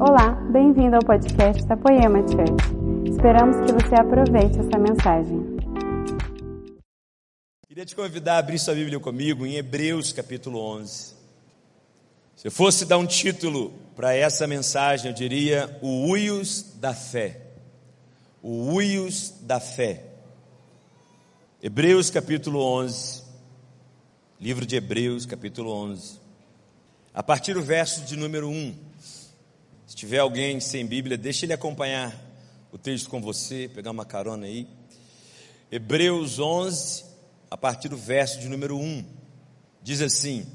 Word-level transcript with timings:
Olá, 0.00 0.30
bem-vindo 0.52 0.94
ao 0.94 1.02
podcast 1.02 1.66
da 1.66 1.76
Poema 1.76 2.20
Church. 2.20 3.10
Esperamos 3.10 3.56
que 3.66 3.72
você 3.72 3.96
aproveite 3.96 4.56
essa 4.60 4.78
mensagem. 4.78 5.58
Queria 7.66 7.84
te 7.84 7.96
convidar 7.96 8.36
a 8.36 8.38
abrir 8.38 8.60
sua 8.60 8.74
Bíblia 8.74 9.00
comigo 9.00 9.44
em 9.44 9.56
Hebreus 9.56 10.12
capítulo 10.12 10.60
11. 10.60 11.14
Se 12.36 12.46
eu 12.46 12.52
fosse 12.52 12.86
dar 12.86 12.96
um 12.96 13.06
título 13.06 13.72
para 13.96 14.14
essa 14.14 14.46
mensagem, 14.46 15.10
eu 15.10 15.14
diria 15.16 15.76
o 15.82 16.08
Uios 16.10 16.76
da 16.76 16.94
Fé. 16.94 17.48
O 18.40 18.74
Uios 18.74 19.34
da 19.40 19.58
Fé. 19.58 20.04
Hebreus 21.60 22.08
capítulo 22.08 22.60
11. 22.60 23.24
Livro 24.40 24.64
de 24.64 24.76
Hebreus 24.76 25.26
capítulo 25.26 25.72
11. 25.72 26.20
A 27.12 27.20
partir 27.20 27.54
do 27.54 27.62
verso 27.62 28.02
de 28.02 28.16
número 28.16 28.48
1. 28.48 28.87
Se 29.88 29.96
tiver 29.96 30.18
alguém 30.18 30.60
sem 30.60 30.84
Bíblia, 30.84 31.16
deixe 31.16 31.46
ele 31.46 31.54
acompanhar 31.54 32.14
o 32.70 32.76
texto 32.76 33.08
com 33.08 33.22
você, 33.22 33.70
pegar 33.74 33.90
uma 33.90 34.04
carona 34.04 34.44
aí. 34.44 34.68
Hebreus 35.72 36.38
11, 36.38 37.04
a 37.50 37.56
partir 37.56 37.88
do 37.88 37.96
verso 37.96 38.38
de 38.38 38.50
número 38.50 38.76
1, 38.76 39.02
diz 39.82 40.02
assim: 40.02 40.46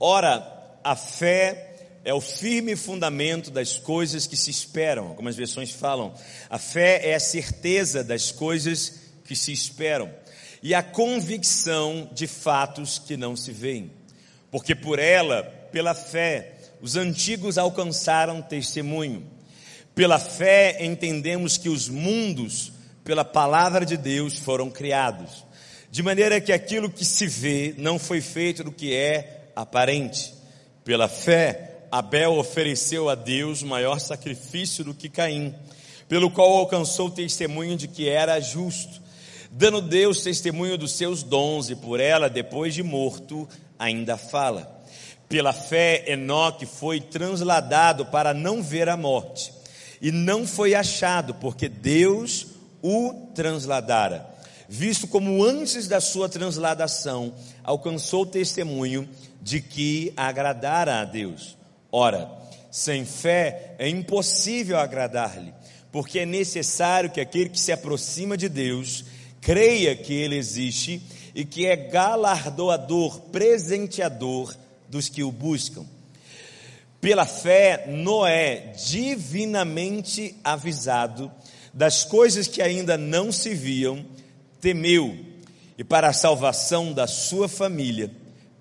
Ora, 0.00 0.76
a 0.82 0.96
fé 0.96 2.00
é 2.04 2.12
o 2.12 2.20
firme 2.20 2.74
fundamento 2.74 3.48
das 3.52 3.78
coisas 3.78 4.26
que 4.26 4.36
se 4.36 4.50
esperam. 4.50 5.06
Algumas 5.06 5.36
versões 5.36 5.70
falam: 5.70 6.12
a 6.50 6.58
fé 6.58 7.10
é 7.10 7.14
a 7.14 7.20
certeza 7.20 8.02
das 8.02 8.32
coisas 8.32 9.12
que 9.24 9.36
se 9.36 9.52
esperam 9.52 10.12
e 10.60 10.74
a 10.74 10.82
convicção 10.82 12.10
de 12.12 12.26
fatos 12.26 12.98
que 12.98 13.16
não 13.16 13.36
se 13.36 13.52
veem. 13.52 13.92
Porque 14.50 14.74
por 14.74 14.98
ela, 14.98 15.44
pela 15.70 15.94
fé, 15.94 16.57
os 16.80 16.96
antigos 16.96 17.58
alcançaram 17.58 18.42
testemunho. 18.42 19.26
Pela 19.94 20.18
fé 20.18 20.84
entendemos 20.84 21.56
que 21.56 21.68
os 21.68 21.88
mundos, 21.88 22.72
pela 23.02 23.24
palavra 23.24 23.84
de 23.84 23.96
Deus, 23.96 24.38
foram 24.38 24.70
criados, 24.70 25.44
de 25.90 26.02
maneira 26.02 26.40
que 26.40 26.52
aquilo 26.52 26.90
que 26.90 27.04
se 27.04 27.26
vê 27.26 27.74
não 27.78 27.98
foi 27.98 28.20
feito 28.20 28.62
do 28.62 28.70
que 28.70 28.94
é 28.94 29.50
aparente. 29.56 30.34
Pela 30.84 31.08
fé, 31.08 31.86
Abel 31.90 32.34
ofereceu 32.34 33.08
a 33.08 33.14
Deus 33.14 33.62
maior 33.62 33.98
sacrifício 33.98 34.84
do 34.84 34.94
que 34.94 35.08
Caim, 35.08 35.54
pelo 36.08 36.30
qual 36.30 36.50
alcançou 36.56 37.10
testemunho 37.10 37.76
de 37.76 37.88
que 37.88 38.08
era 38.08 38.38
justo, 38.40 39.00
dando 39.50 39.80
Deus 39.80 40.22
testemunho 40.22 40.78
dos 40.78 40.92
seus 40.92 41.22
dons, 41.22 41.70
e 41.70 41.76
por 41.76 41.98
ela, 41.98 42.30
depois 42.30 42.74
de 42.74 42.82
morto, 42.82 43.48
ainda 43.78 44.16
fala. 44.16 44.77
Pela 45.28 45.52
fé, 45.52 46.04
Enoque 46.06 46.64
foi 46.64 47.00
transladado 47.00 48.06
para 48.06 48.32
não 48.32 48.62
ver 48.62 48.88
a 48.88 48.96
morte, 48.96 49.52
e 50.00 50.10
não 50.10 50.46
foi 50.46 50.74
achado, 50.74 51.34
porque 51.34 51.68
Deus 51.68 52.46
o 52.82 53.12
transladara. 53.34 54.26
Visto 54.68 55.06
como 55.06 55.44
antes 55.44 55.88
da 55.88 56.00
sua 56.00 56.28
transladação 56.28 57.34
alcançou 57.62 58.22
o 58.22 58.26
testemunho 58.26 59.08
de 59.40 59.60
que 59.60 60.12
agradara 60.16 61.00
a 61.00 61.04
Deus. 61.04 61.56
Ora, 61.90 62.30
sem 62.70 63.04
fé 63.04 63.74
é 63.78 63.88
impossível 63.88 64.78
agradar-lhe, 64.78 65.52
porque 65.90 66.20
é 66.20 66.26
necessário 66.26 67.10
que 67.10 67.20
aquele 67.20 67.48
que 67.48 67.60
se 67.60 67.72
aproxima 67.72 68.36
de 68.36 68.48
Deus 68.48 69.04
creia 69.40 69.96
que 69.96 70.12
ele 70.12 70.36
existe 70.36 71.02
e 71.34 71.44
que 71.44 71.66
é 71.66 71.76
galardoador, 71.76 73.20
presenteador 73.32 74.54
dos 74.88 75.08
que 75.08 75.22
o 75.22 75.30
buscam. 75.30 75.84
Pela 77.00 77.26
fé, 77.26 77.86
Noé, 77.86 78.72
divinamente 78.86 80.34
avisado 80.42 81.30
das 81.72 82.04
coisas 82.04 82.48
que 82.48 82.60
ainda 82.60 82.98
não 82.98 83.30
se 83.30 83.54
viam, 83.54 84.04
temeu 84.60 85.16
e, 85.76 85.84
para 85.84 86.08
a 86.08 86.12
salvação 86.12 86.92
da 86.92 87.06
sua 87.06 87.48
família, 87.48 88.10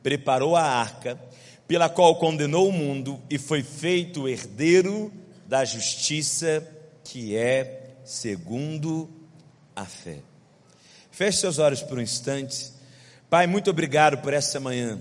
preparou 0.03 0.55
a 0.55 0.61
arca, 0.61 1.19
pela 1.67 1.89
qual 1.89 2.15
condenou 2.17 2.69
o 2.69 2.71
mundo 2.71 3.19
e 3.29 3.37
foi 3.37 3.63
feito 3.63 4.27
herdeiro 4.27 5.11
da 5.47 5.65
justiça 5.65 6.65
que 7.03 7.35
é 7.35 7.95
segundo 8.05 9.09
a 9.75 9.85
fé. 9.85 10.19
Feche 11.11 11.39
seus 11.39 11.57
olhos 11.57 11.81
por 11.81 11.97
um 11.97 12.01
instante. 12.01 12.71
Pai, 13.29 13.47
muito 13.47 13.69
obrigado 13.71 14.19
por 14.19 14.33
essa 14.33 14.59
manhã. 14.59 14.99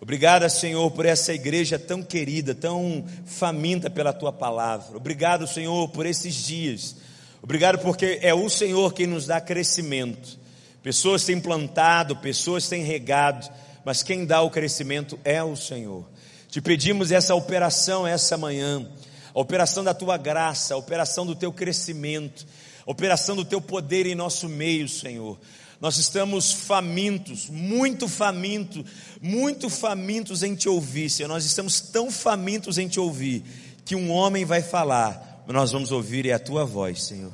Obrigado, 0.00 0.48
Senhor, 0.48 0.90
por 0.92 1.04
essa 1.04 1.34
igreja 1.34 1.78
tão 1.78 2.02
querida, 2.02 2.54
tão 2.54 3.04
faminta 3.26 3.90
pela 3.90 4.14
tua 4.14 4.32
palavra. 4.32 4.96
Obrigado, 4.96 5.46
Senhor, 5.46 5.88
por 5.90 6.06
esses 6.06 6.34
dias. 6.34 6.96
Obrigado 7.42 7.78
porque 7.78 8.18
é 8.22 8.32
o 8.32 8.48
Senhor 8.48 8.94
quem 8.94 9.06
nos 9.06 9.26
dá 9.26 9.42
crescimento. 9.42 10.38
Pessoas 10.82 11.24
têm 11.24 11.38
plantado, 11.38 12.16
pessoas 12.16 12.66
têm 12.66 12.82
regado, 12.82 13.46
mas 13.84 14.02
quem 14.02 14.24
dá 14.24 14.40
o 14.40 14.50
crescimento 14.50 15.18
é 15.22 15.42
o 15.42 15.54
Senhor. 15.54 16.08
Te 16.48 16.62
pedimos 16.62 17.12
essa 17.12 17.34
operação 17.34 18.06
essa 18.06 18.38
manhã, 18.38 18.88
a 19.34 19.38
operação 19.38 19.84
da 19.84 19.92
tua 19.92 20.16
graça, 20.16 20.72
a 20.72 20.78
operação 20.78 21.26
do 21.26 21.34
teu 21.34 21.52
crescimento, 21.52 22.46
a 22.86 22.90
operação 22.90 23.36
do 23.36 23.44
teu 23.44 23.60
poder 23.60 24.06
em 24.06 24.14
nosso 24.14 24.48
meio, 24.48 24.88
Senhor. 24.88 25.38
Nós 25.80 25.96
estamos 25.96 26.52
famintos, 26.52 27.48
muito 27.48 28.06
famintos, 28.06 28.84
muito 29.20 29.70
famintos 29.70 30.42
em 30.42 30.54
te 30.54 30.68
ouvir, 30.68 31.08
Senhor. 31.08 31.28
Nós 31.28 31.44
estamos 31.46 31.80
tão 31.80 32.10
famintos 32.10 32.76
em 32.76 32.86
te 32.86 33.00
ouvir 33.00 33.42
que 33.84 33.96
um 33.96 34.10
homem 34.10 34.44
vai 34.44 34.62
falar, 34.62 35.42
nós 35.48 35.72
vamos 35.72 35.90
ouvir 35.90 36.26
é 36.26 36.32
a 36.32 36.38
tua 36.38 36.64
voz, 36.64 37.04
Senhor. 37.04 37.32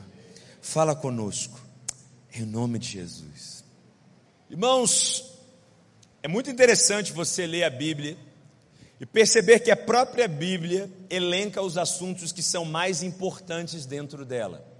Fala 0.63 0.95
conosco, 0.95 1.61
em 2.33 2.45
nome 2.45 2.79
de 2.79 2.89
Jesus. 2.89 3.65
Irmãos, 4.49 5.25
é 6.23 6.29
muito 6.29 6.49
interessante 6.49 7.13
você 7.13 7.47
ler 7.47 7.65
a 7.65 7.71
Bíblia 7.71 8.17
e 9.01 9.05
perceber 9.05 9.59
que 9.59 9.71
a 9.71 9.77
própria 9.77 10.27
Bíblia 10.29 10.91
elenca 11.11 11.61
os 11.61 11.77
assuntos 11.77 12.33
que 12.33 12.43
são 12.43 12.65
mais 12.65 13.03
importantes 13.03 13.85
dentro 13.85 14.25
dela. 14.25 14.76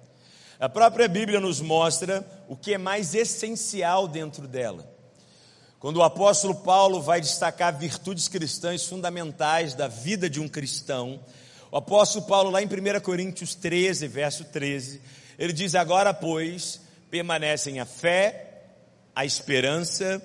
A 0.59 0.69
própria 0.69 1.07
Bíblia 1.07 1.39
nos 1.39 1.61
mostra 1.61 2.27
o 2.49 2.57
que 2.57 2.73
é 2.73 2.79
mais 2.79 3.15
essencial 3.15 4.09
dentro 4.09 4.49
dela. 4.49 4.91
Quando 5.79 5.99
o 5.99 6.03
apóstolo 6.03 6.55
Paulo 6.55 7.03
vai 7.03 7.21
destacar 7.21 7.77
virtudes 7.79 8.27
cristãs 8.27 8.87
fundamentais 8.87 9.75
da 9.75 9.87
vida 9.87 10.31
de 10.31 10.41
um 10.41 10.49
cristão, 10.49 11.21
o 11.71 11.77
apóstolo 11.77 12.25
Paulo, 12.25 12.51
lá 12.51 12.63
em 12.63 12.67
1 12.67 13.01
Coríntios 13.01 13.55
13, 13.55 14.09
verso 14.09 14.45
13, 14.45 15.03
ele 15.39 15.53
diz: 15.53 15.75
Agora, 15.75 16.15
pois, 16.15 16.81
permanecem 17.11 17.79
a 17.79 17.85
fé, 17.85 18.65
a 19.15 19.27
esperança 19.27 20.23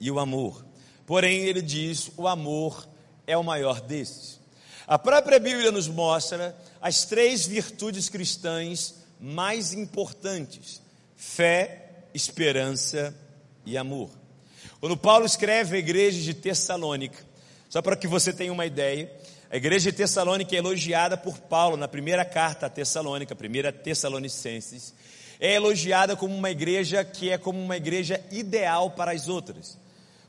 e 0.00 0.10
o 0.10 0.18
amor. 0.18 0.64
Porém, 1.06 1.42
ele 1.42 1.62
diz: 1.62 2.10
o 2.16 2.26
amor 2.26 2.88
é 3.24 3.36
o 3.36 3.44
maior 3.44 3.80
desses. 3.80 4.40
A 4.84 4.98
própria 4.98 5.38
Bíblia 5.38 5.70
nos 5.70 5.86
mostra 5.86 6.56
as 6.80 7.04
três 7.04 7.46
virtudes 7.46 8.08
cristãs 8.08 8.99
mais 9.20 9.72
importantes: 9.72 10.80
fé, 11.16 12.04
esperança 12.14 13.14
e 13.66 13.76
amor. 13.76 14.10
Quando 14.80 14.96
Paulo 14.96 15.26
escreve 15.26 15.76
a 15.76 15.78
igreja 15.78 16.20
de 16.20 16.32
Tessalônica, 16.32 17.18
só 17.68 17.82
para 17.82 17.96
que 17.96 18.08
você 18.08 18.32
tenha 18.32 18.52
uma 18.52 18.66
ideia, 18.66 19.12
a 19.50 19.56
igreja 19.56 19.90
de 19.90 19.98
Tessalônica 19.98 20.54
é 20.54 20.58
elogiada 20.58 21.16
por 21.16 21.38
Paulo 21.38 21.76
na 21.76 21.86
primeira 21.86 22.24
carta 22.24 22.66
a 22.66 22.70
Tessalônica, 22.70 23.34
primeira 23.36 23.72
Tessalonicenses, 23.72 24.94
é 25.38 25.54
elogiada 25.54 26.16
como 26.16 26.34
uma 26.34 26.50
igreja 26.50 27.04
que 27.04 27.30
é 27.30 27.38
como 27.38 27.60
uma 27.60 27.76
igreja 27.76 28.22
ideal 28.30 28.90
para 28.90 29.12
as 29.12 29.28
outras. 29.28 29.78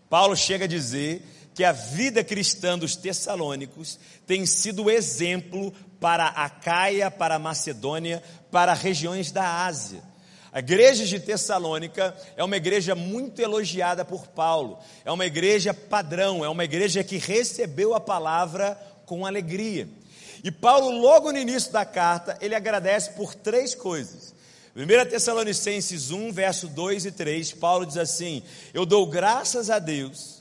Paulo 0.09 0.35
chega 0.35 0.65
a 0.65 0.67
dizer 0.67 1.21
que 1.53 1.63
a 1.63 1.71
vida 1.71 2.23
cristã 2.23 2.77
dos 2.77 2.95
tessalônicos 2.95 3.99
tem 4.25 4.45
sido 4.45 4.89
exemplo 4.89 5.73
para 5.99 6.27
a 6.27 6.49
Caia, 6.49 7.11
para 7.11 7.35
a 7.35 7.39
Macedônia, 7.39 8.23
para 8.49 8.73
regiões 8.73 9.31
da 9.31 9.65
Ásia. 9.65 10.01
A 10.53 10.59
igreja 10.59 11.05
de 11.05 11.17
Tessalônica 11.17 12.13
é 12.35 12.43
uma 12.43 12.57
igreja 12.57 12.93
muito 12.93 13.41
elogiada 13.41 14.03
por 14.03 14.27
Paulo, 14.27 14.79
é 15.05 15.11
uma 15.11 15.25
igreja 15.25 15.73
padrão, 15.73 16.43
é 16.43 16.49
uma 16.49 16.65
igreja 16.65 17.03
que 17.05 17.17
recebeu 17.17 17.93
a 17.93 18.01
palavra 18.01 18.77
com 19.05 19.25
alegria. 19.25 19.87
E 20.43 20.51
Paulo, 20.51 20.89
logo 20.89 21.31
no 21.31 21.37
início 21.37 21.71
da 21.71 21.85
carta, 21.85 22.37
ele 22.41 22.55
agradece 22.55 23.11
por 23.11 23.33
três 23.33 23.73
coisas. 23.73 24.33
1 24.75 25.09
Tessalonicenses 25.09 26.11
1, 26.11 26.31
verso 26.33 26.67
2 26.67 27.05
e 27.05 27.11
3, 27.11 27.53
Paulo 27.53 27.85
diz 27.85 27.97
assim: 27.97 28.43
Eu 28.73 28.85
dou 28.85 29.05
graças 29.05 29.69
a 29.69 29.79
Deus 29.79 30.40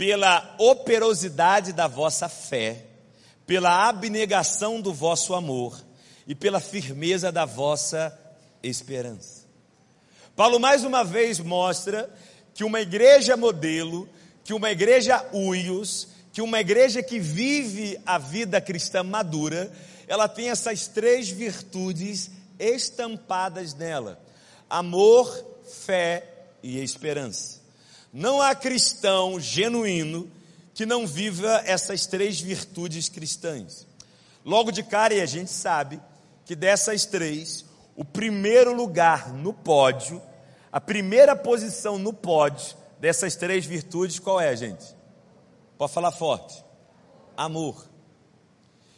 pela 0.00 0.54
operosidade 0.56 1.74
da 1.74 1.86
vossa 1.86 2.26
fé, 2.26 2.86
pela 3.46 3.86
abnegação 3.86 4.80
do 4.80 4.94
vosso 4.94 5.34
amor 5.34 5.78
e 6.26 6.34
pela 6.34 6.58
firmeza 6.58 7.30
da 7.30 7.44
vossa 7.44 8.18
esperança. 8.62 9.44
Paulo 10.34 10.58
mais 10.58 10.84
uma 10.84 11.04
vez 11.04 11.38
mostra 11.38 12.08
que 12.54 12.64
uma 12.64 12.80
igreja 12.80 13.36
modelo, 13.36 14.08
que 14.42 14.54
uma 14.54 14.70
igreja 14.70 15.22
uios, 15.34 16.08
que 16.32 16.40
uma 16.40 16.58
igreja 16.60 17.02
que 17.02 17.20
vive 17.20 18.00
a 18.06 18.16
vida 18.16 18.58
cristã 18.58 19.02
madura, 19.02 19.70
ela 20.08 20.26
tem 20.28 20.48
essas 20.48 20.88
três 20.88 21.28
virtudes 21.28 22.30
estampadas 22.58 23.74
nela: 23.74 24.18
amor, 24.70 25.28
fé 25.84 26.24
e 26.62 26.82
esperança. 26.82 27.59
Não 28.12 28.40
há 28.42 28.54
cristão 28.54 29.38
genuíno 29.38 30.30
que 30.74 30.86
não 30.86 31.06
viva 31.06 31.62
essas 31.64 32.06
três 32.06 32.40
virtudes 32.40 33.08
cristãs. 33.08 33.86
Logo 34.44 34.70
de 34.70 34.82
cara, 34.82 35.14
e 35.14 35.20
a 35.20 35.26
gente 35.26 35.50
sabe 35.50 36.00
que 36.44 36.56
dessas 36.56 37.04
três, 37.04 37.64
o 37.94 38.04
primeiro 38.04 38.74
lugar 38.74 39.32
no 39.32 39.52
pódio, 39.52 40.20
a 40.72 40.80
primeira 40.80 41.36
posição 41.36 41.98
no 41.98 42.12
pódio 42.12 42.76
dessas 42.98 43.36
três 43.36 43.64
virtudes, 43.64 44.18
qual 44.18 44.40
é, 44.40 44.54
gente? 44.56 44.84
Pode 45.78 45.92
falar 45.92 46.10
forte. 46.10 46.64
Amor. 47.36 47.88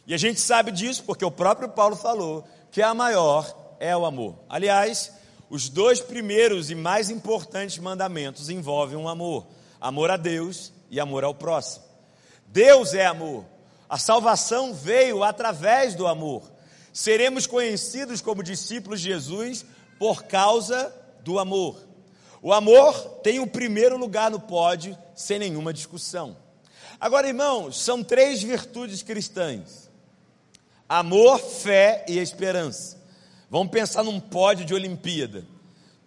E 0.05 0.13
a 0.13 0.17
gente 0.17 0.39
sabe 0.39 0.71
disso 0.71 1.03
porque 1.03 1.23
o 1.23 1.31
próprio 1.31 1.69
Paulo 1.69 1.95
falou 1.95 2.45
que 2.71 2.81
a 2.81 2.93
maior 2.93 3.75
é 3.79 3.95
o 3.95 4.05
amor. 4.05 4.35
Aliás, 4.49 5.11
os 5.53 5.69
dois 5.69 6.01
primeiros 6.01 6.71
e 6.71 6.75
mais 6.75 7.11
importantes 7.11 7.77
mandamentos 7.77 8.49
envolvem 8.49 8.97
um 8.97 9.07
amor: 9.07 9.45
amor 9.79 10.09
a 10.09 10.17
Deus 10.17 10.73
e 10.89 10.99
amor 10.99 11.23
ao 11.23 11.35
próximo. 11.35 11.85
Deus 12.47 12.95
é 12.95 13.05
amor. 13.05 13.45
A 13.87 13.99
salvação 13.99 14.73
veio 14.73 15.23
através 15.23 15.93
do 15.93 16.07
amor. 16.07 16.51
Seremos 16.91 17.45
conhecidos 17.45 18.19
como 18.19 18.41
discípulos 18.41 18.99
de 18.99 19.09
Jesus 19.09 19.63
por 19.99 20.23
causa 20.23 20.91
do 21.23 21.37
amor. 21.37 21.77
O 22.41 22.51
amor 22.51 23.19
tem 23.21 23.39
o 23.39 23.45
primeiro 23.45 23.95
lugar 23.95 24.31
no 24.31 24.39
pódio, 24.39 24.97
sem 25.13 25.37
nenhuma 25.37 25.71
discussão. 25.71 26.35
Agora, 26.99 27.27
irmãos, 27.27 27.79
são 27.79 28.03
três 28.03 28.41
virtudes 28.41 29.03
cristãs: 29.03 29.87
amor, 30.89 31.37
fé 31.37 32.03
e 32.09 32.17
esperança. 32.17 33.02
Vamos 33.53 33.69
pensar 33.69 34.03
num 34.03 34.19
pódio 34.19 34.65
de 34.65 34.73
Olimpíada. 34.73 35.45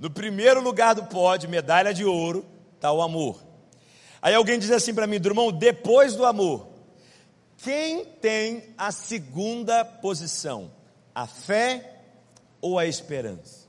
No 0.01 0.11
primeiro 0.11 0.61
lugar 0.61 0.97
do 0.97 1.05
pódio, 1.05 1.49
medalha 1.49 1.95
de 1.95 2.05
ouro, 2.05 2.45
está 2.75 2.91
o 2.91 3.01
amor. 3.01 3.41
Aí 4.21 4.35
alguém 4.35 4.59
diz 4.59 4.73
assim 4.73 4.93
para 4.93 5.07
mim, 5.07 5.15
irmão, 5.15 5.53
depois 5.53 6.17
do 6.17 6.27
amor, 6.27 6.67
quem 7.59 8.05
tem 8.05 8.75
a 8.77 8.91
segunda 8.91 9.85
posição? 9.85 10.73
A 11.15 11.29
fé 11.29 12.03
ou 12.61 12.81
a 12.81 12.87
esperança? 12.87 13.69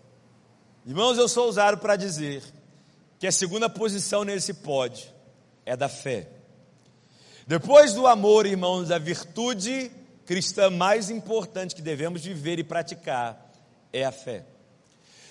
Irmãos, 0.83 1.19
eu 1.19 1.27
sou 1.27 1.47
usado 1.47 1.77
para 1.77 1.95
dizer 1.95 2.41
que 3.19 3.27
a 3.27 3.31
segunda 3.31 3.69
posição 3.69 4.23
nesse 4.23 4.56
pódio 4.56 5.07
é 5.68 5.77
da 5.77 5.88
fé. 5.88 6.27
Depois 7.45 7.94
do 7.94 8.07
amor, 8.07 8.47
irmãos, 8.47 8.89
a 8.89 8.97
virtude 8.97 9.91
cristã 10.25 10.71
mais 10.71 11.12
importante 11.12 11.75
que 11.75 11.81
devemos 11.83 12.25
viver 12.25 12.57
e 12.57 12.63
praticar 12.63 13.46
é 13.92 14.04
a 14.04 14.12
fé. 14.12 14.45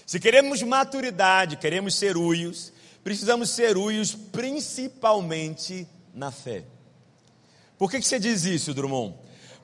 Se 0.06 0.20
queremos 0.20 0.62
maturidade, 0.62 1.56
queremos 1.56 1.96
ser 1.96 2.16
uios, 2.16 2.72
precisamos 3.02 3.50
ser 3.50 3.76
uios 3.76 4.14
principalmente 4.14 5.86
na 6.14 6.30
fé. 6.30 6.64
Por 7.76 7.90
que, 7.90 7.98
que 7.98 8.06
você 8.06 8.18
diz 8.18 8.44
isso, 8.44 8.72
Drummond? 8.72 9.14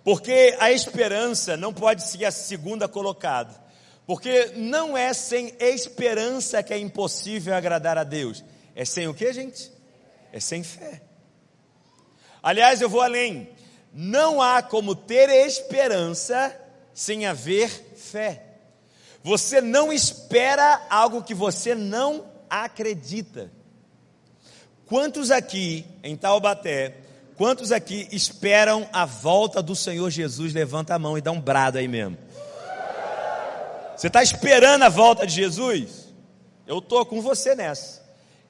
Porque 0.04 0.56
a 0.58 0.72
esperança 0.72 1.56
não 1.56 1.72
pode 1.72 2.02
ser 2.06 2.24
a 2.24 2.30
segunda 2.30 2.88
colocada. 2.88 3.62
Porque 4.04 4.52
não 4.56 4.96
é 4.96 5.14
sem 5.14 5.54
esperança 5.60 6.62
que 6.62 6.74
é 6.74 6.78
impossível 6.78 7.54
agradar 7.54 7.96
a 7.96 8.04
Deus. 8.04 8.44
É 8.74 8.84
sem 8.84 9.06
o 9.06 9.14
que, 9.14 9.32
gente? 9.32 9.70
É 10.32 10.40
sem 10.40 10.62
fé. 10.62 11.02
Aliás, 12.42 12.80
eu 12.80 12.88
vou 12.88 13.00
além. 13.00 13.48
Não 13.92 14.42
há 14.42 14.62
como 14.62 14.94
ter 14.94 15.28
esperança 15.30 16.58
sem 16.92 17.26
haver 17.26 17.70
fé. 17.96 18.51
Você 19.22 19.60
não 19.60 19.92
espera 19.92 20.82
algo 20.90 21.22
que 21.22 21.34
você 21.34 21.74
não 21.74 22.24
acredita. 22.50 23.50
Quantos 24.86 25.30
aqui 25.30 25.86
em 26.02 26.16
Taubaté, 26.16 26.96
quantos 27.36 27.72
aqui 27.72 28.08
esperam 28.10 28.88
a 28.92 29.06
volta 29.06 29.62
do 29.62 29.76
Senhor 29.76 30.10
Jesus? 30.10 30.52
Levanta 30.52 30.94
a 30.94 30.98
mão 30.98 31.16
e 31.16 31.20
dá 31.20 31.30
um 31.30 31.40
brado 31.40 31.78
aí 31.78 31.88
mesmo. 31.88 32.18
Você 33.96 34.08
está 34.08 34.22
esperando 34.22 34.82
a 34.82 34.88
volta 34.88 35.26
de 35.26 35.34
Jesus? 35.34 36.08
Eu 36.66 36.78
estou 36.78 37.06
com 37.06 37.20
você 37.22 37.54
nessa. 37.54 38.02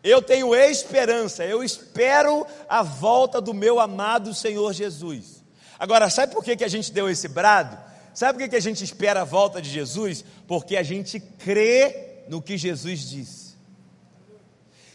Eu 0.02 0.20
tenho 0.20 0.54
esperança, 0.54 1.44
eu 1.44 1.62
espero 1.62 2.44
a 2.68 2.82
volta 2.82 3.40
do 3.40 3.54
meu 3.54 3.78
amado 3.78 4.34
Senhor 4.34 4.72
Jesus. 4.72 5.44
Agora, 5.78 6.10
sabe 6.10 6.32
por 6.32 6.42
que, 6.42 6.56
que 6.56 6.64
a 6.64 6.68
gente 6.68 6.90
deu 6.90 7.08
esse 7.08 7.28
brado? 7.28 7.78
Sabe 8.14 8.38
por 8.38 8.48
que, 8.48 8.56
a 8.56 8.60
gente 8.60 8.84
espera 8.84 9.22
a 9.22 9.24
volta 9.24 9.60
de 9.60 9.70
Jesus? 9.70 10.24
Porque 10.46 10.76
a 10.76 10.82
gente 10.82 11.18
crê 11.18 12.24
no 12.28 12.42
que 12.42 12.58
Jesus 12.58 13.08
disse. 13.08 13.52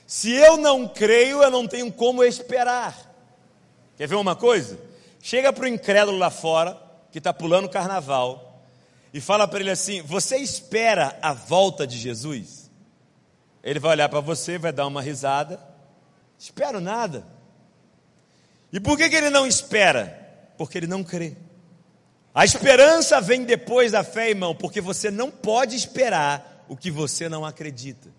Se 0.05 0.31
eu 0.31 0.57
não 0.57 0.87
creio, 0.87 1.43
eu 1.43 1.51
não 1.51 1.67
tenho 1.67 1.91
como 1.91 2.23
esperar. 2.23 2.95
Quer 3.97 4.07
ver 4.07 4.15
uma 4.15 4.35
coisa? 4.35 4.79
Chega 5.21 5.51
para 5.51 5.65
o 5.65 5.67
incrédulo 5.67 6.17
lá 6.17 6.29
fora, 6.29 6.81
que 7.11 7.17
está 7.17 7.33
pulando 7.33 7.67
carnaval, 7.67 8.63
e 9.13 9.19
fala 9.19 9.47
para 9.47 9.59
ele 9.59 9.71
assim: 9.71 10.01
Você 10.03 10.37
espera 10.37 11.17
a 11.21 11.33
volta 11.33 11.85
de 11.85 11.97
Jesus? 11.97 12.71
Ele 13.63 13.79
vai 13.79 13.91
olhar 13.91 14.07
para 14.07 14.21
você, 14.21 14.57
vai 14.57 14.71
dar 14.71 14.87
uma 14.87 15.01
risada. 15.01 15.59
Espero 16.39 16.79
nada. 16.79 17.25
E 18.71 18.79
por 18.79 18.97
que, 18.97 19.09
que 19.09 19.15
ele 19.15 19.29
não 19.29 19.47
espera? 19.47 20.53
Porque 20.57 20.77
ele 20.77 20.87
não 20.87 21.03
crê. 21.03 21.35
A 22.37 22.45
esperança 22.45 23.19
vem 23.19 23.45
depois 23.45 23.93
da 23.93 24.03
fé, 24.03 24.29
irmão, 24.29 24.53
porque 24.53 24.79
você 24.79 25.09
não 25.09 25.31
pode 25.31 25.75
esperar 25.75 26.63
o 26.69 26.77
que 26.77 26.91
você 26.91 27.27
não 27.27 27.43
acredita. 27.43 28.09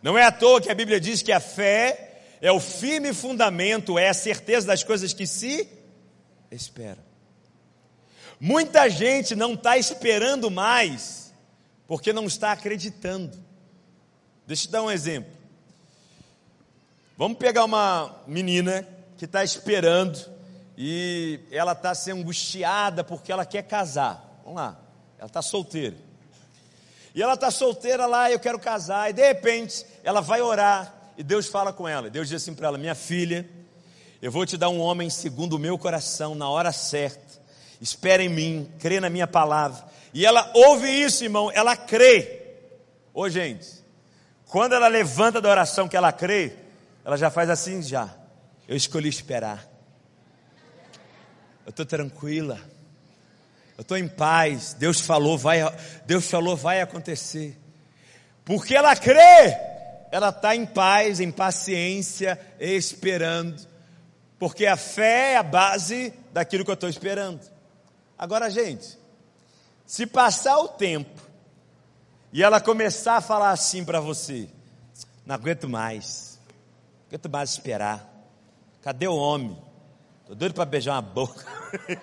Não 0.00 0.16
é 0.16 0.22
à 0.22 0.30
toa 0.30 0.60
que 0.60 0.70
a 0.70 0.74
Bíblia 0.74 1.00
diz 1.00 1.20
que 1.20 1.32
a 1.32 1.40
fé 1.40 2.20
é 2.40 2.52
o 2.52 2.60
firme 2.60 3.12
fundamento, 3.12 3.98
é 3.98 4.08
a 4.08 4.14
certeza 4.14 4.68
das 4.68 4.84
coisas 4.84 5.12
que 5.12 5.26
se 5.26 5.68
espera. 6.48 7.04
Muita 8.38 8.88
gente 8.88 9.34
não 9.34 9.54
está 9.54 9.76
esperando 9.76 10.48
mais, 10.48 11.34
porque 11.88 12.12
não 12.12 12.26
está 12.26 12.52
acreditando. 12.52 13.36
Deixa 14.46 14.62
eu 14.62 14.66
te 14.68 14.70
dar 14.70 14.82
um 14.84 14.90
exemplo. 14.92 15.32
Vamos 17.18 17.36
pegar 17.36 17.64
uma 17.64 18.14
menina 18.28 18.86
que 19.18 19.24
está 19.24 19.42
esperando 19.42 20.33
e 20.76 21.40
ela 21.50 21.72
está 21.72 21.94
se 21.94 22.10
angustiada 22.10 23.04
porque 23.04 23.30
ela 23.30 23.44
quer 23.44 23.62
casar. 23.62 24.40
Vamos 24.44 24.56
lá, 24.60 24.78
ela 25.18 25.26
está 25.26 25.42
solteira. 25.42 25.96
E 27.14 27.22
ela 27.22 27.34
está 27.34 27.50
solteira 27.50 28.06
lá, 28.06 28.30
eu 28.30 28.40
quero 28.40 28.58
casar, 28.58 29.10
e 29.10 29.12
de 29.12 29.22
repente 29.22 29.86
ela 30.02 30.20
vai 30.20 30.40
orar 30.40 31.12
e 31.16 31.22
Deus 31.22 31.46
fala 31.46 31.72
com 31.72 31.86
ela. 31.86 32.10
Deus 32.10 32.28
diz 32.28 32.42
assim 32.42 32.54
para 32.54 32.68
ela: 32.68 32.78
Minha 32.78 32.94
filha, 32.94 33.48
eu 34.20 34.32
vou 34.32 34.44
te 34.44 34.56
dar 34.56 34.68
um 34.68 34.80
homem 34.80 35.08
segundo 35.08 35.54
o 35.54 35.58
meu 35.58 35.78
coração, 35.78 36.34
na 36.34 36.48
hora 36.48 36.72
certa 36.72 37.34
espera 37.84 38.22
em 38.22 38.28
mim, 38.28 38.72
crê 38.78 38.98
na 38.98 39.10
minha 39.10 39.26
palavra. 39.26 39.84
E 40.12 40.24
ela 40.24 40.50
ouve 40.54 40.88
isso, 40.88 41.22
irmão, 41.24 41.50
ela 41.52 41.76
crê. 41.76 42.40
Ô 43.12 43.28
gente, 43.28 43.68
quando 44.46 44.74
ela 44.74 44.88
levanta 44.88 45.40
da 45.40 45.50
oração 45.50 45.86
que 45.86 45.96
ela 45.96 46.10
crê, 46.10 46.54
ela 47.04 47.16
já 47.16 47.30
faz 47.30 47.50
assim 47.50 47.82
já. 47.82 48.08
Eu 48.66 48.74
escolhi 48.74 49.08
esperar. 49.08 49.68
Eu 51.64 51.70
estou 51.70 51.86
tranquila. 51.86 52.60
Eu 53.76 53.82
estou 53.82 53.96
em 53.96 54.08
paz. 54.08 54.74
Deus 54.74 55.00
falou, 55.00 55.36
vai, 55.36 55.60
Deus 56.06 56.30
falou, 56.30 56.56
vai 56.56 56.80
acontecer. 56.80 57.58
Porque 58.44 58.74
ela 58.74 58.94
crê, 58.94 59.56
ela 60.10 60.28
está 60.28 60.54
em 60.54 60.66
paz, 60.66 61.20
em 61.20 61.30
paciência, 61.30 62.38
esperando. 62.60 63.66
Porque 64.38 64.66
a 64.66 64.76
fé 64.76 65.32
é 65.32 65.36
a 65.36 65.42
base 65.42 66.12
daquilo 66.32 66.64
que 66.64 66.70
eu 66.70 66.74
estou 66.74 66.88
esperando. 66.88 67.40
Agora, 68.18 68.50
gente, 68.50 68.98
se 69.86 70.06
passar 70.06 70.58
o 70.58 70.68
tempo 70.68 71.20
e 72.32 72.42
ela 72.42 72.60
começar 72.60 73.16
a 73.16 73.20
falar 73.20 73.50
assim 73.50 73.84
para 73.84 74.00
você, 74.00 74.48
não 75.24 75.34
aguento 75.34 75.68
mais, 75.68 76.38
não 76.48 77.08
aguento 77.08 77.30
mais 77.30 77.50
esperar. 77.50 78.06
Cadê 78.82 79.08
o 79.08 79.16
homem? 79.16 79.56
Tô 80.26 80.34
doido 80.34 80.54
para 80.54 80.64
beijar 80.64 80.92
uma 80.92 81.02
boca. 81.02 81.44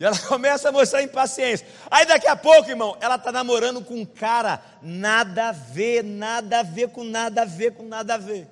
e 0.00 0.04
ela 0.04 0.18
começa 0.18 0.68
a 0.68 0.72
mostrar 0.72 1.02
impaciência. 1.02 1.66
Aí 1.90 2.04
daqui 2.06 2.26
a 2.26 2.34
pouco, 2.34 2.68
irmão, 2.68 2.96
ela 3.00 3.16
tá 3.16 3.30
namorando 3.30 3.84
com 3.84 3.94
um 3.94 4.04
cara 4.04 4.60
nada 4.82 5.50
a 5.50 5.52
ver, 5.52 6.02
nada 6.02 6.60
a 6.60 6.62
ver 6.62 6.88
com 6.88 7.04
nada 7.04 7.42
a 7.42 7.44
ver 7.44 7.74
com 7.74 7.84
nada 7.84 8.14
a 8.14 8.18
ver. 8.18 8.48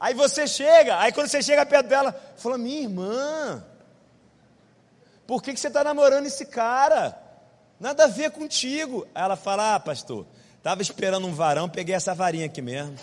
Aí 0.00 0.14
você 0.14 0.46
chega, 0.46 0.98
aí 0.98 1.12
quando 1.12 1.28
você 1.28 1.42
chega 1.42 1.66
perto 1.66 1.88
dela, 1.88 2.18
fala: 2.36 2.56
Minha 2.56 2.82
irmã, 2.82 3.64
por 5.26 5.42
que, 5.42 5.52
que 5.52 5.60
você 5.60 5.68
está 5.68 5.84
namorando 5.84 6.26
esse 6.26 6.46
cara? 6.46 7.18
Nada 7.78 8.04
a 8.04 8.08
ver 8.08 8.30
contigo. 8.30 9.06
Aí 9.14 9.22
ela 9.22 9.36
fala: 9.36 9.74
Ah, 9.74 9.80
pastor, 9.80 10.26
estava 10.56 10.80
esperando 10.80 11.26
um 11.26 11.34
varão, 11.34 11.68
peguei 11.68 11.94
essa 11.94 12.14
varinha 12.14 12.46
aqui 12.46 12.62
mesmo. 12.62 12.96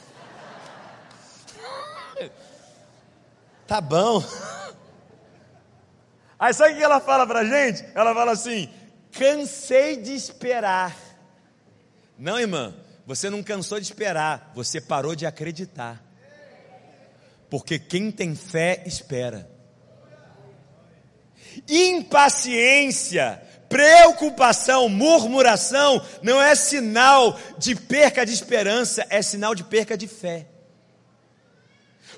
Tá 3.68 3.80
bom. 3.80 4.24
Aí 6.38 6.54
sabe 6.54 6.74
o 6.74 6.78
que 6.78 6.84
ela 6.84 7.00
fala 7.00 7.26
pra 7.26 7.46
gente? 7.46 7.86
Ela 7.96 8.14
fala 8.14 8.32
assim: 8.32 8.70
cansei 9.12 9.98
de 9.98 10.14
esperar. 10.14 10.96
Não, 12.18 12.40
irmã, 12.40 12.76
você 13.06 13.30
não 13.30 13.42
cansou 13.42 13.80
de 13.80 13.86
esperar, 13.86 14.52
você 14.54 14.82
parou 14.82 15.16
de 15.16 15.26
acreditar. 15.26 16.04
Porque 17.50 17.80
quem 17.80 18.12
tem 18.12 18.36
fé 18.36 18.84
espera. 18.86 19.50
Impaciência, 21.68 23.42
preocupação, 23.68 24.90
murmuração 24.90 26.06
não 26.22 26.42
é 26.42 26.56
sinal 26.56 27.38
de 27.58 27.76
perca 27.76 28.26
de 28.26 28.34
esperança, 28.34 29.06
é 29.10 29.22
sinal 29.22 29.56
de 29.56 29.64
perca 29.64 29.98
de 29.98 30.08
fé. 30.08 30.51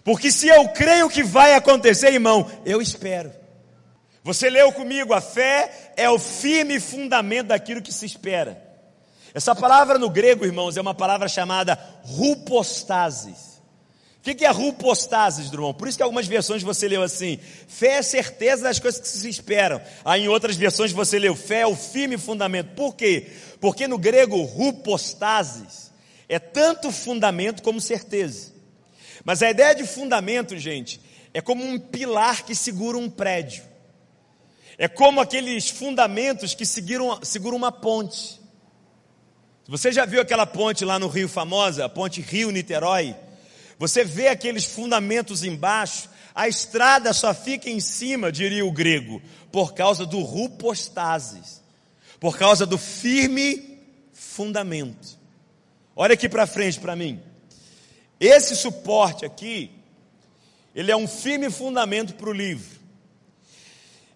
Porque 0.03 0.31
se 0.31 0.47
eu 0.47 0.69
creio 0.69 1.09
que 1.09 1.23
vai 1.23 1.53
acontecer, 1.53 2.11
irmão, 2.11 2.49
eu 2.65 2.81
espero. 2.81 3.31
Você 4.23 4.49
leu 4.49 4.71
comigo, 4.71 5.13
a 5.13 5.21
fé 5.21 5.93
é 5.97 6.09
o 6.09 6.19
firme 6.19 6.79
fundamento 6.79 7.47
daquilo 7.47 7.81
que 7.81 7.91
se 7.91 8.05
espera. 8.05 8.61
Essa 9.33 9.55
palavra 9.55 9.97
no 9.97 10.09
grego, 10.09 10.45
irmãos, 10.45 10.77
é 10.77 10.81
uma 10.81 10.93
palavra 10.93 11.27
chamada 11.27 11.77
rupostasis. 12.03 13.53
O 14.25 14.35
que 14.35 14.45
é 14.45 14.49
rupostasis, 14.49 15.49
Drummond? 15.49 15.77
Por 15.77 15.87
isso 15.87 15.97
que 15.97 16.03
algumas 16.03 16.25
versões 16.25 16.63
você 16.63 16.87
leu 16.87 17.03
assim: 17.03 17.37
fé 17.67 17.97
é 17.97 18.01
certeza 18.01 18.63
das 18.63 18.79
coisas 18.79 19.01
que 19.01 19.07
se 19.07 19.27
esperam. 19.27 19.81
Aí 20.05 20.23
em 20.23 20.29
outras 20.29 20.55
versões 20.55 20.93
você 20.93 21.19
leu: 21.19 21.35
fé 21.35 21.61
é 21.61 21.67
o 21.67 21.75
firme 21.75 22.17
fundamento. 22.17 22.73
Por 22.73 22.95
quê? 22.95 23.31
Porque 23.59 23.85
no 23.85 23.97
grego, 23.97 24.41
rupostasis 24.43 25.91
é 26.29 26.39
tanto 26.39 26.89
fundamento 26.89 27.61
como 27.61 27.81
certeza. 27.81 28.52
Mas 29.23 29.41
a 29.41 29.49
ideia 29.49 29.73
de 29.73 29.85
fundamento, 29.85 30.57
gente, 30.57 30.99
é 31.33 31.41
como 31.41 31.63
um 31.63 31.79
pilar 31.79 32.43
que 32.43 32.53
segura 32.53 32.97
um 32.97 33.09
prédio. 33.09 33.63
É 34.77 34.87
como 34.87 35.21
aqueles 35.21 35.69
fundamentos 35.69 36.53
que 36.53 36.65
seguram, 36.65 37.19
seguram 37.23 37.57
uma 37.57 37.71
ponte. 37.71 38.41
Você 39.67 39.91
já 39.91 40.05
viu 40.05 40.21
aquela 40.21 40.45
ponte 40.45 40.83
lá 40.83 40.99
no 40.99 41.07
Rio 41.07 41.29
famosa, 41.29 41.85
a 41.85 41.89
ponte 41.89 42.21
Rio-Niterói? 42.21 43.15
Você 43.79 44.03
vê 44.03 44.27
aqueles 44.27 44.65
fundamentos 44.65 45.43
embaixo, 45.43 46.09
a 46.35 46.47
estrada 46.47 47.13
só 47.13 47.33
fica 47.33 47.69
em 47.69 47.79
cima, 47.79 48.31
diria 48.31 48.65
o 48.65 48.71
grego, 48.71 49.21
por 49.51 49.73
causa 49.73 50.05
do 50.05 50.19
rupostasis, 50.19 51.61
por 52.19 52.37
causa 52.37 52.65
do 52.65 52.77
firme 52.77 53.79
fundamento. 54.11 55.17
Olha 55.95 56.13
aqui 56.13 56.27
para 56.27 56.47
frente 56.47 56.79
para 56.79 56.95
mim. 56.95 57.21
Esse 58.19 58.55
suporte 58.55 59.25
aqui, 59.25 59.71
ele 60.73 60.91
é 60.91 60.95
um 60.95 61.07
firme 61.07 61.49
fundamento 61.49 62.13
para 62.15 62.29
o 62.29 62.33
livro. 62.33 62.79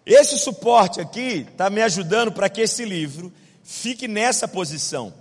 Esse 0.04 0.38
suporte 0.38 1.00
aqui 1.00 1.46
está 1.50 1.68
me 1.68 1.82
ajudando 1.82 2.32
para 2.32 2.48
que 2.48 2.62
esse 2.62 2.84
livro 2.84 3.32
fique 3.62 4.08
nessa 4.08 4.48
posição. 4.48 5.12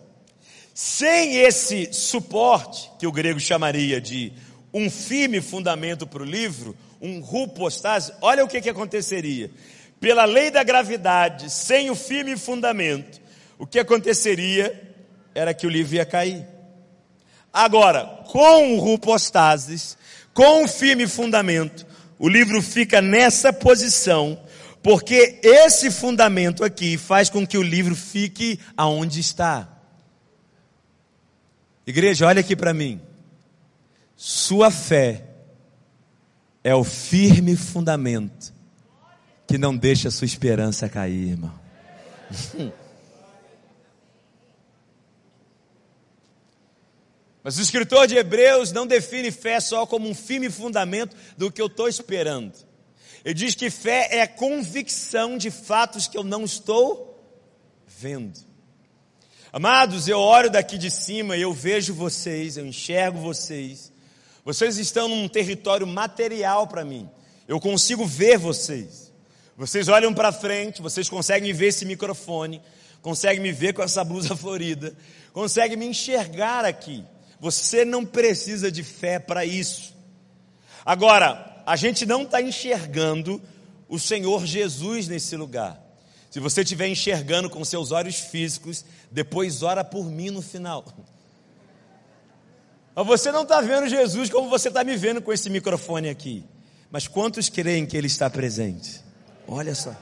Sem 0.74 1.38
esse 1.38 1.92
suporte, 1.92 2.90
que 2.98 3.06
o 3.06 3.12
grego 3.12 3.40
chamaria 3.40 4.00
de 4.00 4.32
um 4.74 4.90
firme 4.90 5.42
fundamento 5.42 6.08
para 6.08 6.24
o 6.24 6.26
livro, 6.26 6.76
um 7.02 7.20
rupostase, 7.20 8.14
olha 8.22 8.46
o 8.46 8.48
que, 8.48 8.62
que 8.62 8.70
aconteceria. 8.70 9.52
Pela 10.00 10.24
lei 10.24 10.52
da 10.52 10.64
gravidade, 10.64 11.50
sem 11.50 11.90
o 11.90 11.96
firme 11.96 12.38
fundamento, 12.38 13.20
o 13.58 13.66
que 13.66 13.80
aconteceria 13.80 14.96
era 15.34 15.54
que 15.54 15.68
o 15.68 15.70
livro 15.70 15.96
ia 15.96 16.06
cair. 16.06 16.46
Agora, 17.58 18.06
com 18.28 18.76
o 18.76 18.80
rupostasis, 18.80 19.98
com 20.32 20.64
o 20.64 20.68
firme 20.68 21.08
fundamento, 21.08 21.88
o 22.20 22.30
livro 22.30 22.62
fica 22.62 23.02
nessa 23.02 23.52
posição, 23.52 24.40
porque 24.84 25.40
esse 25.42 25.90
fundamento 25.90 26.64
aqui 26.64 27.00
faz 27.00 27.32
com 27.32 27.48
que 27.48 27.58
o 27.58 27.64
livro 27.64 27.96
fique 27.96 28.60
aonde 28.78 29.20
está. 29.20 29.68
Igreja, 31.88 32.28
olha 32.28 32.42
aqui 32.42 32.56
para 32.56 32.76
mim. 32.76 33.02
Sua 34.16 34.70
fé 34.70 35.26
é 36.64 36.76
o 36.76 36.84
firme 36.84 37.56
fundamento 37.56 38.54
que 39.48 39.58
não 39.58 39.76
deixa 39.76 40.10
a 40.10 40.12
sua 40.12 40.26
esperança 40.26 40.88
cair, 40.88 41.30
irmão. 41.30 41.54
Mas 47.48 47.58
o 47.58 47.62
escritor 47.62 48.08
de 48.08 48.18
Hebreus 48.18 48.74
não 48.74 48.86
define 48.86 49.32
fé 49.32 49.62
só 49.62 49.86
como 49.86 50.10
um 50.10 50.14
firme 50.14 50.50
fundamento 50.50 51.16
do 51.38 51.50
que 51.50 51.62
eu 51.62 51.68
estou 51.68 51.88
esperando. 51.88 52.52
Ele 53.24 53.34
diz 53.34 53.56
que 53.56 53.70
fé 53.70 54.10
é 54.12 54.22
a 54.22 54.28
convicção 54.28 55.38
de 55.38 55.50
fatos 55.50 56.10
que 56.10 56.18
eu 56.18 56.26
não 56.26 56.44
estou 56.44 57.26
vendo. 57.88 58.38
Amados, 59.54 60.10
eu 60.10 60.20
oro 60.20 60.50
daqui 60.50 60.78
de 60.78 60.92
cima 60.92 61.38
e 61.38 61.42
eu 61.42 61.54
vejo 61.54 61.94
vocês, 61.94 62.58
eu 62.58 62.66
enxergo 62.66 63.18
vocês. 63.18 63.94
Vocês 64.44 64.78
estão 64.78 65.08
num 65.08 65.30
território 65.30 65.88
material 65.88 66.68
para 66.68 66.84
mim. 66.84 67.10
Eu 67.48 67.62
consigo 67.62 68.06
ver 68.06 68.38
vocês. 68.38 69.10
Vocês 69.56 69.88
olham 69.88 70.14
para 70.14 70.34
frente, 70.34 70.82
vocês 70.82 71.08
conseguem 71.08 71.54
ver 71.54 71.68
esse 71.68 71.86
microfone, 71.86 72.62
conseguem 73.02 73.42
me 73.42 73.54
ver 73.54 73.74
com 73.74 73.82
essa 73.82 74.04
blusa 74.04 74.36
florida, 74.36 74.94
conseguem 75.32 75.78
me 75.78 75.86
enxergar 75.86 76.66
aqui. 76.66 77.06
Você 77.40 77.86
não 77.86 78.06
precisa 78.06 78.72
de 78.72 78.84
fé 78.84 79.20
para 79.20 79.46
isso. 79.46 79.96
Agora, 80.86 81.64
a 81.66 81.76
gente 81.76 82.06
não 82.06 82.24
está 82.24 82.42
enxergando 82.42 83.42
o 83.88 84.00
Senhor 84.00 84.46
Jesus 84.46 85.08
nesse 85.08 85.36
lugar. 85.36 85.82
Se 86.30 86.40
você 86.40 86.62
estiver 86.62 86.88
enxergando 86.88 87.50
com 87.50 87.64
seus 87.64 87.92
olhos 87.92 88.20
físicos, 88.20 88.84
depois 89.12 89.64
ora 89.64 89.84
por 89.84 90.06
mim 90.06 90.30
no 90.30 90.42
final. 90.42 90.86
Mas 92.96 93.06
você 93.06 93.32
não 93.32 93.44
está 93.44 93.62
vendo 93.62 93.88
Jesus 93.88 94.30
como 94.30 94.50
você 94.50 94.70
está 94.70 94.84
me 94.84 94.96
vendo 94.98 95.22
com 95.22 95.32
esse 95.32 95.50
microfone 95.50 96.10
aqui. 96.10 96.44
Mas 96.90 97.08
quantos 97.08 97.50
creem 97.50 97.86
que 97.86 97.96
Ele 97.96 98.08
está 98.08 98.30
presente? 98.30 99.02
Olha 99.48 99.76
só. 99.76 99.96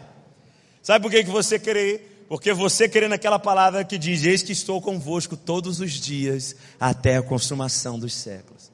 Sabe 0.82 1.04
por 1.04 1.12
que, 1.12 1.24
que 1.24 1.30
você 1.30 1.60
crê? 1.60 2.02
Porque 2.28 2.54
você 2.54 2.90
crê 2.90 3.08
naquela 3.08 3.38
palavra 3.38 3.84
que 3.84 3.98
diz: 3.98 4.24
Eis 4.24 4.42
que 4.42 4.52
estou 4.52 4.82
convosco 4.82 5.38
todos 5.38 5.80
os 5.80 5.92
dias 5.94 6.56
até 6.80 7.18
a 7.18 7.22
consumação 7.22 8.00
dos 8.00 8.14
séculos. 8.14 8.72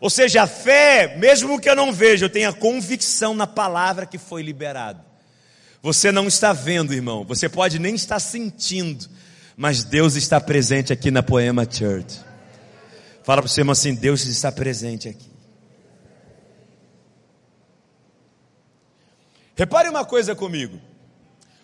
Ou 0.00 0.08
seja, 0.08 0.42
a 0.42 0.46
fé, 0.46 1.16
mesmo 1.18 1.60
que 1.60 1.68
eu 1.68 1.76
não 1.76 1.92
veja, 1.92 2.24
eu 2.24 2.30
tenho 2.30 2.48
a 2.48 2.54
convicção 2.54 3.34
na 3.34 3.46
palavra 3.46 4.06
que 4.06 4.16
foi 4.16 4.42
liberada. 4.42 5.04
Você 5.82 6.12
não 6.12 6.26
está 6.26 6.52
vendo, 6.52 6.94
irmão, 6.94 7.24
você 7.24 7.48
pode 7.48 7.78
nem 7.78 7.94
estar 7.94 8.20
sentindo, 8.20 9.08
mas 9.56 9.82
Deus 9.84 10.14
está 10.14 10.40
presente 10.40 10.92
aqui 10.92 11.10
na 11.10 11.22
Poema 11.22 11.66
Church. 11.70 12.20
Fala 13.24 13.42
para 13.42 13.46
o 13.46 13.48
seu 13.48 13.62
irmão 13.62 13.72
assim: 13.72 13.94
Deus 13.94 14.24
está 14.26 14.52
presente 14.52 15.08
aqui. 15.08 15.28
Repare 19.56 19.88
uma 19.88 20.04
coisa 20.04 20.34
comigo. 20.34 20.80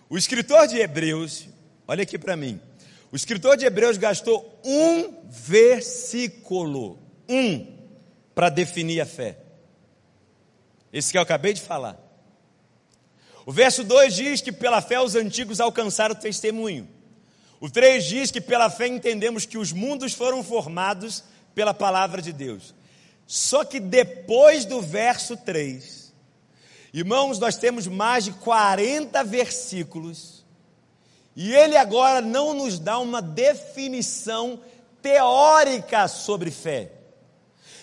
O 0.08 0.16
escritor 0.16 0.68
de 0.68 0.78
Hebreus, 0.78 1.48
olha 1.86 2.02
aqui 2.02 2.16
para 2.16 2.36
mim. 2.36 2.60
O 3.10 3.16
escritor 3.16 3.56
de 3.56 3.64
Hebreus 3.64 3.98
gastou 3.98 4.60
um 4.64 5.28
versículo, 5.28 6.98
um, 7.28 7.76
para 8.34 8.48
definir 8.48 9.00
a 9.00 9.06
fé. 9.06 9.38
Esse 10.92 11.10
que 11.10 11.18
eu 11.18 11.22
acabei 11.22 11.52
de 11.52 11.60
falar. 11.60 11.98
O 13.44 13.52
verso 13.52 13.82
2 13.82 14.14
diz 14.14 14.40
que 14.40 14.52
pela 14.52 14.80
fé 14.80 15.00
os 15.00 15.14
antigos 15.14 15.60
alcançaram 15.60 16.14
o 16.14 16.18
testemunho. 16.18 16.88
O 17.60 17.70
3 17.70 18.04
diz 18.04 18.30
que 18.30 18.40
pela 18.40 18.70
fé 18.70 18.86
entendemos 18.86 19.44
que 19.46 19.58
os 19.58 19.72
mundos 19.72 20.12
foram 20.12 20.42
formados 20.42 21.25
pela 21.54 21.72
palavra 21.72 22.20
de 22.20 22.32
Deus. 22.32 22.75
Só 23.26 23.64
que 23.64 23.80
depois 23.80 24.64
do 24.64 24.80
verso 24.80 25.36
3, 25.36 26.05
Irmãos, 26.96 27.38
nós 27.38 27.58
temos 27.58 27.86
mais 27.86 28.24
de 28.24 28.32
40 28.32 29.22
versículos, 29.22 30.46
e 31.36 31.52
ele 31.52 31.76
agora 31.76 32.22
não 32.22 32.54
nos 32.54 32.78
dá 32.78 32.98
uma 32.98 33.20
definição 33.20 34.58
teórica 35.02 36.08
sobre 36.08 36.50
fé. 36.50 36.90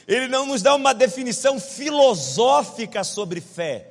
Ele 0.07 0.27
não 0.27 0.47
nos 0.47 0.63
dá 0.63 0.73
uma 0.73 0.95
definição 0.95 1.59
filosófica 1.59 3.03
sobre 3.03 3.39
fé. 3.39 3.87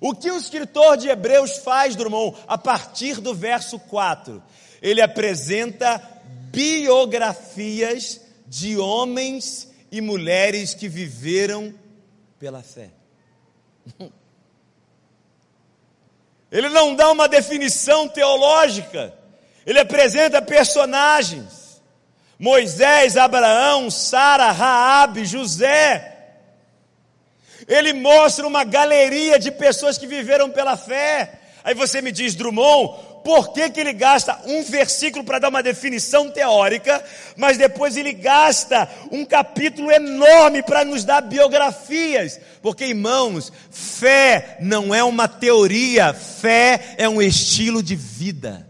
O 0.00 0.14
que 0.14 0.30
o 0.30 0.38
escritor 0.38 0.96
de 0.96 1.08
Hebreus 1.08 1.58
faz, 1.58 1.94
Drummond, 1.94 2.38
a 2.46 2.56
partir 2.56 3.20
do 3.20 3.34
verso 3.34 3.78
4? 3.78 4.42
Ele 4.80 5.02
apresenta 5.02 6.02
biografias 6.50 8.22
de 8.46 8.78
homens 8.78 9.70
e 9.92 10.00
mulheres 10.00 10.72
que 10.72 10.88
viveram 10.88 11.74
pela 12.38 12.62
fé. 12.62 12.88
Ele 16.50 16.68
não 16.68 16.94
dá 16.94 17.10
uma 17.10 17.28
definição 17.28 18.08
teológica, 18.08 19.14
ele 19.66 19.78
apresenta 19.78 20.40
personagens. 20.40 21.68
Moisés, 22.38 23.16
Abraão, 23.16 23.90
Sara, 23.90 24.52
Raabe, 24.52 25.24
José. 25.24 26.14
Ele 27.66 27.92
mostra 27.92 28.46
uma 28.46 28.62
galeria 28.62 29.38
de 29.38 29.50
pessoas 29.50 29.98
que 29.98 30.06
viveram 30.06 30.48
pela 30.48 30.76
fé. 30.76 31.40
Aí 31.64 31.74
você 31.74 32.00
me 32.00 32.12
diz, 32.12 32.34
Drummond, 32.36 32.94
por 33.28 33.52
que, 33.52 33.68
que 33.68 33.78
ele 33.78 33.92
gasta 33.92 34.40
um 34.46 34.62
versículo 34.62 35.22
para 35.22 35.38
dar 35.38 35.50
uma 35.50 35.62
definição 35.62 36.30
teórica, 36.30 37.04
mas 37.36 37.58
depois 37.58 37.94
ele 37.94 38.14
gasta 38.14 38.88
um 39.12 39.22
capítulo 39.22 39.92
enorme 39.92 40.62
para 40.62 40.82
nos 40.82 41.04
dar 41.04 41.20
biografias? 41.20 42.40
Porque, 42.62 42.86
irmãos, 42.86 43.52
fé 43.70 44.56
não 44.62 44.94
é 44.94 45.04
uma 45.04 45.28
teoria, 45.28 46.14
fé 46.14 46.94
é 46.96 47.06
um 47.06 47.20
estilo 47.20 47.82
de 47.82 47.94
vida. 47.94 48.66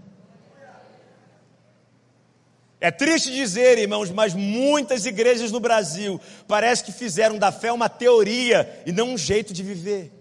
É 2.81 2.91
triste 2.91 3.31
dizer, 3.31 3.79
irmãos, 3.79 4.11
mas 4.11 4.35
muitas 4.35 5.07
igrejas 5.07 5.53
no 5.53 5.61
Brasil 5.61 6.21
parece 6.49 6.83
que 6.83 6.91
fizeram 6.91 7.39
da 7.39 7.53
fé 7.53 7.71
uma 7.71 7.89
teoria 7.89 8.83
e 8.85 8.91
não 8.91 9.11
um 9.11 9.17
jeito 9.17 9.53
de 9.53 9.63
viver. 9.63 10.18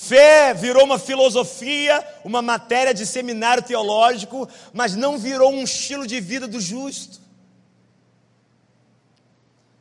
Fé 0.00 0.54
virou 0.54 0.84
uma 0.84 0.96
filosofia, 0.96 2.06
uma 2.22 2.40
matéria 2.40 2.94
de 2.94 3.04
seminário 3.04 3.64
teológico, 3.64 4.48
mas 4.72 4.94
não 4.94 5.18
virou 5.18 5.52
um 5.52 5.64
estilo 5.64 6.06
de 6.06 6.20
vida 6.20 6.46
do 6.46 6.60
justo. 6.60 7.20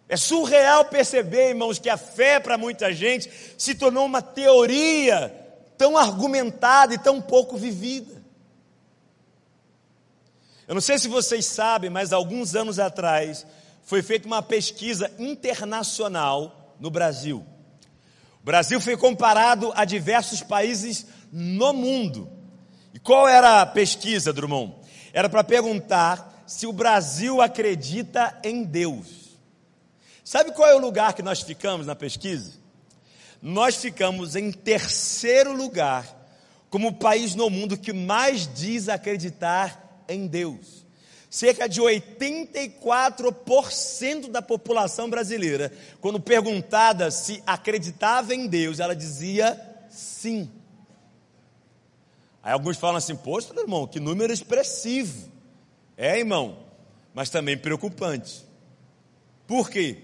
É 0.09 0.17
surreal 0.17 0.85
perceber, 0.85 1.49
irmãos, 1.49 1.77
que 1.77 1.87
a 1.87 1.97
fé 1.97 2.39
para 2.39 2.57
muita 2.57 2.91
gente 2.91 3.31
se 3.59 3.75
tornou 3.75 4.07
uma 4.07 4.19
teoria 4.19 5.31
tão 5.77 5.95
argumentada 5.95 6.95
e 6.95 6.97
tão 6.97 7.21
pouco 7.21 7.55
vivida. 7.55 8.19
Eu 10.67 10.73
não 10.73 10.81
sei 10.81 10.97
se 10.97 11.07
vocês 11.07 11.45
sabem, 11.45 11.91
mas 11.91 12.11
alguns 12.11 12.55
anos 12.55 12.79
atrás 12.79 13.45
foi 13.83 14.01
feita 14.01 14.25
uma 14.25 14.41
pesquisa 14.41 15.11
internacional 15.19 16.75
no 16.79 16.89
Brasil. 16.89 17.45
Brasil 18.47 18.79
foi 18.79 18.95
comparado 18.95 19.73
a 19.75 19.83
diversos 19.83 20.41
países 20.41 21.05
no 21.33 21.73
mundo. 21.73 22.31
E 22.93 22.99
qual 22.99 23.27
era 23.27 23.61
a 23.61 23.65
pesquisa, 23.65 24.31
Drummond? 24.31 24.73
Era 25.11 25.27
para 25.27 25.43
perguntar 25.43 26.45
se 26.47 26.65
o 26.65 26.71
Brasil 26.71 27.41
acredita 27.41 28.39
em 28.41 28.63
Deus. 28.63 29.37
Sabe 30.23 30.53
qual 30.53 30.69
é 30.69 30.73
o 30.73 30.79
lugar 30.79 31.11
que 31.11 31.21
nós 31.21 31.41
ficamos 31.41 31.85
na 31.85 31.93
pesquisa? 31.93 32.53
Nós 33.41 33.75
ficamos 33.75 34.33
em 34.37 34.49
terceiro 34.49 35.51
lugar 35.51 36.07
como 36.69 36.87
o 36.87 36.95
país 36.95 37.35
no 37.35 37.49
mundo 37.49 37.77
que 37.77 37.91
mais 37.91 38.49
diz 38.55 38.87
acreditar 38.87 40.05
em 40.07 40.25
Deus. 40.25 40.86
Cerca 41.37 41.69
de 41.69 41.79
84% 41.79 44.31
da 44.31 44.41
população 44.41 45.07
brasileira, 45.07 45.71
quando 46.01 46.19
perguntada 46.19 47.11
se 47.11 47.43
acreditava 47.45 48.33
em 48.33 48.47
Deus, 48.47 48.79
ela 48.79 48.95
dizia 48.95 49.55
sim. 49.87 50.49
Aí 52.41 52.51
alguns 52.51 52.77
falam 52.77 52.95
assim: 52.95 53.15
Poxa, 53.15 53.53
irmão, 53.55 53.85
que 53.85 53.99
número 53.99 54.33
expressivo. 54.33 55.31
É, 55.95 56.17
irmão, 56.17 56.57
mas 57.13 57.29
também 57.29 57.55
preocupante. 57.55 58.43
Por 59.45 59.69
quê? 59.69 59.99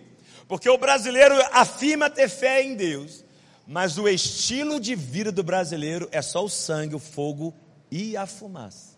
Porque 0.47 0.69
o 0.69 0.77
brasileiro 0.77 1.33
afirma 1.51 2.11
ter 2.11 2.29
fé 2.29 2.61
em 2.61 2.75
Deus, 2.75 3.25
mas 3.65 3.97
o 3.97 4.07
estilo 4.07 4.79
de 4.79 4.93
vida 4.93 5.31
do 5.31 5.41
brasileiro 5.41 6.07
é 6.11 6.21
só 6.21 6.45
o 6.45 6.49
sangue, 6.49 6.93
o 6.93 6.99
fogo 6.99 7.55
e 7.89 8.15
a 8.15 8.27
fumaça. 8.27 8.93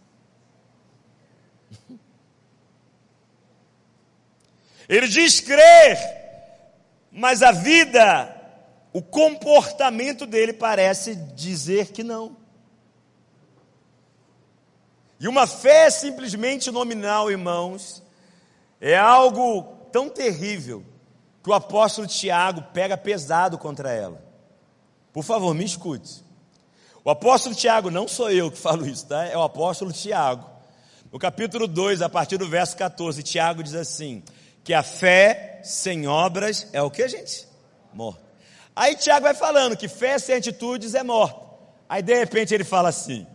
Ele 4.87 5.07
diz 5.07 5.39
crer, 5.39 5.97
mas 7.11 7.41
a 7.41 7.51
vida, 7.51 8.33
o 8.93 9.01
comportamento 9.01 10.25
dele 10.25 10.53
parece 10.53 11.15
dizer 11.15 11.91
que 11.91 12.03
não. 12.03 12.37
E 15.19 15.27
uma 15.27 15.47
fé 15.47 15.89
simplesmente 15.89 16.69
nominal, 16.69 17.31
irmãos, 17.31 18.03
é 18.79 18.97
algo 18.97 19.63
tão 19.91 20.09
terrível 20.09 20.83
que 21.41 21.49
o 21.49 21.53
apóstolo 21.53 22.07
Tiago 22.07 22.61
pega 22.73 22.97
pesado 22.97 23.57
contra 23.57 23.91
ela. 23.91 24.21
Por 25.13 25.23
favor, 25.23 25.53
me 25.53 25.63
escute. 25.63 26.23
O 27.03 27.09
apóstolo 27.09 27.55
Tiago, 27.55 27.89
não 27.89 28.07
sou 28.07 28.29
eu 28.31 28.51
que 28.51 28.57
falo 28.57 28.85
isso, 28.85 29.07
tá? 29.07 29.25
É 29.25 29.37
o 29.37 29.43
apóstolo 29.43 29.93
Tiago. 29.93 30.49
No 31.11 31.19
capítulo 31.19 31.67
2, 31.67 32.01
a 32.01 32.09
partir 32.09 32.37
do 32.37 32.49
verso 32.49 32.75
14, 32.75 33.23
Tiago 33.23 33.63
diz 33.63 33.75
assim: 33.75 34.23
que 34.65 34.73
a 34.73 34.83
fé 34.83 35.61
sem 35.63 36.05
obras 36.07 36.67
é 36.73 36.81
o 36.81 36.89
que, 36.89 37.07
gente? 37.07 37.47
Morto. 37.93 38.25
Aí 38.75 38.95
Tiago 38.95 39.23
vai 39.23 39.35
falando 39.35 39.77
que 39.77 39.87
fé 39.87 40.17
sem 40.17 40.35
atitudes 40.35 40.95
é 40.95 41.03
morta. 41.03 41.39
Aí 41.87 42.01
de 42.01 42.15
repente 42.15 42.51
ele 42.51 42.63
fala 42.63 42.89
assim: 42.89 43.27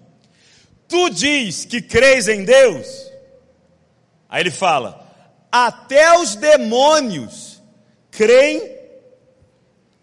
Tu 0.88 1.09
diz 1.11 1.64
que 1.64 1.81
crês 1.81 2.27
em 2.27 2.45
Deus? 2.45 3.09
Aí 4.29 4.43
ele 4.43 4.51
fala: 4.51 5.09
Até 5.53 6.19
os 6.19 6.35
demônios 6.35 7.62
creem 8.11 8.77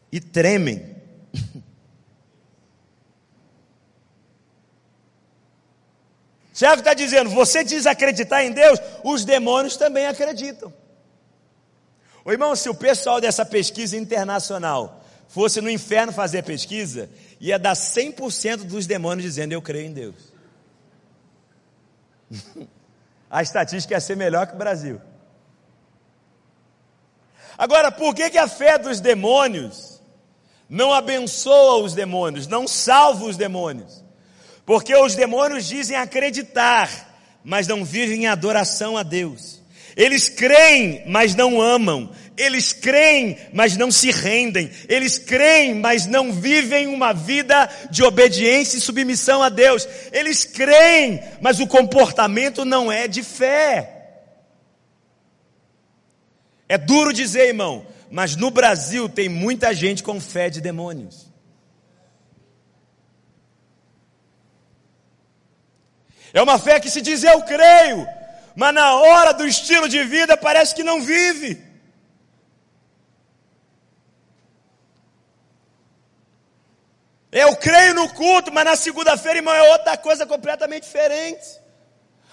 e 0.09 0.21
tremem. 0.21 0.95
Tiago 6.53 6.79
está 6.79 6.93
dizendo: 6.93 7.29
você 7.31 7.65
diz 7.65 7.85
acreditar 7.85 8.45
em 8.45 8.53
Deus, 8.53 8.79
os 9.03 9.25
demônios 9.25 9.75
também 9.75 10.07
acreditam. 10.07 10.73
Ô 12.27 12.31
irmão, 12.33 12.53
se 12.57 12.67
o 12.67 12.75
pessoal 12.75 13.21
dessa 13.21 13.45
pesquisa 13.45 13.95
internacional 13.95 15.01
fosse 15.29 15.61
no 15.61 15.69
inferno 15.69 16.11
fazer 16.11 16.43
pesquisa, 16.43 17.09
ia 17.39 17.57
dar 17.57 17.71
100% 17.71 18.65
dos 18.65 18.85
demônios 18.85 19.23
dizendo: 19.23 19.53
Eu 19.53 19.61
creio 19.61 19.87
em 19.87 19.93
Deus. 19.93 20.33
A 23.31 23.41
estatística 23.41 23.93
ia 23.93 24.01
ser 24.01 24.17
melhor 24.17 24.45
que 24.45 24.55
o 24.55 24.57
Brasil. 24.57 24.99
Agora, 27.57 27.93
por 27.93 28.13
que, 28.13 28.29
que 28.29 28.37
a 28.37 28.47
fé 28.47 28.77
dos 28.77 28.99
demônios 28.99 30.01
não 30.69 30.93
abençoa 30.93 31.81
os 31.81 31.93
demônios, 31.93 32.45
não 32.45 32.67
salva 32.67 33.23
os 33.23 33.37
demônios? 33.37 34.03
Porque 34.65 34.93
os 34.95 35.15
demônios 35.15 35.65
dizem 35.65 35.95
acreditar, 35.95 36.89
mas 37.41 37.67
não 37.67 37.85
vivem 37.85 38.23
em 38.23 38.27
adoração 38.27 38.97
a 38.97 39.03
Deus. 39.03 39.56
Eles 39.97 40.29
creem, 40.29 41.01
mas 41.07 41.33
não 41.33 41.59
amam. 41.59 42.11
Eles 42.37 42.71
creem, 42.71 43.35
mas 43.51 43.75
não 43.75 43.91
se 43.91 44.11
rendem. 44.11 44.69
Eles 44.87 45.17
creem, 45.17 45.73
mas 45.73 46.05
não 46.05 46.31
vivem 46.31 46.85
uma 46.85 47.11
vida 47.11 47.67
de 47.89 48.03
obediência 48.03 48.77
e 48.77 48.81
submissão 48.81 49.41
a 49.41 49.49
Deus. 49.49 49.89
Eles 50.11 50.45
creem, 50.45 51.19
mas 51.41 51.59
o 51.59 51.65
comportamento 51.65 52.63
não 52.63 52.91
é 52.91 53.07
de 53.07 53.23
fé. 53.23 53.95
É 56.69 56.77
duro 56.77 57.11
dizer, 57.11 57.47
irmão, 57.47 57.83
mas 58.11 58.35
no 58.35 58.51
Brasil 58.51 59.09
tem 59.09 59.27
muita 59.27 59.73
gente 59.73 60.03
com 60.03 60.21
fé 60.21 60.47
de 60.47 60.61
demônios. 60.61 61.25
É 66.31 66.41
uma 66.41 66.59
fé 66.59 66.79
que 66.79 66.91
se 66.91 67.01
diz 67.01 67.23
eu 67.23 67.41
creio, 67.41 68.07
mas 68.59 68.73
na 68.73 68.91
hora 68.95 69.33
do 69.35 69.45
estilo 69.45 69.87
de 69.87 70.03
vida 70.03 70.35
parece 70.35 70.73
que 70.73 70.83
não 70.83 70.99
vive. 70.99 71.63
Eu 77.31 77.55
creio 77.57 77.93
no 77.93 78.09
culto, 78.15 78.51
mas 78.51 78.65
na 78.65 78.75
segunda-feira, 78.75 79.37
irmão, 79.37 79.53
é 79.53 79.71
outra 79.73 79.95
coisa 79.95 80.25
completamente 80.25 80.85
diferente. 80.85 81.45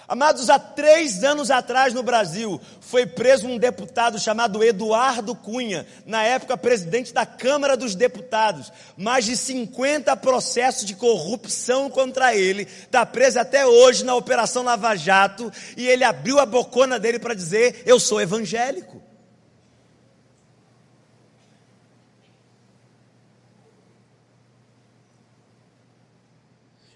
Amados, 0.07 0.49
há 0.49 0.59
três 0.59 1.23
anos 1.23 1.49
atrás 1.49 1.93
no 1.93 2.03
Brasil 2.03 2.61
foi 2.79 3.07
preso 3.07 3.47
um 3.47 3.57
deputado 3.57 4.19
chamado 4.19 4.63
Eduardo 4.63 5.35
Cunha, 5.35 5.87
na 6.05 6.23
época 6.23 6.55
presidente 6.55 7.11
da 7.11 7.25
Câmara 7.25 7.75
dos 7.75 7.95
Deputados. 7.95 8.71
Mais 8.95 9.25
de 9.25 9.35
50 9.35 10.15
processos 10.17 10.85
de 10.85 10.95
corrupção 10.95 11.89
contra 11.89 12.35
ele. 12.35 12.63
Está 12.63 13.05
preso 13.05 13.39
até 13.39 13.65
hoje 13.65 14.05
na 14.05 14.13
Operação 14.13 14.63
Lava 14.63 14.95
Jato. 14.95 15.51
E 15.75 15.87
ele 15.87 16.03
abriu 16.03 16.39
a 16.39 16.45
bocona 16.45 16.99
dele 16.99 17.17
para 17.17 17.33
dizer: 17.33 17.81
Eu 17.85 17.99
sou 17.99 18.21
evangélico. 18.21 19.04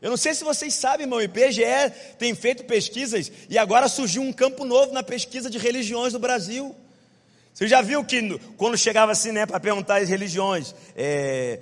Eu 0.01 0.09
não 0.09 0.17
sei 0.17 0.33
se 0.33 0.43
vocês 0.43 0.73
sabem, 0.73 1.05
irmão, 1.05 1.19
o 1.19 1.21
IBGE 1.21 1.61
tem 2.17 2.33
feito 2.33 2.63
pesquisas 2.63 3.31
e 3.49 3.57
agora 3.57 3.89
surgiu 3.89 4.21
um 4.21 4.31
campo 4.31 4.63
novo 4.63 4.93
na 4.93 5.03
pesquisa 5.03 5.49
de 5.49 5.57
religiões 5.57 6.13
do 6.13 6.19
Brasil. 6.19 6.73
Você 7.53 7.67
já 7.67 7.81
viu 7.81 8.03
que 8.05 8.39
quando 8.55 8.77
chegava 8.77 9.11
assim, 9.11 9.33
né, 9.33 9.45
para 9.45 9.59
perguntar 9.59 10.01
as 10.01 10.07
religiões, 10.07 10.73
é, 10.95 11.59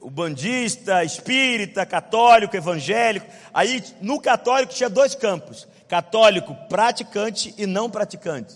o 0.00 0.08
bandista, 0.08 1.04
espírita, 1.04 1.84
católico, 1.84 2.56
evangélico, 2.56 3.26
aí 3.52 3.84
no 4.00 4.18
católico 4.20 4.72
tinha 4.72 4.88
dois 4.88 5.14
campos: 5.14 5.68
católico 5.86 6.54
praticante 6.70 7.54
e 7.58 7.66
não 7.66 7.90
praticante. 7.90 8.54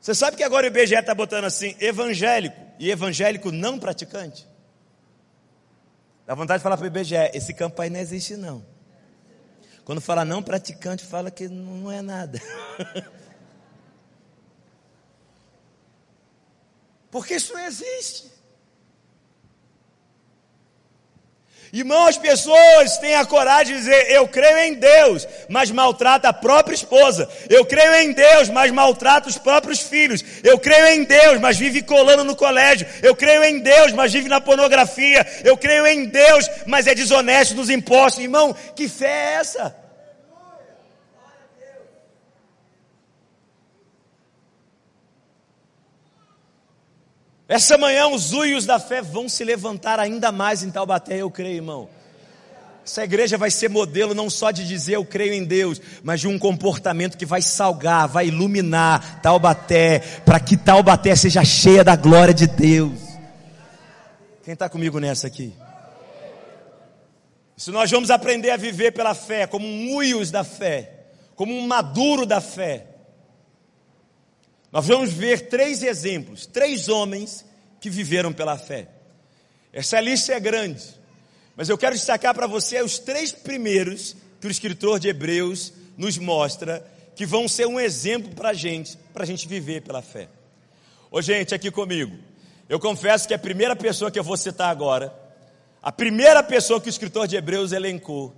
Você 0.00 0.14
sabe 0.14 0.36
que 0.36 0.44
agora 0.44 0.64
o 0.64 0.68
IBGE 0.68 0.94
está 0.94 1.14
botando 1.14 1.46
assim, 1.46 1.74
evangélico 1.80 2.60
e 2.78 2.90
evangélico 2.90 3.50
não 3.50 3.78
praticante? 3.78 4.46
Dá 6.26 6.34
vontade 6.34 6.60
de 6.60 6.62
falar 6.62 6.76
para 6.76 6.84
o 6.84 6.86
IBGE, 6.86 7.30
esse 7.34 7.52
campo 7.52 7.80
aí 7.82 7.90
não 7.90 8.00
existe 8.00 8.36
não. 8.36 8.64
Quando 9.84 10.00
fala 10.00 10.24
não 10.24 10.42
praticante, 10.42 11.04
fala 11.04 11.30
que 11.30 11.46
não 11.48 11.92
é 11.92 12.00
nada. 12.00 12.40
Porque 17.10 17.34
isso 17.34 17.52
não 17.52 17.60
existe. 17.60 18.33
Irmão, 21.74 22.06
as 22.06 22.16
pessoas 22.16 22.98
têm 22.98 23.16
a 23.16 23.26
coragem 23.26 23.74
de 23.74 23.80
dizer: 23.80 24.08
Eu 24.08 24.28
creio 24.28 24.58
em 24.58 24.74
Deus, 24.74 25.26
mas 25.48 25.72
maltrata 25.72 26.28
a 26.28 26.32
própria 26.32 26.76
esposa. 26.76 27.28
Eu 27.50 27.66
creio 27.66 27.96
em 27.96 28.12
Deus, 28.12 28.48
mas 28.48 28.70
maltrata 28.70 29.28
os 29.28 29.36
próprios 29.36 29.80
filhos. 29.80 30.24
Eu 30.44 30.56
creio 30.56 30.86
em 30.86 31.02
Deus, 31.02 31.40
mas 31.40 31.58
vive 31.58 31.82
colando 31.82 32.22
no 32.22 32.36
colégio. 32.36 32.86
Eu 33.02 33.16
creio 33.16 33.42
em 33.42 33.58
Deus, 33.58 33.90
mas 33.90 34.12
vive 34.12 34.28
na 34.28 34.40
pornografia. 34.40 35.26
Eu 35.42 35.56
creio 35.56 35.84
em 35.84 36.04
Deus, 36.04 36.48
mas 36.64 36.86
é 36.86 36.94
desonesto 36.94 37.56
nos 37.56 37.68
impostos. 37.68 38.22
Irmão, 38.22 38.54
que 38.76 38.88
fé 38.88 39.08
é 39.08 39.34
essa? 39.40 39.83
Essa 47.48 47.76
manhã 47.76 48.08
os 48.08 48.32
uios 48.32 48.64
da 48.64 48.78
fé 48.78 49.02
vão 49.02 49.28
se 49.28 49.44
levantar 49.44 50.00
ainda 50.00 50.32
mais 50.32 50.62
em 50.62 50.70
Taubaté, 50.70 51.18
eu 51.18 51.30
creio, 51.30 51.56
irmão. 51.56 51.88
Essa 52.86 53.04
igreja 53.04 53.38
vai 53.38 53.50
ser 53.50 53.68
modelo 53.70 54.14
não 54.14 54.28
só 54.28 54.50
de 54.50 54.66
dizer 54.66 54.94
eu 54.94 55.04
creio 55.04 55.32
em 55.32 55.44
Deus, 55.44 55.80
mas 56.02 56.20
de 56.20 56.28
um 56.28 56.38
comportamento 56.38 57.16
que 57.16 57.24
vai 57.24 57.40
salgar, 57.40 58.06
vai 58.06 58.28
iluminar 58.28 59.20
Taubaté, 59.22 60.00
para 60.24 60.38
que 60.38 60.56
Taubaté 60.56 61.16
seja 61.16 61.44
cheia 61.44 61.82
da 61.82 61.96
glória 61.96 62.34
de 62.34 62.46
Deus. 62.46 62.98
Quem 64.42 64.52
está 64.52 64.68
comigo 64.68 64.98
nessa 64.98 65.26
aqui? 65.26 65.54
Se 67.56 67.70
nós 67.70 67.90
vamos 67.90 68.10
aprender 68.10 68.50
a 68.50 68.56
viver 68.56 68.92
pela 68.92 69.14
fé, 69.14 69.46
como 69.46 69.66
um 69.66 69.94
uios 69.96 70.30
da 70.30 70.44
fé, 70.44 71.06
como 71.34 71.54
um 71.54 71.66
maduro 71.66 72.26
da 72.26 72.40
fé, 72.40 72.86
nós 74.74 74.88
vamos 74.88 75.12
ver 75.12 75.42
três 75.42 75.84
exemplos, 75.84 76.46
três 76.46 76.88
homens 76.88 77.46
que 77.80 77.88
viveram 77.88 78.32
pela 78.32 78.58
fé. 78.58 78.88
Essa 79.72 80.00
lista 80.00 80.32
é 80.32 80.40
grande, 80.40 80.82
mas 81.54 81.68
eu 81.68 81.78
quero 81.78 81.94
destacar 81.94 82.34
para 82.34 82.48
você 82.48 82.82
os 82.82 82.98
três 82.98 83.30
primeiros 83.30 84.16
que 84.40 84.48
o 84.48 84.50
escritor 84.50 84.98
de 84.98 85.06
Hebreus 85.06 85.72
nos 85.96 86.18
mostra 86.18 86.84
que 87.14 87.24
vão 87.24 87.46
ser 87.46 87.68
um 87.68 87.78
exemplo 87.78 88.34
para 88.34 88.48
a 88.48 88.52
gente, 88.52 88.96
para 89.12 89.22
a 89.22 89.26
gente 89.26 89.46
viver 89.46 89.82
pela 89.82 90.02
fé. 90.02 90.28
Ô 91.08 91.22
gente, 91.22 91.54
aqui 91.54 91.70
comigo, 91.70 92.18
eu 92.68 92.80
confesso 92.80 93.28
que 93.28 93.34
a 93.34 93.38
primeira 93.38 93.76
pessoa 93.76 94.10
que 94.10 94.18
eu 94.18 94.24
vou 94.24 94.36
citar 94.36 94.70
agora, 94.70 95.14
a 95.80 95.92
primeira 95.92 96.42
pessoa 96.42 96.80
que 96.80 96.88
o 96.88 96.90
escritor 96.90 97.28
de 97.28 97.36
Hebreus 97.36 97.70
elencou, 97.70 98.34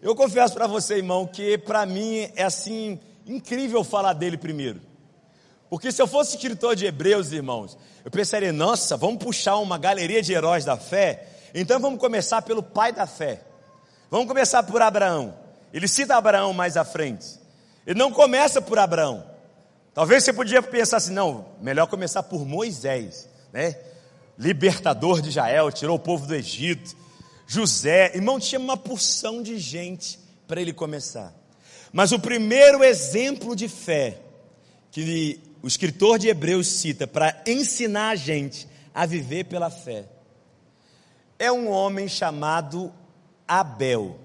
eu 0.00 0.14
confesso 0.14 0.54
para 0.54 0.68
você, 0.68 0.98
irmão, 0.98 1.26
que 1.26 1.58
para 1.58 1.84
mim 1.84 2.30
é 2.36 2.44
assim 2.44 3.00
incrível 3.26 3.82
falar 3.82 4.12
dele 4.12 4.36
primeiro. 4.36 4.88
Porque 5.70 5.92
se 5.92 6.02
eu 6.02 6.08
fosse 6.08 6.34
escritor 6.34 6.74
de 6.74 6.84
Hebreus, 6.84 7.30
irmãos, 7.30 7.78
eu 8.04 8.10
pensaria, 8.10 8.52
nossa, 8.52 8.96
vamos 8.96 9.22
puxar 9.22 9.56
uma 9.58 9.78
galeria 9.78 10.20
de 10.20 10.32
heróis 10.32 10.64
da 10.64 10.76
fé. 10.76 11.28
Então 11.54 11.78
vamos 11.78 12.00
começar 12.00 12.42
pelo 12.42 12.60
pai 12.60 12.92
da 12.92 13.06
fé. 13.06 13.40
Vamos 14.10 14.26
começar 14.26 14.64
por 14.64 14.82
Abraão. 14.82 15.32
Ele 15.72 15.86
cita 15.86 16.16
Abraão 16.16 16.52
mais 16.52 16.76
à 16.76 16.84
frente. 16.84 17.38
Ele 17.86 17.96
não 17.96 18.10
começa 18.10 18.60
por 18.60 18.80
Abraão. 18.80 19.24
Talvez 19.94 20.24
você 20.24 20.32
podia 20.32 20.60
pensar 20.60 20.96
assim, 20.96 21.12
não, 21.12 21.46
melhor 21.60 21.86
começar 21.86 22.24
por 22.24 22.44
Moisés, 22.44 23.28
né? 23.52 23.76
Libertador 24.36 25.20
de 25.20 25.28
Israel, 25.28 25.70
tirou 25.70 25.96
o 25.96 26.00
povo 26.00 26.26
do 26.26 26.34
Egito. 26.34 26.96
José, 27.46 28.10
irmão, 28.14 28.40
tinha 28.40 28.58
uma 28.58 28.76
porção 28.76 29.40
de 29.40 29.56
gente 29.56 30.18
para 30.48 30.60
ele 30.60 30.72
começar. 30.72 31.32
Mas 31.92 32.10
o 32.10 32.18
primeiro 32.18 32.82
exemplo 32.82 33.54
de 33.54 33.68
fé 33.68 34.18
que 34.90 35.40
o 35.62 35.66
escritor 35.66 36.18
de 36.18 36.28
Hebreus 36.28 36.66
cita 36.66 37.06
para 37.06 37.42
ensinar 37.46 38.10
a 38.10 38.16
gente 38.16 38.68
a 38.94 39.06
viver 39.06 39.44
pela 39.44 39.70
fé 39.70 40.08
é 41.38 41.50
um 41.50 41.70
homem 41.70 42.06
chamado 42.06 42.92
Abel. 43.48 44.18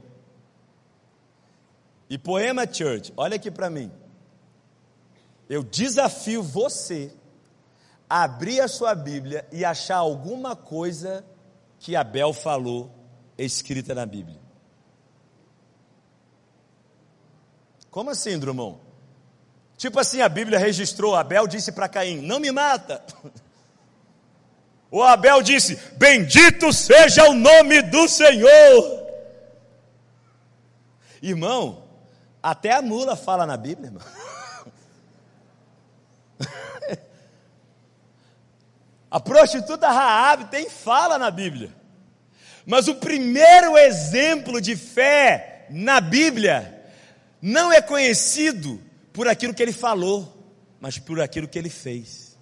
E 2.10 2.18
Poema 2.18 2.72
Church, 2.72 3.14
olha 3.16 3.38
aqui 3.38 3.50
para 3.50 3.70
mim. 3.70 3.90
Eu 5.50 5.64
desafio 5.64 6.44
você 6.44 7.12
a 8.10 8.24
abrir 8.24 8.60
a 8.60 8.68
sua 8.68 8.94
Bíblia 8.94 9.48
e 9.52 9.64
achar 9.64 9.98
alguma 9.98 10.56
coisa 10.56 11.26
que 11.80 11.96
Abel 11.96 12.34
falou 12.34 12.92
escrita 13.38 13.96
na 13.96 14.06
Bíblia. 14.06 14.40
Como 17.90 18.10
assim, 18.10 18.38
Drummond? 18.38 18.85
Tipo 19.78 20.00
assim, 20.00 20.22
a 20.22 20.30
Bíblia 20.30 20.58
registrou, 20.58 21.16
Abel 21.16 21.48
disse 21.48 21.72
para 21.72 21.90
Caim: 21.90 22.22
Não 22.22 22.40
me 22.40 22.52
mata. 22.52 23.04
O 24.92 25.04
Abel 25.04 25.42
disse: 25.42 25.76
Bendito 25.98 26.72
seja 26.72 27.26
o 27.26 27.34
nome 27.34 27.82
do 27.82 28.08
Senhor. 28.08 29.06
Irmão, 31.22 31.84
até 32.42 32.72
a 32.72 32.82
mula 32.82 33.18
fala 33.18 33.46
na 33.46 33.58
Bíblia, 33.58 33.88
irmão. 33.88 34.02
A 39.12 39.20
prostituta 39.20 39.90
Raab 39.90 40.46
tem 40.46 40.70
fala 40.70 41.18
na 41.18 41.30
Bíblia. 41.32 41.76
Mas 42.66 42.88
o 42.88 42.96
primeiro 42.96 43.78
exemplo 43.78 44.62
de 44.62 44.78
fé 44.78 45.66
na 45.70 46.00
Bíblia 46.00 46.86
não 47.42 47.72
é 47.72 47.82
conhecido 47.82 48.82
por 49.16 49.30
aquilo 49.30 49.54
que 49.54 49.64
ele 49.64 49.72
falou, 49.72 50.54
mas 50.78 51.00
por 51.00 51.22
aquilo 51.22 51.48
que 51.48 51.58
ele 51.58 51.70
fez. 51.70 52.38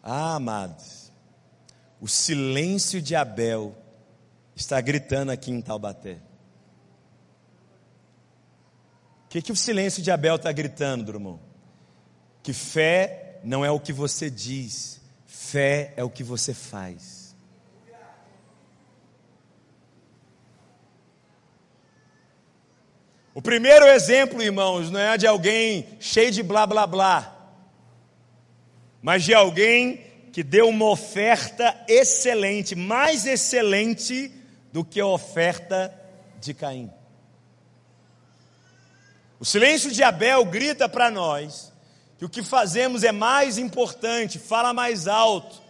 Ah, 0.00 0.36
amados, 0.36 1.10
o 2.00 2.06
silêncio 2.06 3.02
de 3.02 3.16
Abel 3.16 3.76
está 4.54 4.80
gritando 4.80 5.32
aqui 5.32 5.50
em 5.50 5.60
Taubaté. 5.60 6.20
O 9.24 9.28
que, 9.28 9.42
que 9.42 9.50
o 9.50 9.56
silêncio 9.56 10.00
de 10.00 10.12
Abel 10.12 10.36
está 10.36 10.52
gritando, 10.52 11.10
irmão? 11.10 11.40
Que 12.44 12.52
fé 12.52 13.40
não 13.42 13.64
é 13.64 13.70
o 13.72 13.80
que 13.80 13.92
você 13.92 14.30
diz, 14.30 15.00
fé 15.26 15.92
é 15.96 16.04
o 16.04 16.10
que 16.10 16.22
você 16.22 16.54
faz. 16.54 17.15
O 23.36 23.42
primeiro 23.42 23.86
exemplo, 23.88 24.42
irmãos, 24.42 24.90
não 24.90 24.98
é 24.98 25.18
de 25.18 25.26
alguém 25.26 25.86
cheio 26.00 26.32
de 26.32 26.42
blá 26.42 26.66
blá 26.66 26.86
blá, 26.86 27.36
mas 29.02 29.24
de 29.24 29.34
alguém 29.34 30.00
que 30.32 30.42
deu 30.42 30.70
uma 30.70 30.86
oferta 30.86 31.78
excelente, 31.86 32.74
mais 32.74 33.26
excelente 33.26 34.32
do 34.72 34.82
que 34.82 34.98
a 34.98 35.06
oferta 35.06 35.94
de 36.40 36.54
Caim. 36.54 36.90
O 39.38 39.44
silêncio 39.44 39.92
de 39.92 40.02
Abel 40.02 40.42
grita 40.46 40.88
para 40.88 41.10
nós 41.10 41.70
que 42.16 42.24
o 42.24 42.30
que 42.30 42.42
fazemos 42.42 43.04
é 43.04 43.12
mais 43.12 43.58
importante, 43.58 44.38
fala 44.38 44.72
mais 44.72 45.06
alto 45.06 45.60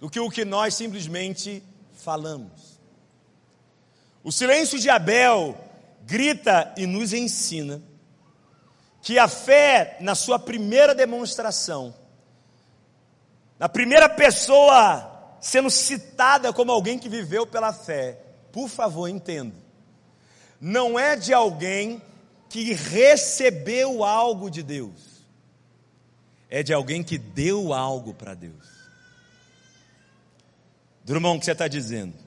do 0.00 0.08
que 0.08 0.18
o 0.20 0.30
que 0.30 0.46
nós 0.46 0.74
simplesmente 0.74 1.62
falamos. 1.92 2.80
O 4.22 4.32
silêncio 4.32 4.78
de 4.78 4.88
Abel 4.88 5.54
grita 6.06 6.74
e 6.76 6.86
nos 6.86 7.12
ensina 7.12 7.82
que 9.02 9.18
a 9.18 9.28
fé, 9.28 9.98
na 10.00 10.14
sua 10.14 10.38
primeira 10.38 10.94
demonstração, 10.94 11.94
na 13.58 13.68
primeira 13.68 14.08
pessoa 14.08 15.36
sendo 15.40 15.68
citada 15.68 16.54
como 16.54 16.72
alguém 16.72 16.98
que 16.98 17.06
viveu 17.06 17.46
pela 17.46 17.70
fé, 17.70 18.18
por 18.50 18.66
favor, 18.66 19.08
entenda, 19.08 19.54
não 20.58 20.98
é 20.98 21.16
de 21.16 21.34
alguém 21.34 22.00
que 22.48 22.72
recebeu 22.72 24.02
algo 24.02 24.50
de 24.50 24.62
Deus, 24.62 25.26
é 26.48 26.62
de 26.62 26.72
alguém 26.72 27.02
que 27.02 27.18
deu 27.18 27.74
algo 27.74 28.14
para 28.14 28.32
Deus. 28.32 28.74
Drummond, 31.04 31.36
o 31.36 31.40
que 31.40 31.44
você 31.44 31.52
está 31.52 31.68
dizendo? 31.68 32.23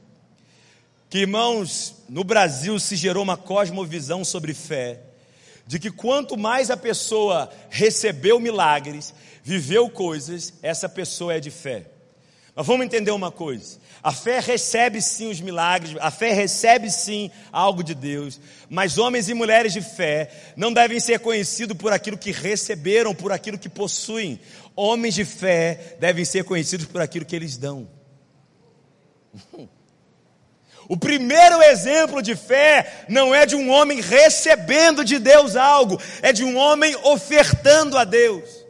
Que, 1.09 1.19
irmãos, 1.19 1.95
no 2.09 2.23
Brasil 2.23 2.79
se 2.79 2.95
gerou 2.95 3.23
uma 3.23 3.37
cosmovisão 3.37 4.25
sobre 4.25 4.53
fé, 4.53 4.99
de 5.65 5.79
que 5.79 5.91
quanto 5.91 6.37
mais 6.37 6.69
a 6.69 6.77
pessoa 6.77 7.49
recebeu 7.69 8.39
milagres, 8.39 9.13
viveu 9.43 9.89
coisas, 9.89 10.53
essa 10.61 10.89
pessoa 10.89 11.33
é 11.35 11.39
de 11.39 11.51
fé. 11.51 11.85
Mas 12.55 12.65
vamos 12.65 12.85
entender 12.85 13.11
uma 13.11 13.31
coisa: 13.31 13.77
a 14.01 14.11
fé 14.11 14.39
recebe 14.39 15.01
sim 15.01 15.29
os 15.29 15.39
milagres, 15.39 15.95
a 15.99 16.09
fé 16.09 16.33
recebe 16.33 16.89
sim 16.89 17.29
algo 17.51 17.83
de 17.83 17.93
Deus, 17.93 18.39
mas 18.69 18.97
homens 18.97 19.29
e 19.29 19.33
mulheres 19.33 19.71
de 19.73 19.81
fé 19.81 20.29
não 20.55 20.73
devem 20.73 20.99
ser 20.99 21.19
conhecidos 21.19 21.77
por 21.77 21.93
aquilo 21.93 22.17
que 22.17 22.31
receberam, 22.31 23.13
por 23.13 23.31
aquilo 23.31 23.59
que 23.59 23.69
possuem. 23.69 24.39
Homens 24.75 25.15
de 25.15 25.23
fé 25.23 25.97
devem 25.99 26.25
ser 26.25 26.43
conhecidos 26.43 26.85
por 26.85 27.01
aquilo 27.01 27.25
que 27.25 27.35
eles 27.35 27.57
dão. 27.57 27.87
O 30.89 30.95
primeiro 30.95 31.61
exemplo 31.61 32.21
de 32.21 32.33
fé 32.35 33.03
não 33.09 33.35
é 33.35 33.45
de 33.45 33.55
um 33.55 33.69
homem 33.69 33.99
recebendo 33.99 35.03
de 35.03 35.19
Deus 35.19 35.57
algo, 35.57 36.01
é 36.21 36.31
de 36.31 36.45
um 36.45 36.55
homem 36.55 36.95
ofertando 37.03 37.97
a 37.97 38.05
Deus. 38.05 38.65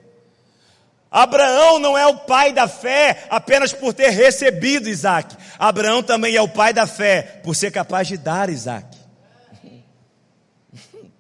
Abraão 1.12 1.78
não 1.80 1.98
é 1.98 2.06
o 2.08 2.18
pai 2.18 2.52
da 2.52 2.68
fé 2.68 3.26
apenas 3.30 3.72
por 3.72 3.94
ter 3.94 4.10
recebido 4.10 4.90
Isaac. 4.90 5.38
Abraão 5.60 6.02
também 6.02 6.36
é 6.36 6.42
o 6.42 6.50
pai 6.50 6.74
da 6.74 6.88
fé 6.88 7.40
por 7.44 7.56
ser 7.56 7.72
capaz 7.72 8.08
de 8.08 8.18
dar 8.18 8.50
Isaac. 8.50 8.98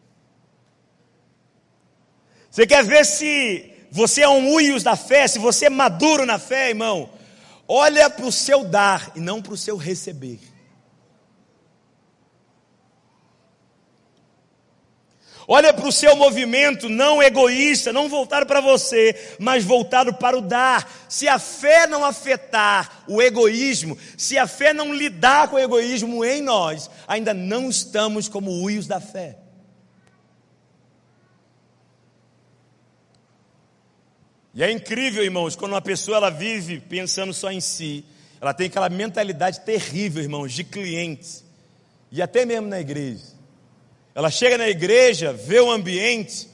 Você 2.50 2.66
quer 2.66 2.84
ver 2.84 3.06
se 3.06 3.72
você 3.90 4.22
é 4.22 4.30
um 4.30 4.52
uios 4.54 4.84
da 4.84 4.96
fé, 4.96 5.28
se 5.28 5.40
você 5.40 5.68
é 5.68 5.70
maduro 5.70 6.26
na 6.26 6.38
fé, 6.38 6.70
irmão? 6.70 7.10
Olha 7.68 8.10
para 8.10 8.26
o 8.26 8.32
seu 8.32 8.64
dar 8.64 9.12
e 9.16 9.20
não 9.20 9.42
para 9.42 9.54
o 9.54 9.58
seu 9.58 9.78
receber. 9.78 10.40
Olha 15.50 15.74
para 15.74 15.88
o 15.88 15.94
seu 15.94 16.14
movimento 16.14 16.90
não 16.90 17.24
egoísta, 17.24 17.94
não 17.94 18.10
voltado 18.10 18.46
para 18.46 18.60
você, 18.60 19.16
mas 19.40 19.64
voltado 19.64 20.14
para 20.14 20.38
o 20.38 20.42
dar. 20.42 20.92
Se 21.08 21.26
a 21.26 21.40
fé 21.40 21.88
não 21.88 22.04
afetar 22.04 23.06
o 23.08 23.22
egoísmo, 23.22 23.98
se 24.18 24.38
a 24.38 24.46
fé 24.46 24.74
não 24.74 24.94
lidar 24.94 25.48
com 25.48 25.56
o 25.56 25.60
egoísmo 25.60 26.26
em 26.26 26.42
nós, 26.42 26.90
ainda 27.08 27.34
não 27.34 27.70
estamos 27.70 28.28
como 28.28 28.62
uios 28.62 28.88
da 28.88 29.00
fé. 29.00 29.38
E 34.54 34.62
é 34.62 34.70
incrível, 34.70 35.24
irmãos, 35.24 35.56
quando 35.56 35.72
uma 35.72 35.82
pessoa 35.82 36.18
ela 36.18 36.30
vive 36.30 36.82
pensando 36.82 37.34
só 37.34 37.50
em 37.50 37.62
si, 37.62 38.04
ela 38.42 38.54
tem 38.54 38.68
aquela 38.68 38.90
mentalidade 38.90 39.62
terrível, 39.62 40.22
irmãos, 40.22 40.52
de 40.52 40.66
clientes, 40.66 41.46
e 42.12 42.22
até 42.22 42.44
mesmo 42.44 42.68
na 42.68 42.82
igreja. 42.82 43.37
Ela 44.18 44.32
chega 44.32 44.58
na 44.58 44.68
igreja, 44.68 45.32
vê 45.32 45.60
o 45.60 45.70
ambiente 45.70 46.50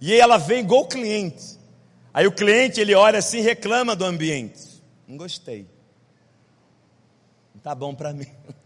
e 0.00 0.12
ela 0.12 0.36
vem 0.36 0.58
igual 0.58 0.88
cliente. 0.88 1.56
Aí 2.12 2.26
o 2.26 2.32
cliente 2.32 2.80
ele 2.80 2.92
olha 2.92 3.20
assim, 3.20 3.40
reclama 3.40 3.94
do 3.94 4.04
ambiente. 4.04 4.82
Não 5.06 5.16
gostei. 5.16 5.64
Não 7.54 7.62
tá 7.62 7.72
bom 7.72 7.94
para 7.94 8.12
mim. 8.12 8.26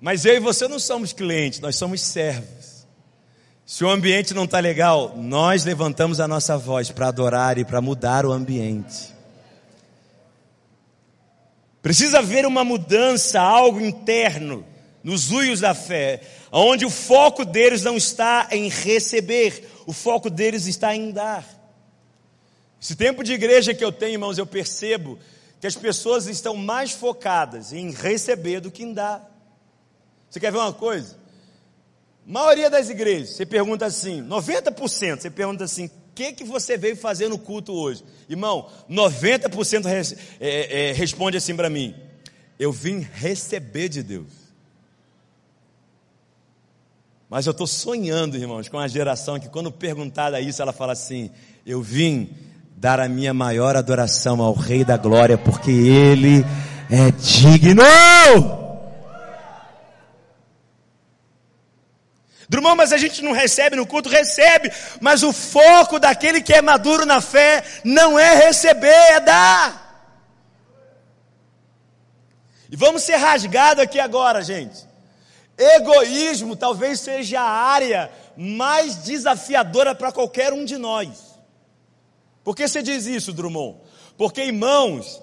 Mas 0.00 0.24
eu 0.24 0.34
e 0.34 0.40
você 0.40 0.66
não 0.66 0.78
somos 0.78 1.12
clientes, 1.12 1.60
nós 1.60 1.76
somos 1.76 2.00
servos. 2.00 2.86
Se 3.66 3.84
o 3.84 3.90
ambiente 3.90 4.32
não 4.32 4.44
está 4.44 4.58
legal, 4.58 5.14
nós 5.14 5.62
levantamos 5.62 6.20
a 6.20 6.26
nossa 6.26 6.56
voz 6.56 6.90
para 6.90 7.08
adorar 7.08 7.58
e 7.58 7.66
para 7.66 7.82
mudar 7.82 8.24
o 8.24 8.32
ambiente. 8.32 9.14
Precisa 11.82 12.20
haver 12.20 12.46
uma 12.46 12.64
mudança, 12.64 13.42
algo 13.42 13.78
interno 13.78 14.64
nos 15.06 15.30
uios 15.30 15.60
da 15.60 15.72
fé, 15.72 16.20
onde 16.50 16.84
o 16.84 16.90
foco 16.90 17.44
deles 17.44 17.82
não 17.82 17.96
está 17.96 18.48
em 18.50 18.68
receber, 18.68 19.68
o 19.86 19.92
foco 19.92 20.30
deles 20.30 20.66
está 20.66 20.94
em 20.94 21.10
dar. 21.10 21.46
Esse 22.80 22.94
tempo 22.94 23.24
de 23.24 23.32
igreja 23.32 23.74
que 23.74 23.84
eu 23.84 23.92
tenho, 23.92 24.12
irmãos, 24.12 24.38
eu 24.38 24.46
percebo 24.46 25.18
que 25.60 25.66
as 25.66 25.74
pessoas 25.74 26.26
estão 26.26 26.54
mais 26.54 26.92
focadas 26.92 27.72
em 27.72 27.90
receber 27.90 28.60
do 28.60 28.70
que 28.70 28.82
em 28.82 28.92
dar. 28.92 29.32
Você 30.28 30.38
quer 30.38 30.52
ver 30.52 30.58
uma 30.58 30.72
coisa? 30.72 31.26
maioria 32.26 32.68
das 32.68 32.90
igrejas, 32.90 33.30
você 33.30 33.46
pergunta 33.46 33.86
assim, 33.86 34.20
90%, 34.22 35.20
você 35.20 35.30
pergunta 35.30 35.62
assim, 35.62 35.86
o 35.86 35.90
que, 36.14 36.32
que 36.32 36.44
você 36.44 36.76
veio 36.76 36.96
fazer 36.96 37.28
no 37.28 37.38
culto 37.38 37.72
hoje? 37.72 38.02
Irmão, 38.28 38.68
90% 38.90 39.84
res, 39.84 40.16
é, 40.40 40.88
é, 40.88 40.92
responde 40.92 41.36
assim 41.36 41.54
para 41.54 41.70
mim, 41.70 41.94
eu 42.58 42.72
vim 42.72 43.06
receber 43.12 43.88
de 43.88 44.02
Deus. 44.02 44.45
Mas 47.28 47.46
eu 47.46 47.50
estou 47.50 47.66
sonhando, 47.66 48.36
irmãos, 48.36 48.68
com 48.68 48.76
uma 48.76 48.88
geração 48.88 49.38
que, 49.38 49.48
quando 49.48 49.72
perguntada 49.72 50.40
isso, 50.40 50.62
ela 50.62 50.72
fala 50.72 50.92
assim: 50.92 51.30
Eu 51.64 51.82
vim 51.82 52.30
dar 52.76 53.00
a 53.00 53.08
minha 53.08 53.34
maior 53.34 53.76
adoração 53.76 54.40
ao 54.40 54.54
Rei 54.54 54.84
da 54.84 54.96
Glória, 54.96 55.36
porque 55.36 55.70
Ele 55.70 56.44
é 56.90 57.10
digno. 57.10 57.82
Drummond, 62.48 62.76
mas 62.76 62.92
a 62.92 62.96
gente 62.96 63.22
não 63.22 63.32
recebe 63.32 63.74
no 63.74 63.86
culto? 63.86 64.08
Recebe, 64.08 64.70
mas 65.00 65.24
o 65.24 65.32
foco 65.32 65.98
daquele 65.98 66.40
que 66.40 66.52
é 66.52 66.62
maduro 66.62 67.04
na 67.04 67.20
fé 67.20 67.64
não 67.84 68.16
é 68.16 68.34
receber, 68.46 68.86
é 68.86 69.18
dar. 69.18 69.84
E 72.70 72.76
vamos 72.76 73.02
ser 73.02 73.16
rasgados 73.16 73.82
aqui 73.82 73.98
agora, 73.98 74.42
gente. 74.42 74.86
Egoísmo 75.58 76.54
talvez 76.54 77.00
seja 77.00 77.40
a 77.40 77.50
área 77.50 78.10
mais 78.36 78.96
desafiadora 78.96 79.94
para 79.94 80.12
qualquer 80.12 80.52
um 80.52 80.64
de 80.64 80.76
nós. 80.76 81.36
Por 82.44 82.54
que 82.54 82.68
você 82.68 82.82
diz 82.82 83.06
isso, 83.06 83.32
Drummond? 83.32 83.78
Porque, 84.16 84.42
irmãos, 84.42 85.22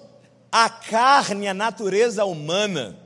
a 0.50 0.68
carne, 0.68 1.48
a 1.48 1.54
natureza 1.54 2.24
humana, 2.24 2.98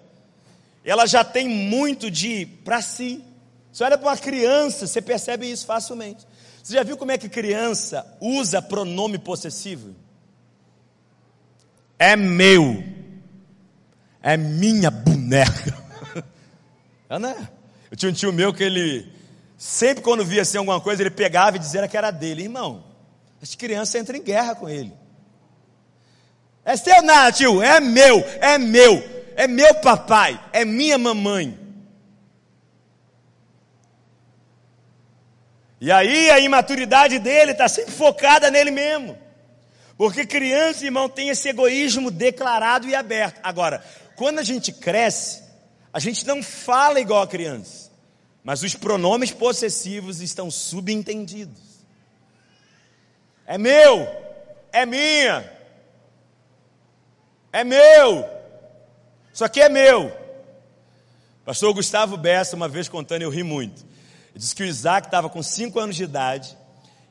ela 0.85 1.07
já 1.07 1.23
tem 1.23 1.49
muito 1.49 2.11
de 2.11 2.47
para 2.65 2.81
si. 2.81 3.23
Você 3.71 3.85
olha 3.85 3.99
para 3.99 4.09
uma 4.09 4.17
criança, 4.17 4.87
você 4.87 5.03
percebe 5.03 5.51
isso 5.51 5.67
facilmente. 5.67 6.27
Você 6.63 6.75
já 6.75 6.83
viu 6.83 6.97
como 6.97 7.13
é 7.13 7.19
que 7.19 7.29
criança 7.29 8.07
usa 8.21 8.61
pronome 8.61 9.19
possessivo? 9.19 9.95
É 11.99 12.17
meu. 12.17 12.83
É 14.23 14.37
minha 14.37 14.91
boneca. 14.91 15.88
É, 17.09 17.19
né? 17.19 17.49
Eu 17.91 17.97
tinha 17.97 18.11
um 18.11 18.15
tio 18.15 18.33
meu 18.33 18.53
que 18.53 18.63
ele, 18.63 19.11
sempre 19.57 20.03
quando 20.03 20.25
via 20.25 20.43
assim 20.43 20.59
alguma 20.59 20.81
coisa, 20.81 21.03
ele 21.03 21.11
pegava 21.11 21.57
e 21.57 21.61
dizia 21.61 21.89
que 21.89 21.97
era 21.97 22.11
dele. 22.11 22.43
Irmão, 22.43 22.85
as 23.41 23.55
crianças 23.55 23.95
entram 24.01 24.19
em 24.19 24.23
guerra 24.23 24.55
com 24.55 24.69
ele. 24.69 24.93
É 26.65 26.77
seu 26.77 27.03
nada, 27.03 27.33
tio, 27.33 27.63
é 27.63 27.81
meu, 27.81 28.19
é 28.41 28.59
meu, 28.59 29.03
é 29.35 29.47
meu 29.47 29.75
papai, 29.77 30.39
é 30.53 30.65
minha 30.67 30.99
mamãe. 30.99 31.59
E 35.81 35.91
aí 35.91 36.31
a 36.31 36.41
imaturidade 36.41 37.19
dele 37.19 37.53
está 37.53 37.69
sempre 37.69 37.93
focada 37.93 38.51
nele 38.51 38.71
mesmo. 38.71 39.17
Porque 39.97 40.27
criança, 40.27 40.85
irmão, 40.85 41.09
tem 41.09 41.29
esse 41.29 41.49
egoísmo 41.49 42.11
declarado 42.11 42.89
e 42.89 42.95
aberto. 42.95 43.41
Agora, 43.43 43.83
quando 44.15 44.41
a 44.41 44.43
gente 44.43 44.73
cresce, 44.73 45.43
a 45.93 45.99
gente 45.99 46.27
não 46.27 46.43
fala 46.43 47.01
igual 47.01 47.23
a 47.23 47.29
criança, 47.29 47.91
mas 48.45 48.63
os 48.63 48.75
pronomes 48.75 49.31
possessivos 49.31 50.21
estão 50.21 50.51
subentendidos. 50.51 51.63
É 53.47 53.57
meu, 53.57 54.07
é 54.71 54.85
minha, 54.85 55.53
é 57.53 57.65
meu, 57.65 58.29
isso 59.33 59.45
aqui 59.45 59.61
é 59.61 59.69
meu. 59.69 60.13
Pastor 61.45 61.73
Gustavo 61.73 62.17
Bessa, 62.19 62.55
uma 62.55 62.69
vez 62.69 62.89
contando, 62.91 63.23
eu 63.23 63.31
ri 63.31 63.43
muito. 63.43 63.81
Ele 64.31 64.39
disse 64.39 64.55
que 64.55 64.63
o 64.63 64.67
Isaac 64.67 65.07
estava 65.07 65.31
com 65.31 65.43
5 65.43 65.81
anos 65.81 65.97
de 65.97 66.05
idade 66.05 66.55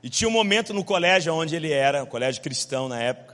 e 0.03 0.09
tinha 0.11 0.27
um 0.27 0.31
momento 0.31 0.75
no 0.75 0.83
colégio 0.83 1.33
onde 1.33 1.55
ele 1.55 1.71
era, 1.71 2.03
um 2.03 2.05
colégio 2.05 2.41
cristão 2.43 2.87
na 2.87 3.01
época, 3.01 3.26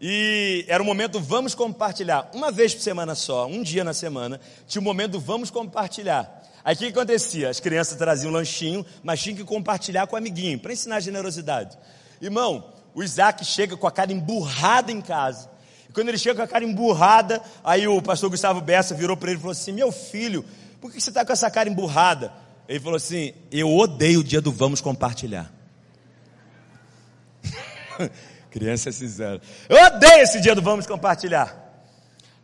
e 0.00 0.64
era 0.66 0.82
o 0.82 0.86
momento 0.86 1.12
do 1.12 1.20
vamos 1.20 1.54
compartilhar. 1.54 2.30
Uma 2.32 2.50
vez 2.50 2.74
por 2.74 2.80
semana 2.80 3.14
só, 3.14 3.46
um 3.46 3.62
dia 3.62 3.84
na 3.84 3.92
semana, 3.92 4.40
tinha 4.66 4.80
o 4.80 4.84
momento 4.84 5.12
do 5.12 5.20
vamos 5.20 5.50
compartilhar. 5.50 6.42
Aí 6.64 6.74
o 6.74 6.78
que, 6.78 6.86
acontecia? 6.86 7.50
As 7.50 7.60
crianças 7.60 7.98
traziam 7.98 8.30
um 8.30 8.34
lanchinho, 8.34 8.84
mas 9.02 9.20
tinham 9.20 9.36
que 9.36 9.44
compartilhar 9.44 10.06
com 10.06 10.14
o 10.14 10.18
amiguinho, 10.18 10.58
para 10.58 10.72
ensinar 10.72 11.00
generosidade. 11.00 11.76
Irmão, 12.20 12.72
o 12.94 13.02
Isaac 13.02 13.44
chega 13.44 13.76
com 13.76 13.86
a 13.86 13.92
cara 13.92 14.12
emburrada 14.12 14.90
em 14.90 15.02
casa. 15.02 15.50
E 15.88 15.92
quando 15.92 16.08
ele 16.08 16.18
chega 16.18 16.36
com 16.36 16.42
a 16.42 16.48
cara 16.48 16.64
emburrada, 16.64 17.42
aí 17.62 17.86
o 17.86 18.00
pastor 18.00 18.30
Gustavo 18.30 18.60
Bessa 18.60 18.94
virou 18.94 19.16
para 19.16 19.30
ele 19.30 19.38
e 19.38 19.40
falou 19.40 19.52
assim: 19.52 19.72
Meu 19.72 19.92
filho, 19.92 20.44
por 20.80 20.90
que 20.90 21.00
você 21.00 21.10
está 21.10 21.24
com 21.24 21.32
essa 21.32 21.50
cara 21.50 21.68
emburrada? 21.68 22.32
Ele 22.68 22.80
falou 22.80 22.96
assim: 22.96 23.34
Eu 23.50 23.74
odeio 23.74 24.20
o 24.20 24.24
dia 24.24 24.40
do 24.40 24.52
vamos 24.52 24.80
compartilhar. 24.80 25.52
Criança 28.50 28.88
é 28.88 28.92
sincera. 28.92 29.40
Eu 29.68 29.76
odeio 29.84 30.22
esse 30.22 30.40
dia 30.40 30.54
do 30.54 30.62
vamos 30.62 30.86
compartilhar. 30.86 31.56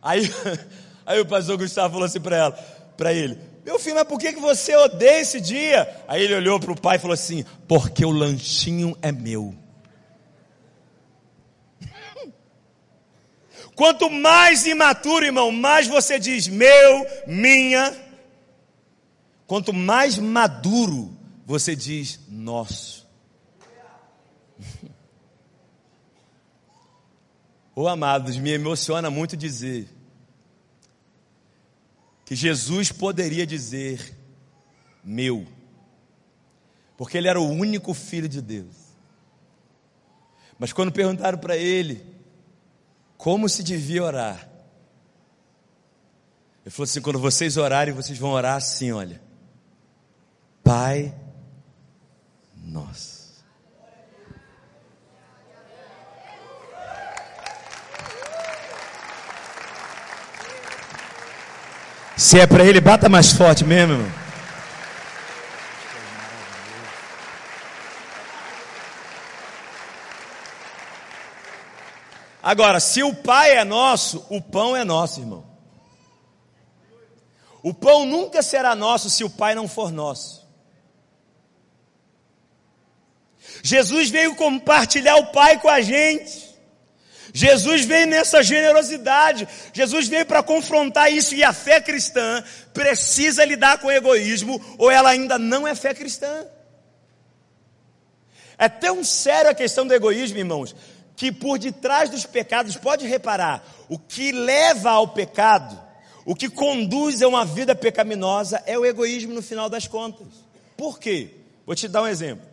Aí, 0.01 0.31
aí 1.05 1.19
o 1.19 1.25
pastor 1.25 1.57
Gustavo 1.57 1.93
falou 1.93 2.05
assim 2.05 2.21
para 2.21 2.37
ela, 2.37 2.51
para 2.95 3.13
ele: 3.13 3.37
Meu 3.65 3.77
filho, 3.77 3.95
mas 3.95 4.07
por 4.07 4.17
que 4.17 4.31
você 4.33 4.75
odeia 4.75 5.19
esse 5.19 5.41
dia? 5.41 6.03
Aí 6.07 6.23
ele 6.23 6.35
olhou 6.35 6.59
para 6.59 6.71
o 6.71 6.79
pai 6.79 6.95
e 6.95 6.99
falou 6.99 7.13
assim: 7.13 7.43
Porque 7.67 8.05
o 8.05 8.11
lanchinho 8.11 8.97
é 9.01 9.11
meu. 9.11 9.53
Quanto 13.75 14.09
mais 14.09 14.65
imaturo, 14.65 15.25
irmão, 15.25 15.51
mais 15.51 15.87
você 15.87 16.17
diz 16.17 16.47
meu, 16.47 17.05
minha. 17.27 17.93
Quanto 19.45 19.73
mais 19.73 20.17
maduro, 20.17 21.15
você 21.45 21.75
diz 21.75 22.19
nosso. 22.29 22.96
Ô 27.77 27.83
oh, 27.83 27.87
amados, 27.87 28.37
me 28.37 28.49
emociona 28.49 29.11
muito 29.11 29.37
dizer 29.37 29.87
que 32.25 32.35
Jesus 32.35 32.91
poderia 32.91 33.45
dizer 33.45 34.17
meu, 35.03 35.45
porque 36.97 37.19
ele 37.19 37.27
era 37.27 37.39
o 37.39 37.47
único 37.47 37.93
filho 37.93 38.27
de 38.27 38.41
Deus. 38.41 38.75
Mas 40.57 40.73
quando 40.73 40.91
perguntaram 40.91 41.37
para 41.37 41.55
ele 41.55 42.03
como 43.15 43.47
se 43.47 43.61
devia 43.61 44.03
orar, 44.03 44.49
ele 46.65 46.71
falou 46.71 46.85
assim: 46.85 46.99
quando 46.99 47.19
vocês 47.19 47.57
orarem, 47.57 47.93
vocês 47.93 48.17
vão 48.17 48.31
orar 48.31 48.55
assim, 48.55 48.91
olha, 48.91 49.21
Pai 50.63 51.15
nosso. 52.55 53.16
Se 62.17 62.39
é 62.39 62.47
para 62.47 62.65
ele, 62.65 62.81
bata 62.81 63.07
mais 63.07 63.31
forte 63.31 63.63
mesmo, 63.63 63.93
irmão. 63.93 64.11
Agora, 72.41 72.79
se 72.79 73.03
o 73.03 73.13
Pai 73.13 73.51
é 73.57 73.63
nosso, 73.63 74.25
o 74.29 74.41
pão 74.41 74.75
é 74.75 74.83
nosso, 74.83 75.19
irmão. 75.19 75.45
O 77.61 77.73
pão 77.73 78.05
nunca 78.05 78.41
será 78.41 78.73
nosso 78.73 79.09
se 79.09 79.23
o 79.23 79.29
Pai 79.29 79.53
não 79.53 79.67
for 79.67 79.91
nosso. 79.91 80.47
Jesus 83.61 84.09
veio 84.09 84.35
compartilhar 84.35 85.17
o 85.17 85.27
Pai 85.27 85.59
com 85.59 85.69
a 85.69 85.81
gente. 85.81 86.46
Jesus 87.37 87.85
veio 87.85 88.07
nessa 88.07 88.41
generosidade, 88.41 89.47
Jesus 89.71 90.07
veio 90.07 90.25
para 90.25 90.41
confrontar 90.41 91.13
isso 91.13 91.35
e 91.35 91.43
a 91.43 91.53
fé 91.53 91.79
cristã 91.79 92.43
precisa 92.73 93.45
lidar 93.45 93.77
com 93.77 93.89
o 93.89 93.91
egoísmo 93.91 94.59
ou 94.75 94.89
ela 94.89 95.11
ainda 95.11 95.37
não 95.37 95.67
é 95.67 95.75
fé 95.75 95.93
cristã. 95.93 96.47
É 98.57 98.67
tão 98.67 99.03
séria 99.03 99.51
a 99.51 99.53
questão 99.53 99.85
do 99.85 99.93
egoísmo, 99.93 100.39
irmãos, 100.39 100.75
que 101.15 101.31
por 101.31 101.59
detrás 101.59 102.09
dos 102.09 102.25
pecados, 102.25 102.75
pode 102.75 103.05
reparar, 103.05 103.63
o 103.87 103.99
que 103.99 104.31
leva 104.31 104.89
ao 104.89 105.09
pecado, 105.09 105.79
o 106.25 106.33
que 106.33 106.49
conduz 106.49 107.21
a 107.21 107.27
uma 107.27 107.45
vida 107.45 107.75
pecaminosa 107.75 108.63
é 108.65 108.79
o 108.79 108.85
egoísmo 108.85 109.35
no 109.35 109.43
final 109.43 109.69
das 109.69 109.85
contas. 109.85 110.25
Por 110.75 110.97
quê? 110.97 111.35
Vou 111.67 111.75
te 111.75 111.87
dar 111.87 112.01
um 112.01 112.07
exemplo. 112.07 112.47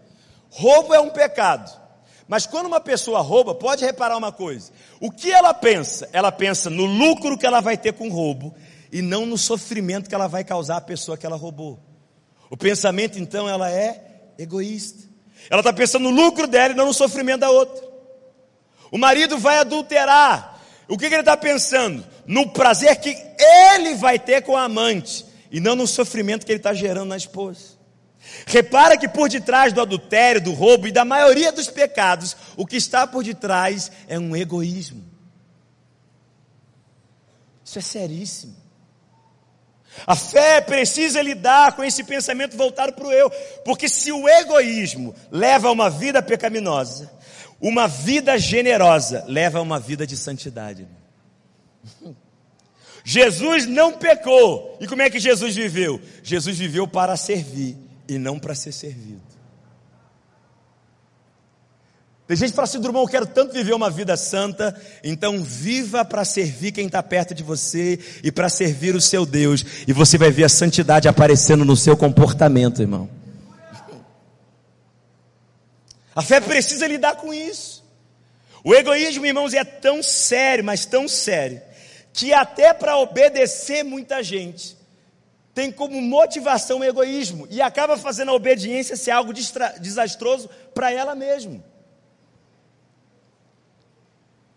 Roubo 0.51 0.93
é 0.93 1.01
um 1.01 1.09
pecado. 1.09 1.84
Mas 2.27 2.47
quando 2.47 2.67
uma 2.67 2.81
pessoa 2.81 3.21
rouba, 3.21 3.55
pode 3.55 3.85
reparar 3.85 4.17
uma 4.17 4.33
coisa: 4.33 4.73
o 5.01 5.11
que 5.11 5.31
ela 5.31 5.53
pensa? 5.53 6.09
Ela 6.13 6.33
pensa 6.33 6.71
no 6.71 6.85
lucro 6.85 7.37
que 7.37 7.47
ela 7.47 7.61
vai 7.61 7.77
ter 7.77 7.93
com 7.93 8.09
o 8.09 8.13
roubo 8.13 8.55
e 8.91 9.03
não 9.03 9.27
no 9.27 9.37
sofrimento 9.37 10.09
que 10.09 10.15
ela 10.15 10.27
vai 10.27 10.45
causar 10.45 10.77
à 10.77 10.81
pessoa 10.81 11.17
que 11.17 11.27
ela 11.27 11.37
roubou. 11.37 11.79
O 12.49 12.57
pensamento, 12.57 13.19
então, 13.19 13.49
ela 13.49 13.71
é 13.71 14.31
egoísta. 14.39 15.03
Ela 15.51 15.61
está 15.61 15.73
pensando 15.73 16.05
no 16.05 16.11
lucro 16.11 16.47
dela 16.47 16.73
e 16.73 16.77
não 16.77 16.87
no 16.87 16.95
sofrimento 16.95 17.41
da 17.41 17.51
outra. 17.51 17.85
O 18.91 18.97
marido 18.97 19.37
vai 19.37 19.59
adulterar. 19.59 20.61
O 20.89 20.97
que, 20.97 21.09
que 21.09 21.15
ele 21.15 21.23
está 21.23 21.37
pensando? 21.37 22.05
No 22.27 22.51
prazer 22.51 22.97
que 23.01 23.17
ele 23.77 23.95
vai 23.95 24.19
ter 24.19 24.43
com 24.43 24.57
a 24.57 24.65
amante 24.65 25.27
e 25.51 25.61
não 25.61 25.75
no 25.75 25.87
sofrimento 25.87 26.47
que 26.47 26.53
ele 26.53 26.59
está 26.59 26.73
gerando 26.73 27.09
na 27.09 27.17
esposa. 27.17 27.74
Repara 28.47 28.97
que 28.97 29.09
por 29.09 29.29
detrás 29.29 29.73
do 29.73 29.81
adultério, 29.81 30.41
do 30.41 30.53
roubo 30.53 30.87
e 30.87 30.93
da 30.93 31.05
maioria 31.05 31.53
dos 31.53 31.69
pecados, 31.69 32.37
o 32.57 32.67
que 32.67 32.77
está 32.77 33.07
por 33.07 33.25
detrás 33.25 33.91
é 34.09 34.19
um 34.19 34.37
egoísmo. 34.37 35.05
Isso 37.65 37.79
é 37.79 37.83
seríssimo. 37.83 38.57
A 40.07 40.17
fé 40.17 40.61
precisa 40.61 41.23
lidar 41.23 41.75
com 41.77 41.85
esse 41.85 42.03
pensamento 42.03 42.57
voltado 42.57 42.93
para 42.93 43.07
o 43.07 43.13
eu, 43.13 43.31
porque 43.65 43.89
se 43.89 44.11
o 44.11 44.29
egoísmo 44.29 45.15
leva 45.31 45.69
a 45.69 45.73
uma 45.73 45.89
vida 45.89 46.21
pecaminosa, 46.21 47.11
uma 47.61 47.87
vida 47.87 48.37
generosa 48.37 49.25
leva 49.29 49.59
a 49.59 49.63
uma 49.63 49.79
vida 49.79 50.07
de 50.07 50.17
santidade. 50.17 50.87
Jesus 53.05 53.67
não 53.67 53.93
pecou. 53.93 54.77
E 54.81 54.87
como 54.87 55.03
é 55.03 55.11
que 55.11 55.21
Jesus 55.21 55.55
viveu? 55.55 56.01
Jesus 56.23 56.59
viveu 56.59 56.89
para 56.89 57.17
servir 57.17 57.84
e 58.09 58.19
não 58.19 58.39
para 58.39 58.55
ser 58.55 58.73
servido. 58.73 59.35
Tem 62.27 62.37
gente 62.37 62.51
que 62.51 62.57
fala 62.57 62.65
assim, 62.65 62.83
eu 62.83 63.07
quero 63.07 63.27
tanto 63.27 63.53
viver 63.53 63.75
uma 63.75 63.91
vida 63.91 64.17
santa, 64.17 64.75
então 65.03 65.43
viva 65.43 66.05
para 66.07 66.25
servir 66.25 66.73
quem 66.73 66.87
está 66.87 67.03
perto 67.03 67.35
de 67.35 67.43
você 67.43 67.99
e 68.23 68.33
para 68.33 68.49
servir 68.49 68.95
o 68.95 69.01
seu 69.01 69.27
Deus, 69.27 69.65
e 69.87 69.93
você 69.93 70.17
vai 70.17 70.31
ver 70.31 70.45
a 70.45 70.49
santidade 70.49 71.07
aparecendo 71.07 71.67
no 71.67 71.77
seu 71.77 71.97
comportamento, 71.97 72.81
irmão. 72.81 73.11
A 76.17 76.23
fé 76.23 76.41
precisa 76.41 76.87
lidar 76.87 77.17
com 77.17 77.35
isso. 77.35 77.85
O 78.63 78.75
egoísmo, 78.75 79.27
irmãos, 79.27 79.53
é 79.53 79.63
tão 79.63 80.03
sério, 80.03 80.65
mas 80.65 80.87
tão 80.87 81.07
sério, 81.07 81.61
que 82.15 82.33
até 82.33 82.73
para 82.73 82.97
obedecer 82.97 83.83
muita 83.83 84.23
gente, 84.23 84.79
tem 85.55 85.71
como 85.71 86.03
motivação 86.03 86.81
o 86.81 86.85
egoísmo 86.85 87.47
e 87.49 87.63
acaba 87.63 87.97
fazendo 87.97 88.31
a 88.31 88.35
obediência 88.35 88.97
ser 88.97 89.13
algo 89.13 89.33
desastroso 89.33 90.51
para 90.75 90.91
ela 90.91 91.15
mesma. 91.15 91.63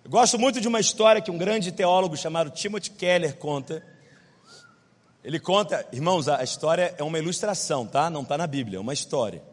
Eu 0.04 0.10
gosto 0.10 0.40
muito 0.40 0.60
de 0.60 0.68
uma 0.68 0.80
história 0.80 1.22
que 1.22 1.30
um 1.30 1.38
grande 1.38 1.72
teólogo 1.72 2.18
chamado 2.18 2.50
Timothy 2.50 2.90
Keller 2.92 3.36
conta. 3.36 3.86
Ele 5.24 5.40
conta, 5.40 5.86
irmãos, 5.92 6.28
a 6.28 6.44
história 6.44 6.96
é 6.98 7.04
uma 7.04 7.20
ilustração, 7.20 7.86
tá? 7.86 8.10
Não 8.10 8.22
está 8.22 8.38
na 8.38 8.48
Bíblia, 8.48 8.78
é 8.78 8.80
uma 8.80 8.94
história. 8.94 9.44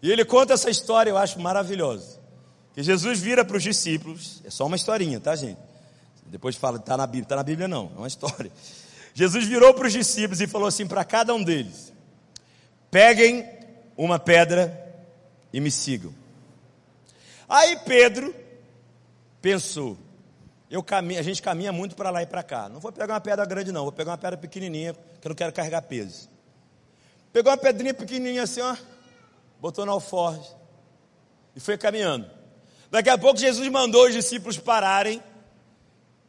E 0.00 0.10
ele 0.10 0.24
conta 0.24 0.54
essa 0.54 0.70
história, 0.70 1.10
eu 1.10 1.18
acho 1.18 1.40
maravilhosa. 1.40 2.20
Que 2.72 2.82
Jesus 2.82 3.18
vira 3.18 3.44
para 3.44 3.56
os 3.56 3.62
discípulos, 3.62 4.40
é 4.44 4.50
só 4.50 4.64
uma 4.64 4.76
historinha, 4.76 5.18
tá, 5.18 5.34
gente? 5.34 5.58
Depois 6.26 6.54
fala, 6.54 6.76
está 6.76 6.96
na 6.96 7.06
Bíblia, 7.06 7.22
está 7.24 7.36
na 7.36 7.42
Bíblia 7.42 7.66
não, 7.66 7.90
é 7.96 7.98
uma 7.98 8.06
história. 8.08 8.52
Jesus 9.16 9.46
virou 9.46 9.72
para 9.72 9.86
os 9.86 9.94
discípulos 9.94 10.42
e 10.42 10.46
falou 10.46 10.68
assim 10.68 10.86
para 10.86 11.02
cada 11.02 11.34
um 11.34 11.42
deles: 11.42 11.90
peguem 12.90 13.48
uma 13.96 14.18
pedra 14.18 14.94
e 15.50 15.58
me 15.58 15.70
sigam. 15.70 16.14
Aí 17.48 17.78
Pedro 17.78 18.34
pensou: 19.40 19.96
eu 20.70 20.82
caminho, 20.82 21.18
a 21.18 21.22
gente 21.22 21.40
caminha 21.40 21.72
muito 21.72 21.96
para 21.96 22.10
lá 22.10 22.22
e 22.22 22.26
para 22.26 22.42
cá. 22.42 22.68
Não 22.68 22.78
vou 22.78 22.92
pegar 22.92 23.14
uma 23.14 23.20
pedra 23.22 23.46
grande, 23.46 23.72
não, 23.72 23.84
vou 23.84 23.92
pegar 23.92 24.10
uma 24.10 24.18
pedra 24.18 24.36
pequenininha, 24.36 24.92
que 24.92 25.26
eu 25.26 25.30
não 25.30 25.34
quero 25.34 25.50
carregar 25.50 25.80
peso. 25.80 26.28
Pegou 27.32 27.50
uma 27.50 27.56
pedrinha 27.56 27.94
pequenininha 27.94 28.42
assim, 28.42 28.60
ó, 28.60 28.76
botou 29.58 29.86
no 29.86 29.92
alforje 29.92 30.54
e 31.54 31.60
foi 31.60 31.78
caminhando. 31.78 32.30
Daqui 32.90 33.08
a 33.08 33.16
pouco 33.16 33.40
Jesus 33.40 33.66
mandou 33.70 34.08
os 34.08 34.12
discípulos 34.12 34.58
pararem 34.58 35.22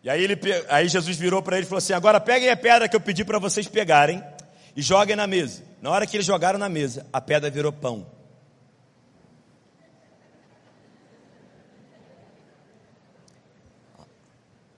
e 0.07 0.09
aí, 0.09 0.23
ele, 0.23 0.39
aí 0.69 0.87
Jesus 0.87 1.17
virou 1.17 1.43
para 1.43 1.57
ele 1.57 1.65
e 1.65 1.67
falou 1.67 1.79
assim: 1.79 1.91
Agora 1.91 2.17
peguem 2.17 2.49
a 2.49 2.55
pedra 2.55 2.87
que 2.87 2.95
eu 2.95 3.01
pedi 3.01 3.25
para 3.25 3.39
vocês 3.39 3.67
pegarem 3.67 4.23
e 4.73 4.81
joguem 4.81 5.17
na 5.17 5.27
mesa. 5.27 5.61
Na 5.81 5.89
hora 5.89 6.07
que 6.07 6.15
eles 6.15 6.25
jogaram 6.25 6.57
na 6.57 6.69
mesa, 6.69 7.05
a 7.11 7.19
pedra 7.19 7.49
virou 7.49 7.73
pão. 7.73 8.09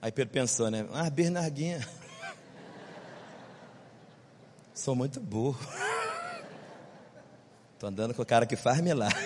Aí 0.02 0.10
Pedro 0.10 0.32
pensou, 0.32 0.68
né? 0.68 0.84
Ah, 0.92 1.08
Bernardinha. 1.08 1.86
Sou 4.74 4.96
muito 4.96 5.20
burro. 5.20 5.60
Estou 7.74 7.88
andando 7.88 8.14
com 8.14 8.22
o 8.22 8.26
cara 8.26 8.46
que 8.46 8.56
faz 8.56 8.80
milagre. 8.80 9.14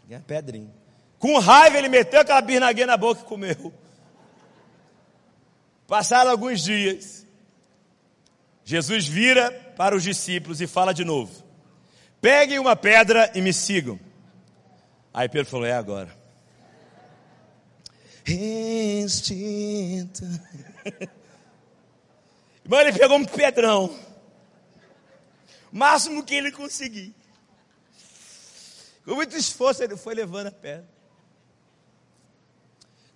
Peguei 0.00 0.16
a 0.16 0.20
pedrinha. 0.20 0.79
Com 1.20 1.38
raiva, 1.38 1.76
ele 1.76 1.90
meteu 1.90 2.18
aquela 2.18 2.40
birnaguinha 2.40 2.86
na 2.86 2.96
boca 2.96 3.20
e 3.20 3.24
comeu. 3.24 3.72
Passaram 5.86 6.30
alguns 6.30 6.64
dias. 6.64 7.26
Jesus 8.64 9.06
vira 9.06 9.50
para 9.76 9.94
os 9.94 10.02
discípulos 10.02 10.62
e 10.62 10.66
fala 10.66 10.94
de 10.94 11.04
novo: 11.04 11.44
Peguem 12.22 12.58
uma 12.58 12.74
pedra 12.74 13.30
e 13.34 13.42
me 13.42 13.52
sigam. 13.52 14.00
Aí 15.12 15.28
Pedro 15.28 15.50
falou: 15.50 15.66
É 15.66 15.74
agora. 15.74 16.16
Instinto. 18.26 20.24
Irmão, 22.64 22.80
ele 22.80 22.92
pegou 22.94 23.18
um 23.18 23.26
pedrão. 23.26 23.94
Máximo 25.70 26.24
que 26.24 26.34
ele 26.34 26.50
conseguir. 26.50 27.14
Com 29.04 29.16
muito 29.16 29.36
esforço, 29.36 29.82
ele 29.82 29.98
foi 29.98 30.14
levando 30.14 30.46
a 30.46 30.52
pedra. 30.52 30.99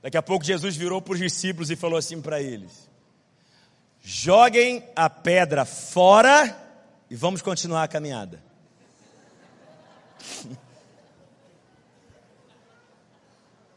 Daqui 0.05 0.19
a 0.19 0.23
pouco 0.23 0.45
Jesus 0.45 0.77
virou 0.77 1.01
para 1.01 1.15
os 1.15 1.19
discípulos 1.19 1.71
e 1.71 1.77
falou 1.77 1.97
assim 1.99 2.21
para 2.21 2.39
eles: 2.39 2.91
Joguem 4.03 4.87
a 4.95 5.09
pedra 5.09 5.65
fora 5.65 6.55
e 7.09 7.17
vamos 7.17 7.41
continuar 7.41 7.85
a 7.85 7.89
caminhada. 7.89 8.39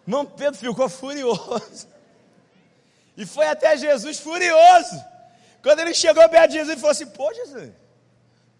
Irmão 0.05 0.25
Pedro 0.25 0.59
ficou 0.59 0.89
furioso. 0.89 1.87
E 3.15 3.25
foi 3.25 3.47
até 3.47 3.77
Jesus 3.77 4.19
furioso. 4.19 5.01
Quando 5.63 5.79
ele 5.79 5.93
chegou 5.93 6.27
perto 6.27 6.51
de 6.51 6.57
Jesus, 6.57 6.71
ele 6.71 6.81
falou 6.81 6.91
assim: 6.91 7.05
Pô, 7.05 7.33
Jesus, 7.33 7.71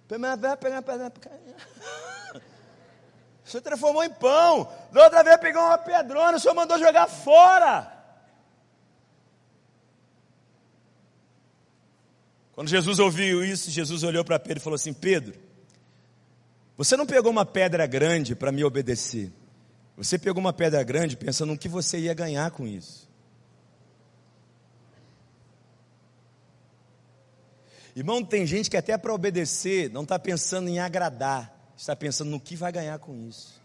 pegar 0.08 0.38
a 0.78 0.82
pedra. 0.82 1.12
O 3.48 3.50
senhor 3.50 3.62
transformou 3.62 4.04
em 4.04 4.10
pão. 4.10 4.70
Da 4.92 5.06
outra 5.06 5.24
vez 5.24 5.38
pegou 5.38 5.62
uma 5.62 5.78
pedrona, 5.78 6.36
o 6.36 6.40
senhor 6.40 6.54
mandou 6.54 6.78
jogar 6.78 7.08
fora. 7.08 7.94
Quando 12.52 12.68
Jesus 12.68 13.00
ouviu 13.00 13.46
isso, 13.46 13.72
Jesus 13.72 14.04
olhou 14.04 14.26
para 14.26 14.38
Pedro 14.38 14.58
e 14.58 14.62
falou 14.62 14.76
assim: 14.76 14.92
Pedro, 14.92 15.34
você 16.76 16.98
não 16.98 17.06
pegou 17.06 17.32
uma 17.32 17.46
pedra 17.46 17.88
grande 17.88 18.36
para 18.36 18.52
me 18.52 18.66
obedecer. 18.66 19.32
Você 19.96 20.20
pegou 20.20 20.42
uma 20.42 20.52
pedra 20.52 20.84
grande 20.84 21.16
pensando 21.16 21.54
no 21.54 21.58
que 21.58 21.70
você 21.70 22.00
ia 22.00 22.14
ganhar 22.14 22.52
com 22.52 22.68
isso. 22.68 23.08
Irmão, 27.96 28.24
tem 28.26 28.46
gente 28.46 28.70
que 28.70 28.76
até 28.76 28.98
para 28.98 29.14
obedecer 29.14 29.90
não 29.90 30.04
está 30.04 30.20
pensando 30.20 30.68
em 30.68 30.80
agradar 30.80 31.57
está 31.78 31.96
pensando 31.96 32.32
no 32.32 32.40
que 32.40 32.56
vai 32.56 32.72
ganhar 32.72 32.98
com 33.00 33.16
isso. 33.28 33.62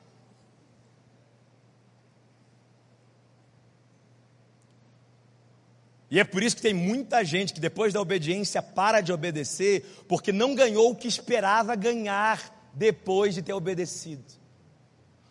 E 6.11 6.21
é 6.21 6.25
por 6.25 6.43
isso 6.43 6.57
que 6.57 6.61
tem 6.61 6.75
muita 6.75 7.25
gente 7.25 7.55
que 7.55 7.61
depois 7.61 7.95
da 7.95 8.01
obediência 8.01 8.61
para 8.61 9.01
de 9.01 9.11
obedecer, 9.15 10.05
porque 10.07 10.31
não 10.31 10.55
ganhou 10.55 10.91
o 10.91 10.95
que 10.95 11.09
esperava 11.09 11.75
ganhar 11.75 12.71
depois 12.75 13.35
de 13.35 13.41
ter 13.41 13.55
obedecido. 13.55 14.23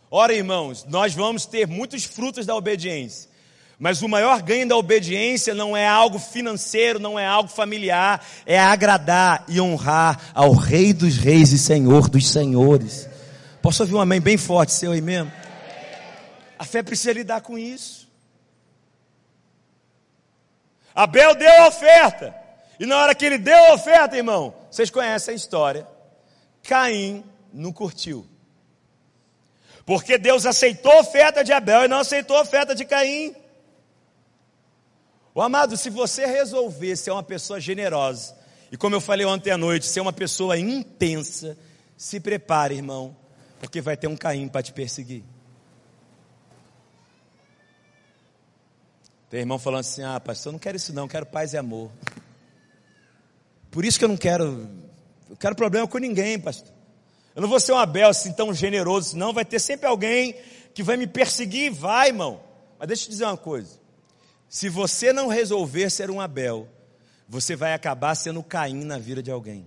Ora, 0.09 0.33
irmãos, 0.33 0.83
nós 0.85 1.13
vamos 1.13 1.45
ter 1.45 1.67
muitos 1.67 2.03
frutos 2.03 2.47
da 2.47 2.55
obediência, 2.55 3.29
mas 3.81 4.03
o 4.03 4.07
maior 4.07 4.43
ganho 4.43 4.67
da 4.67 4.77
obediência 4.77 5.55
não 5.55 5.75
é 5.75 5.87
algo 5.87 6.19
financeiro, 6.19 6.99
não 6.99 7.17
é 7.17 7.25
algo 7.25 7.49
familiar, 7.49 8.23
é 8.45 8.59
agradar 8.59 9.43
e 9.47 9.59
honrar 9.59 10.21
ao 10.35 10.51
Rei 10.51 10.93
dos 10.93 11.17
Reis 11.17 11.51
e 11.51 11.57
Senhor 11.57 12.07
dos 12.07 12.29
Senhores. 12.29 13.09
Posso 13.59 13.81
ouvir 13.81 13.95
um 13.95 13.99
amém 13.99 14.21
bem 14.21 14.37
forte 14.37 14.71
seu 14.71 14.91
aí 14.91 15.01
mesmo? 15.01 15.31
A 16.59 16.63
fé 16.63 16.83
precisa 16.83 17.11
lidar 17.11 17.41
com 17.41 17.57
isso. 17.57 18.07
Abel 20.93 21.33
deu 21.33 21.63
a 21.63 21.67
oferta, 21.67 22.35
e 22.79 22.85
na 22.85 22.97
hora 22.97 23.15
que 23.15 23.25
ele 23.25 23.39
deu 23.39 23.57
a 23.57 23.73
oferta, 23.73 24.15
irmão, 24.15 24.53
vocês 24.69 24.91
conhecem 24.91 25.33
a 25.33 25.35
história. 25.35 25.87
Caim 26.61 27.23
não 27.51 27.73
curtiu. 27.73 28.27
Porque 29.87 30.19
Deus 30.19 30.45
aceitou 30.45 30.91
a 30.91 30.99
oferta 30.99 31.43
de 31.43 31.51
Abel 31.51 31.85
e 31.85 31.87
não 31.87 31.97
aceitou 31.97 32.37
a 32.37 32.41
oferta 32.41 32.75
de 32.75 32.85
Caim. 32.85 33.40
O 35.33 35.41
amado, 35.41 35.77
se 35.77 35.89
você 35.89 36.25
resolver 36.25 36.95
ser 36.95 37.11
uma 37.11 37.23
pessoa 37.23 37.59
generosa, 37.59 38.35
e 38.71 38.77
como 38.77 38.95
eu 38.95 39.01
falei 39.01 39.25
ontem 39.25 39.51
à 39.51 39.57
noite, 39.57 39.85
ser 39.85 40.01
uma 40.01 40.11
pessoa 40.11 40.57
intensa, 40.57 41.57
se 41.95 42.19
prepare, 42.19 42.75
irmão, 42.75 43.15
porque 43.59 43.79
vai 43.79 43.95
ter 43.95 44.07
um 44.07 44.17
Caim 44.17 44.47
para 44.47 44.61
te 44.61 44.73
perseguir. 44.73 45.23
Tem 49.29 49.39
irmão 49.39 49.57
falando 49.57 49.81
assim: 49.81 50.03
ah, 50.03 50.19
pastor, 50.19 50.49
eu 50.49 50.51
não 50.53 50.59
quero 50.59 50.75
isso 50.75 50.93
não, 50.93 51.03
eu 51.03 51.09
quero 51.09 51.25
paz 51.25 51.53
e 51.53 51.57
amor. 51.57 51.89
Por 53.69 53.85
isso 53.85 53.97
que 53.97 54.03
eu 54.03 54.09
não 54.09 54.17
quero, 54.17 54.69
eu 55.29 55.37
quero 55.37 55.55
problema 55.55 55.87
com 55.87 55.97
ninguém, 55.97 56.37
pastor. 56.37 56.73
Eu 57.33 57.41
não 57.41 57.47
vou 57.47 57.59
ser 57.59 57.71
um 57.71 57.77
Abel 57.77 58.09
assim 58.09 58.33
tão 58.33 58.53
generoso, 58.53 59.15
não. 59.15 59.31
Vai 59.31 59.45
ter 59.45 59.59
sempre 59.59 59.87
alguém 59.87 60.35
que 60.73 60.83
vai 60.83 60.97
me 60.97 61.07
perseguir, 61.07 61.71
vai, 61.71 62.09
irmão. 62.09 62.41
Mas 62.77 62.89
deixa 62.89 63.03
eu 63.03 63.05
te 63.05 63.11
dizer 63.11 63.25
uma 63.25 63.37
coisa. 63.37 63.80
Se 64.51 64.67
você 64.67 65.13
não 65.13 65.29
resolver 65.29 65.89
ser 65.89 66.11
um 66.11 66.19
Abel, 66.19 66.67
você 67.25 67.55
vai 67.55 67.73
acabar 67.73 68.13
sendo 68.15 68.43
Caim 68.43 68.83
na 68.83 68.97
vida 68.97 69.23
de 69.23 69.31
alguém. 69.31 69.65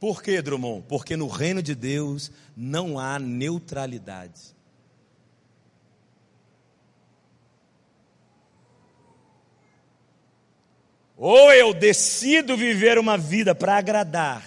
Por 0.00 0.22
que, 0.22 0.40
Drummond? 0.40 0.86
Porque 0.88 1.14
no 1.14 1.28
reino 1.28 1.62
de 1.62 1.74
Deus 1.74 2.32
não 2.56 2.98
há 2.98 3.18
neutralidade. 3.18 4.56
Ou 11.18 11.52
eu 11.52 11.74
decido 11.74 12.56
viver 12.56 12.98
uma 12.98 13.18
vida 13.18 13.54
para 13.54 13.76
agradar, 13.76 14.42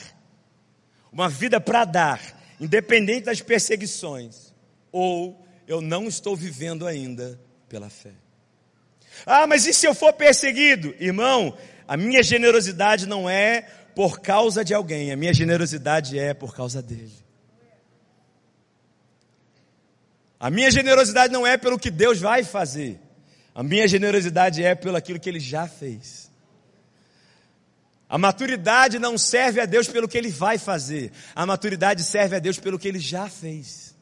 uma 1.12 1.30
vida 1.30 1.62
para 1.62 1.86
dar, 1.86 2.20
independente 2.60 3.26
das 3.26 3.42
perseguições, 3.42 4.52
ou 4.92 5.46
eu 5.68 5.82
não 5.82 6.08
estou 6.08 6.36
vivendo 6.36 6.88
ainda 6.88 7.40
pela 7.68 7.90
fé. 7.90 8.14
Ah, 9.26 9.46
mas 9.46 9.68
e 9.68 9.74
se 9.74 9.86
eu 9.86 9.94
for 9.94 10.14
perseguido? 10.14 10.96
Irmão, 11.00 11.58
a 11.88 11.98
minha 11.98 12.24
generosidade 12.24 13.06
não 13.06 13.30
é 13.30 13.62
por 13.94 14.20
causa 14.20 14.64
de 14.64 14.74
alguém, 14.74 15.12
a 15.12 15.18
minha 15.18 15.34
generosidade 15.34 16.18
é 16.18 16.34
por 16.34 16.56
causa 16.56 16.82
dele. 16.82 17.12
A 20.40 20.52
minha 20.52 20.70
generosidade 20.70 21.34
não 21.34 21.48
é 21.48 21.58
pelo 21.58 21.80
que 21.80 21.90
Deus 21.90 22.20
vai 22.20 22.44
fazer, 22.44 23.00
a 23.56 23.64
minha 23.64 23.88
generosidade 23.88 24.64
é 24.64 24.76
pelo 24.76 24.96
aquilo 24.96 25.20
que 25.20 25.28
ele 25.28 25.40
já 25.40 25.68
fez. 25.68 26.32
A 28.08 28.18
maturidade 28.18 29.00
não 29.00 29.18
serve 29.18 29.60
a 29.60 29.66
Deus 29.66 29.88
pelo 29.88 30.08
que 30.08 30.18
ele 30.18 30.30
vai 30.30 30.58
fazer, 30.58 31.12
a 31.36 31.46
maturidade 31.46 32.04
serve 32.04 32.36
a 32.36 32.40
Deus 32.40 32.60
pelo 32.60 32.78
que 32.78 32.88
ele 32.88 33.00
já 33.00 33.28
fez. 33.28 33.97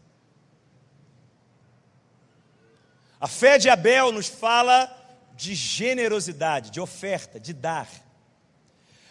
A 3.19 3.27
fé 3.27 3.57
de 3.57 3.69
Abel 3.69 4.11
nos 4.11 4.27
fala 4.27 4.91
de 5.35 5.55
generosidade, 5.55 6.71
de 6.71 6.79
oferta, 6.79 7.39
de 7.39 7.53
dar. 7.53 7.89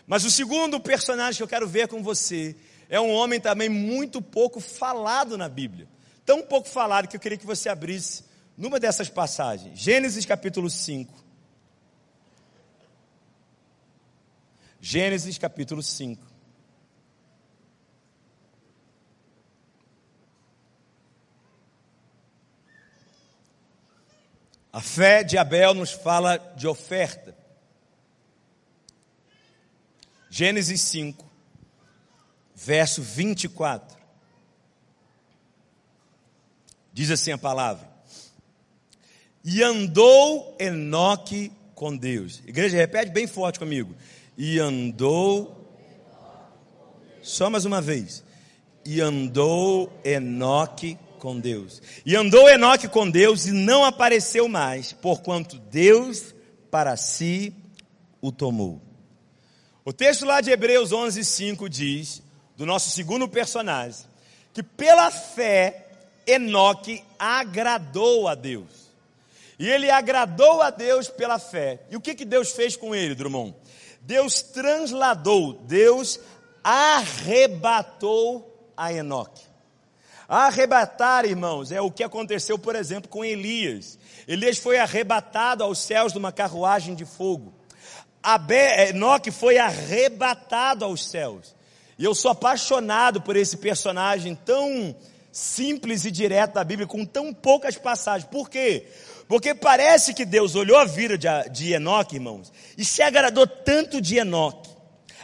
Mas 0.07 0.25
o 0.25 0.31
segundo 0.31 0.79
personagem 0.81 1.37
que 1.37 1.43
eu 1.43 1.49
quero 1.49 1.67
ver 1.67 1.89
com 1.89 2.03
você 2.03 2.57
é 2.89 3.01
um 3.01 3.11
homem 3.11 3.41
também 3.41 3.69
muito 3.69 4.21
pouco 4.21 4.61
falado 4.61 5.39
na 5.39 5.49
Bíblia. 5.49 5.89
Tão 6.25 6.43
pouco 6.43 6.69
falado 6.69 7.09
que 7.09 7.17
eu 7.17 7.21
queria 7.21 7.39
que 7.39 7.47
você 7.47 7.69
abrisse 7.69 8.25
numa 8.57 8.79
dessas 8.79 9.09
passagens. 9.09 9.79
Gênesis 9.79 10.25
capítulo 10.25 10.71
5. 10.71 11.25
Gênesis 14.81 15.39
capítulo 15.39 15.83
5. 15.83 16.34
A 24.75 24.81
fé 24.81 25.23
de 25.23 25.39
Abel 25.39 25.73
nos 25.73 25.93
fala 25.93 26.37
de 26.57 26.67
oferta. 26.67 27.33
Gênesis 30.29 30.81
5, 30.81 31.25
verso 32.57 33.01
24. 33.01 33.97
Diz 36.93 37.09
assim 37.13 37.31
a 37.31 37.39
palavra: 37.39 37.89
E 39.45 39.63
andou 39.63 40.57
Enoque 40.59 41.53
com 41.77 41.97
Deus. 41.97 42.43
Igreja, 42.45 42.77
repete 42.77 43.13
bem 43.13 43.29
forte 43.29 43.61
comigo. 43.61 43.95
E 44.37 44.59
andou. 44.59 45.71
Só 47.23 47.49
mais 47.49 47.65
uma 47.65 47.81
vez. 47.81 48.25
E 48.85 49.01
andou 49.01 49.97
Enoque 50.03 50.99
com 51.25 51.41
Deus. 51.41 51.81
E 52.05 52.15
andou 52.15 52.51
Enoque 52.51 52.87
com 52.87 53.09
Deus 53.09 53.47
e 53.47 53.51
não 53.51 53.83
apareceu 53.83 54.47
mais, 54.47 54.93
porquanto 54.93 55.59
Deus 55.59 56.35
para 56.71 56.99
si 56.99 57.55
o 58.21 58.31
tomou. 58.31 58.79
O 59.87 59.91
texto 59.91 60.27
lá 60.27 60.43
de 60.43 60.51
Hebreus 60.51 60.93
11, 60.93 61.25
5 61.25 61.67
diz, 61.67 62.23
do 62.59 62.67
nosso 62.67 62.91
segundo 62.91 63.27
personagem, 63.27 64.05
que 64.53 64.63
pela 64.63 65.11
fé 65.11 65.87
Enoque 66.27 67.03
agradou 67.19 68.29
a 68.29 68.35
Deus. 68.35 68.91
E 69.59 69.67
ele 69.67 69.91
agradou 69.91 70.61
a 70.61 70.69
Deus 70.69 71.09
pela 71.09 71.39
fé. 71.39 71.81
E 71.91 71.97
o 71.97 72.03
que, 72.03 72.15
que 72.15 72.27
Deus 72.27 72.53
fez 72.53 72.77
com 72.77 72.95
ele, 72.95 73.15
Drummond? 73.15 73.55
Deus 74.03 74.43
transladou, 74.43 75.55
Deus 75.55 76.21
arrebatou 76.63 78.71
a 78.77 78.93
Enoque. 78.93 79.54
Arrebatar, 80.29 81.25
irmãos, 81.25 81.71
é 81.71 81.81
o 81.81 81.91
que 81.91 82.03
aconteceu, 82.03 82.59
por 82.59 82.75
exemplo, 82.75 83.09
com 83.09 83.25
Elias. 83.25 83.99
Elias 84.27 84.59
foi 84.59 84.79
arrebatado 84.79 85.63
aos 85.63 85.79
céus 85.79 86.13
de 86.13 86.19
uma 86.19 86.33
carruagem 86.33 86.95
de 86.95 87.05
fogo. 87.05 87.53
Abe, 88.23 88.89
Enoque 88.89 89.31
foi 89.31 89.59
arrebatado 89.59 90.85
aos 90.85 91.07
céus. 91.07 91.55
E 91.99 92.05
eu 92.05 92.15
sou 92.15 92.31
apaixonado 92.31 93.21
por 93.21 93.37
esse 93.37 93.59
personagem 93.59 94.35
tão 94.35 94.97
simples 95.31 96.05
e 96.05 96.11
direto 96.11 96.55
da 96.55 96.65
Bíblia, 96.65 96.87
com 96.87 97.05
tão 97.05 97.35
poucas 97.35 97.77
passagens. 97.77 98.29
Por 98.31 98.49
quê? 98.49 98.87
Porque 99.29 99.55
parece 99.55 100.15
que 100.15 100.25
Deus 100.25 100.55
olhou 100.55 100.79
a 100.79 100.85
vida 100.85 101.19
de, 101.19 101.29
de 101.51 101.73
Enoque, 101.73 102.17
irmãos, 102.17 102.53
e 102.79 102.85
se 102.85 103.03
agradou 103.03 103.47
tanto 103.47 104.01
de 104.01 104.17
Enoque. 104.17 104.71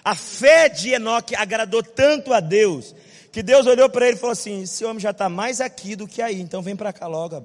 A 0.04 0.14
fé 0.14 0.68
de 0.68 0.90
Enoque 0.90 1.34
agradou 1.36 1.82
tanto 1.82 2.32
a 2.32 2.40
Deus, 2.40 2.94
que 3.32 3.42
Deus 3.42 3.66
olhou 3.66 3.88
para 3.88 4.06
ele 4.06 4.16
e 4.16 4.20
falou 4.20 4.32
assim: 4.32 4.62
esse 4.62 4.84
homem 4.84 5.00
já 5.00 5.10
está 5.10 5.28
mais 5.28 5.60
aqui 5.60 5.94
do 5.94 6.06
que 6.06 6.20
aí, 6.20 6.40
então 6.40 6.62
vem 6.62 6.76
para 6.76 6.92
cá 6.92 7.06
logo. 7.06 7.44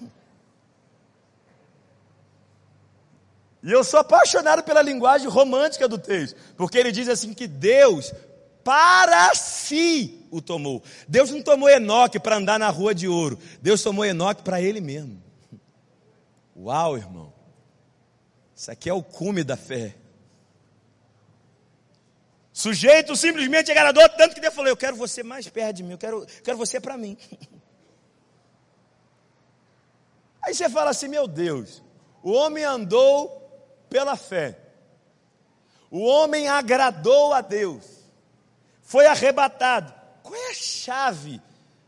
E 3.60 3.72
eu 3.72 3.82
sou 3.82 3.98
apaixonado 3.98 4.62
pela 4.62 4.80
linguagem 4.80 5.28
romântica 5.28 5.88
do 5.88 5.98
texto, 5.98 6.36
porque 6.56 6.78
ele 6.78 6.92
diz 6.92 7.08
assim 7.08 7.34
que 7.34 7.48
Deus 7.48 8.14
para 8.62 9.34
si 9.34 10.26
o 10.30 10.40
tomou. 10.40 10.82
Deus 11.08 11.30
não 11.30 11.42
tomou 11.42 11.68
Enoque 11.68 12.20
para 12.20 12.36
andar 12.36 12.58
na 12.58 12.70
rua 12.70 12.94
de 12.94 13.08
ouro. 13.08 13.36
Deus 13.60 13.82
tomou 13.82 14.04
Enoque 14.04 14.42
para 14.42 14.62
ele 14.62 14.80
mesmo. 14.80 15.20
Uau, 16.56 16.96
irmão. 16.96 17.32
Isso 18.54 18.70
aqui 18.70 18.88
é 18.88 18.92
o 18.92 19.02
cume 19.02 19.42
da 19.42 19.56
fé. 19.56 19.94
Sujeito 22.58 23.14
simplesmente 23.14 23.70
agradou 23.70 24.08
tanto 24.08 24.34
que 24.34 24.40
Deus 24.40 24.52
falou: 24.52 24.68
Eu 24.68 24.76
quero 24.76 24.96
você 24.96 25.22
mais 25.22 25.48
perto 25.48 25.76
de 25.76 25.84
mim, 25.84 25.92
eu 25.92 25.98
quero, 25.98 26.26
quero 26.42 26.58
você 26.58 26.80
para 26.80 26.98
mim. 26.98 27.16
Aí 30.42 30.52
você 30.52 30.68
fala 30.68 30.90
assim: 30.90 31.06
Meu 31.06 31.28
Deus, 31.28 31.80
o 32.20 32.32
homem 32.32 32.64
andou 32.64 33.30
pela 33.88 34.16
fé, 34.16 34.58
o 35.88 36.00
homem 36.00 36.48
agradou 36.48 37.32
a 37.32 37.42
Deus, 37.42 37.84
foi 38.82 39.06
arrebatado. 39.06 39.94
Qual 40.24 40.34
é 40.34 40.50
a 40.50 40.54
chave 40.54 41.40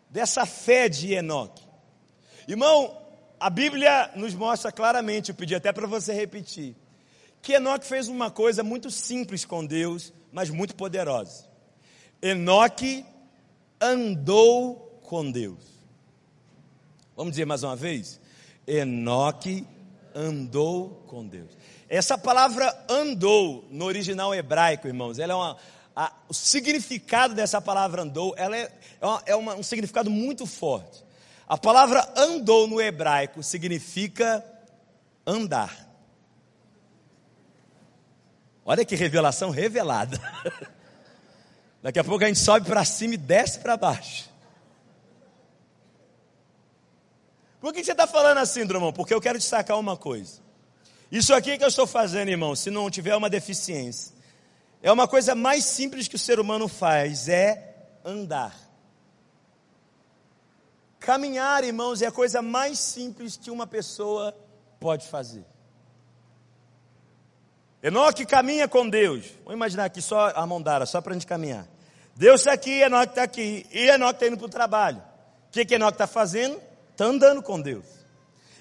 dessa 0.08 0.46
fé 0.46 0.88
de 0.88 1.12
Enoque? 1.12 1.66
Irmão, 2.46 2.96
a 3.40 3.50
Bíblia 3.50 4.12
nos 4.14 4.34
mostra 4.34 4.70
claramente, 4.70 5.30
eu 5.30 5.34
pedi 5.34 5.52
até 5.52 5.72
para 5.72 5.88
você 5.88 6.12
repetir, 6.12 6.76
que 7.42 7.54
Enoque 7.54 7.84
fez 7.84 8.06
uma 8.06 8.30
coisa 8.30 8.62
muito 8.62 8.88
simples 8.88 9.44
com 9.44 9.66
Deus 9.66 10.12
mas 10.32 10.50
muito 10.50 10.74
poderosa. 10.74 11.48
Enoque 12.22 13.04
andou 13.80 15.00
com 15.02 15.30
Deus. 15.30 15.64
Vamos 17.16 17.32
dizer 17.32 17.44
mais 17.44 17.62
uma 17.62 17.76
vez? 17.76 18.20
Enoque 18.66 19.66
andou 20.14 21.02
com 21.06 21.26
Deus. 21.26 21.50
Essa 21.88 22.16
palavra 22.16 22.84
andou 22.88 23.64
no 23.70 23.84
original 23.84 24.34
hebraico, 24.34 24.86
irmãos, 24.86 25.18
ela 25.18 25.32
é 25.32 25.36
uma, 25.36 25.56
a, 25.94 26.12
o 26.28 26.34
significado 26.34 27.34
dessa 27.34 27.60
palavra 27.60 28.02
andou, 28.02 28.34
ela 28.36 28.56
é, 28.56 28.72
é, 29.00 29.06
uma, 29.06 29.22
é 29.26 29.36
uma, 29.36 29.54
um 29.56 29.62
significado 29.62 30.10
muito 30.10 30.46
forte. 30.46 31.04
A 31.48 31.58
palavra 31.58 32.08
andou 32.16 32.68
no 32.68 32.80
hebraico 32.80 33.42
significa 33.42 34.44
andar. 35.26 35.89
Olha 38.70 38.84
que 38.84 38.94
revelação 38.94 39.50
revelada. 39.50 40.16
Daqui 41.82 41.98
a 41.98 42.04
pouco 42.04 42.22
a 42.22 42.28
gente 42.28 42.38
sobe 42.38 42.68
para 42.68 42.84
cima 42.84 43.14
e 43.14 43.16
desce 43.16 43.58
para 43.58 43.76
baixo. 43.76 44.30
Por 47.60 47.74
que 47.74 47.82
você 47.82 47.90
está 47.90 48.06
falando 48.06 48.38
assim, 48.38 48.64
Drummond? 48.64 48.94
Porque 48.94 49.12
eu 49.12 49.20
quero 49.20 49.40
destacar 49.40 49.76
uma 49.76 49.96
coisa. 49.96 50.40
Isso 51.10 51.34
aqui 51.34 51.58
que 51.58 51.64
eu 51.64 51.68
estou 51.68 51.84
fazendo, 51.84 52.28
irmão, 52.28 52.54
se 52.54 52.70
não 52.70 52.88
tiver 52.88 53.16
uma 53.16 53.28
deficiência, 53.28 54.14
é 54.80 54.92
uma 54.92 55.08
coisa 55.08 55.34
mais 55.34 55.64
simples 55.64 56.06
que 56.06 56.14
o 56.14 56.18
ser 56.18 56.38
humano 56.38 56.68
faz, 56.68 57.28
é 57.28 57.74
andar. 58.04 58.54
Caminhar, 61.00 61.64
irmãos, 61.64 62.02
é 62.02 62.06
a 62.06 62.12
coisa 62.12 62.40
mais 62.40 62.78
simples 62.78 63.36
que 63.36 63.50
uma 63.50 63.66
pessoa 63.66 64.32
pode 64.78 65.08
fazer. 65.08 65.44
Enoque 67.82 68.26
caminha 68.26 68.68
com 68.68 68.88
Deus. 68.88 69.24
Vamos 69.44 69.54
imaginar 69.54 69.86
aqui 69.86 70.02
só 70.02 70.30
a 70.34 70.46
mão 70.46 70.60
dada, 70.60 70.84
só 70.84 71.00
para 71.00 71.12
a 71.12 71.14
gente 71.14 71.26
caminhar. 71.26 71.66
Deus 72.14 72.42
está 72.42 72.52
aqui, 72.52 72.82
Enoque 72.82 73.12
está 73.12 73.22
aqui. 73.22 73.66
E 73.72 73.88
Enoque 73.88 74.14
está 74.14 74.26
indo 74.26 74.36
para 74.36 74.46
o 74.46 74.50
trabalho. 74.50 74.98
O 75.48 75.52
que, 75.52 75.64
que 75.64 75.74
Enoque 75.74 75.94
está 75.94 76.06
fazendo? 76.06 76.60
Está 76.92 77.06
andando 77.06 77.42
com 77.42 77.60
Deus. 77.60 77.84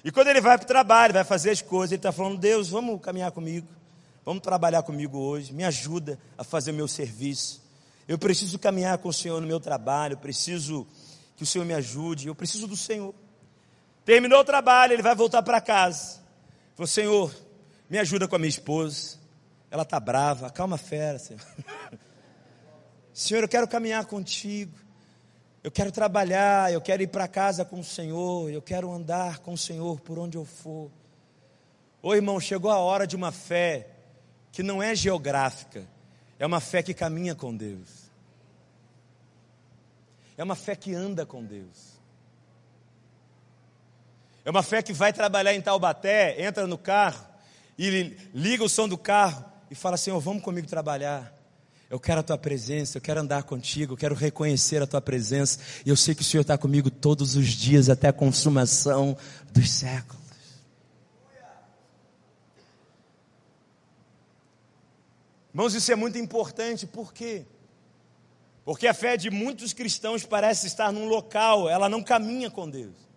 E 0.02 0.10
quando 0.10 0.28
ele 0.28 0.40
vai 0.40 0.56
para 0.56 0.64
o 0.64 0.68
trabalho, 0.68 1.12
vai 1.12 1.24
fazer 1.24 1.50
as 1.50 1.60
coisas, 1.60 1.92
ele 1.92 1.98
está 1.98 2.10
falando, 2.10 2.38
Deus, 2.38 2.70
vamos 2.70 2.98
caminhar 3.02 3.30
comigo. 3.32 3.68
Vamos 4.24 4.42
trabalhar 4.42 4.82
comigo 4.82 5.18
hoje. 5.18 5.52
Me 5.52 5.64
ajuda 5.64 6.18
a 6.38 6.44
fazer 6.44 6.70
o 6.70 6.74
meu 6.74 6.88
serviço. 6.88 7.62
Eu 8.08 8.18
preciso 8.18 8.58
caminhar 8.58 8.96
com 8.98 9.10
o 9.10 9.12
Senhor 9.12 9.40
no 9.40 9.46
meu 9.46 9.60
trabalho. 9.60 10.14
Eu 10.14 10.18
preciso 10.18 10.86
que 11.36 11.42
o 11.42 11.46
Senhor 11.46 11.64
me 11.66 11.74
ajude. 11.74 12.28
Eu 12.28 12.34
preciso 12.34 12.66
do 12.66 12.76
Senhor. 12.76 13.14
Terminou 14.04 14.40
o 14.40 14.44
trabalho, 14.44 14.94
ele 14.94 15.02
vai 15.02 15.14
voltar 15.14 15.42
para 15.42 15.60
casa. 15.60 16.20
Falou, 16.74 16.86
Senhor, 16.86 17.34
me 17.90 17.98
ajuda 17.98 18.28
com 18.28 18.36
a 18.36 18.38
minha 18.38 18.48
esposa. 18.48 19.18
Ela 19.68 19.82
está 19.82 19.98
brava. 19.98 20.48
Calma, 20.48 20.78
fera, 20.78 21.18
Senhor. 21.18 21.42
Senhor, 23.12 23.42
eu 23.42 23.48
quero 23.48 23.66
caminhar 23.66 24.06
contigo. 24.06 24.78
Eu 25.62 25.70
quero 25.70 25.92
trabalhar, 25.92 26.72
eu 26.72 26.80
quero 26.80 27.02
ir 27.02 27.08
para 27.08 27.28
casa 27.28 27.66
com 27.66 27.80
o 27.80 27.84
Senhor, 27.84 28.50
eu 28.50 28.62
quero 28.62 28.90
andar 28.90 29.40
com 29.40 29.52
o 29.52 29.58
Senhor 29.58 30.00
por 30.00 30.18
onde 30.18 30.38
eu 30.38 30.44
for. 30.46 30.90
Ô 32.02 32.14
irmão, 32.14 32.40
chegou 32.40 32.70
a 32.70 32.78
hora 32.78 33.06
de 33.06 33.14
uma 33.14 33.30
fé 33.30 33.86
que 34.50 34.62
não 34.62 34.82
é 34.82 34.94
geográfica, 34.94 35.86
é 36.38 36.46
uma 36.46 36.60
fé 36.60 36.82
que 36.82 36.94
caminha 36.94 37.34
com 37.34 37.54
Deus. 37.54 38.10
É 40.38 40.42
uma 40.42 40.56
fé 40.56 40.74
que 40.74 40.94
anda 40.94 41.26
com 41.26 41.44
Deus. 41.44 42.00
É 44.46 44.50
uma 44.50 44.62
fé 44.62 44.80
que 44.80 44.94
vai 44.94 45.12
trabalhar 45.12 45.52
em 45.52 45.60
Taubaté, 45.60 46.42
entra 46.42 46.66
no 46.66 46.78
carro, 46.78 47.29
e 47.82 48.14
liga 48.34 48.62
o 48.62 48.68
som 48.68 48.86
do 48.86 48.98
carro 48.98 49.42
e 49.70 49.74
fala: 49.74 49.96
Senhor, 49.96 50.20
vamos 50.20 50.42
comigo 50.42 50.66
trabalhar. 50.66 51.34
Eu 51.88 51.98
quero 51.98 52.20
a 52.20 52.22
tua 52.22 52.36
presença, 52.36 52.98
eu 52.98 53.02
quero 53.02 53.20
andar 53.20 53.42
contigo, 53.44 53.94
eu 53.94 53.96
quero 53.96 54.14
reconhecer 54.14 54.82
a 54.82 54.86
tua 54.86 55.00
presença. 55.00 55.58
E 55.84 55.88
eu 55.88 55.96
sei 55.96 56.14
que 56.14 56.20
o 56.20 56.24
Senhor 56.24 56.42
está 56.42 56.58
comigo 56.58 56.90
todos 56.90 57.34
os 57.34 57.48
dias 57.48 57.88
até 57.88 58.08
a 58.08 58.12
consumação 58.12 59.16
dos 59.50 59.70
séculos. 59.70 60.20
Irmãos, 65.52 65.74
isso 65.74 65.90
é 65.90 65.96
muito 65.96 66.16
importante, 66.16 66.86
por 66.86 67.12
quê? 67.12 67.44
Porque 68.64 68.86
a 68.86 68.94
fé 68.94 69.16
de 69.16 69.30
muitos 69.30 69.72
cristãos 69.72 70.24
parece 70.24 70.68
estar 70.68 70.92
num 70.92 71.08
local, 71.08 71.68
ela 71.68 71.88
não 71.88 72.04
caminha 72.04 72.50
com 72.50 72.70
Deus. 72.70 73.09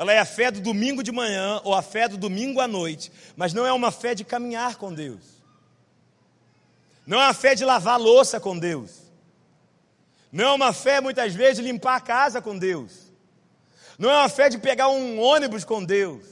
Ela 0.00 0.14
é 0.14 0.18
a 0.18 0.24
fé 0.24 0.50
do 0.50 0.62
domingo 0.62 1.02
de 1.02 1.12
manhã 1.12 1.60
ou 1.62 1.74
a 1.74 1.82
fé 1.82 2.08
do 2.08 2.16
domingo 2.16 2.58
à 2.58 2.66
noite, 2.66 3.12
mas 3.36 3.52
não 3.52 3.66
é 3.66 3.72
uma 3.74 3.90
fé 3.90 4.14
de 4.14 4.24
caminhar 4.24 4.76
com 4.76 4.94
Deus. 4.94 5.20
Não 7.06 7.20
é 7.20 7.26
uma 7.26 7.34
fé 7.34 7.54
de 7.54 7.66
lavar 7.66 8.00
louça 8.00 8.40
com 8.40 8.58
Deus. 8.58 8.92
Não 10.32 10.44
é 10.44 10.52
uma 10.54 10.72
fé, 10.72 11.02
muitas 11.02 11.34
vezes, 11.34 11.56
de 11.56 11.70
limpar 11.70 11.96
a 11.96 12.00
casa 12.00 12.40
com 12.40 12.56
Deus. 12.56 13.12
Não 13.98 14.10
é 14.10 14.14
uma 14.14 14.30
fé 14.30 14.48
de 14.48 14.56
pegar 14.56 14.88
um 14.88 15.20
ônibus 15.20 15.66
com 15.66 15.84
Deus. 15.84 16.24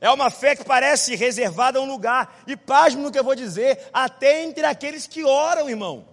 É 0.00 0.10
uma 0.10 0.28
fé 0.28 0.56
que 0.56 0.64
parece 0.64 1.14
reservada 1.14 1.78
a 1.78 1.82
um 1.82 1.86
lugar. 1.86 2.42
E 2.48 2.56
pasmo 2.56 3.00
no 3.00 3.12
que 3.12 3.18
eu 3.20 3.22
vou 3.22 3.36
dizer, 3.36 3.78
até 3.92 4.42
entre 4.42 4.66
aqueles 4.66 5.06
que 5.06 5.22
oram, 5.22 5.70
irmão. 5.70 6.04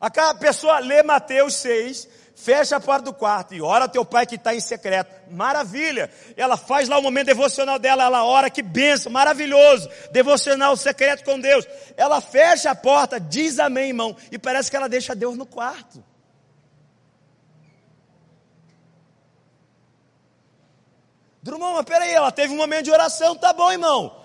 A 0.00 0.34
pessoa 0.34 0.80
lê 0.80 1.04
Mateus 1.04 1.54
6, 1.54 2.08
fecha 2.42 2.76
a 2.76 2.80
porta 2.80 3.04
do 3.04 3.14
quarto 3.14 3.54
e 3.54 3.62
ora 3.62 3.88
teu 3.88 4.04
pai 4.04 4.26
que 4.26 4.34
está 4.34 4.54
em 4.54 4.60
secreto. 4.60 5.10
Maravilha! 5.30 6.10
Ela 6.36 6.56
faz 6.56 6.88
lá 6.88 6.98
o 6.98 7.02
momento 7.02 7.26
devocional 7.26 7.78
dela, 7.78 8.04
ela 8.04 8.24
ora, 8.24 8.50
que 8.50 8.62
benção, 8.62 9.12
maravilhoso! 9.12 9.88
Devocional 10.10 10.76
secreto 10.76 11.24
com 11.24 11.38
Deus. 11.38 11.66
Ela 11.96 12.20
fecha 12.20 12.70
a 12.70 12.74
porta, 12.74 13.20
diz 13.20 13.58
amém, 13.58 13.88
irmão, 13.88 14.16
e 14.30 14.38
parece 14.38 14.70
que 14.70 14.76
ela 14.76 14.88
deixa 14.88 15.14
Deus 15.14 15.36
no 15.36 15.46
quarto. 15.46 16.02
Drummond, 21.42 21.74
mas 21.74 21.84
peraí, 21.84 22.12
ela 22.12 22.30
teve 22.30 22.52
um 22.52 22.56
momento 22.56 22.84
de 22.84 22.90
oração, 22.90 23.34
tá 23.36 23.52
bom, 23.52 23.70
irmão. 23.70 24.16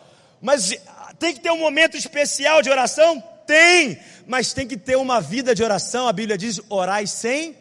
Mas 0.42 0.72
tem 1.18 1.34
que 1.34 1.40
ter 1.40 1.52
um 1.52 1.58
momento 1.58 1.98
especial 1.98 2.62
de 2.62 2.70
oração? 2.70 3.24
Tem, 3.46 4.00
mas 4.28 4.54
tem 4.54 4.68
que 4.68 4.78
ter 4.78 4.98
uma 4.98 5.22
vida 5.22 5.56
de 5.56 5.64
oração. 5.64 6.08
A 6.08 6.14
Bíblia 6.14 6.38
diz: 6.38 6.60
orai 6.70 7.08
sem 7.08 7.56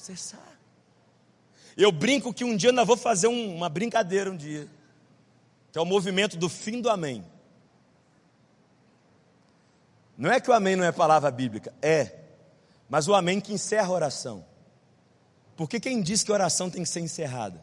cessar. 0.00 0.58
Eu 1.76 1.92
brinco 1.92 2.32
que 2.32 2.44
um 2.44 2.56
dia 2.56 2.70
ainda 2.70 2.84
vou 2.84 2.96
fazer 2.96 3.28
um, 3.28 3.54
uma 3.56 3.68
brincadeira 3.68 4.30
um 4.30 4.36
dia, 4.36 4.68
que 5.70 5.78
é 5.78 5.80
o 5.80 5.86
movimento 5.86 6.36
do 6.36 6.48
fim 6.48 6.80
do 6.80 6.90
amém. 6.90 7.24
Não 10.16 10.30
é 10.30 10.40
que 10.40 10.50
o 10.50 10.52
amém 10.52 10.76
não 10.76 10.84
é 10.84 10.92
palavra 10.92 11.30
bíblica, 11.30 11.72
é, 11.80 12.18
mas 12.88 13.08
o 13.08 13.14
amém 13.14 13.40
que 13.40 13.52
encerra 13.52 13.88
a 13.88 13.92
oração. 13.92 14.44
Porque 15.56 15.78
quem 15.78 16.02
diz 16.02 16.22
que 16.22 16.30
a 16.30 16.34
oração 16.34 16.70
tem 16.70 16.82
que 16.82 16.88
ser 16.88 17.00
encerrada? 17.00 17.62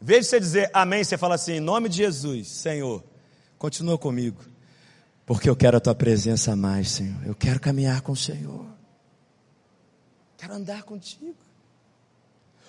De 0.00 0.22
você 0.24 0.40
dizer 0.40 0.70
amém, 0.72 1.04
você 1.04 1.18
fala 1.18 1.34
assim, 1.34 1.54
em 1.54 1.60
nome 1.60 1.88
de 1.88 1.98
Jesus, 1.98 2.48
Senhor, 2.48 3.04
continua 3.58 3.98
comigo. 3.98 4.49
Porque 5.30 5.48
eu 5.48 5.54
quero 5.54 5.76
a 5.76 5.80
tua 5.80 5.94
presença 5.94 6.56
mais, 6.56 6.90
Senhor. 6.90 7.24
Eu 7.24 7.36
quero 7.36 7.60
caminhar 7.60 8.00
com 8.00 8.10
o 8.10 8.16
Senhor. 8.16 8.66
Quero 10.36 10.54
andar 10.54 10.82
contigo. 10.82 11.36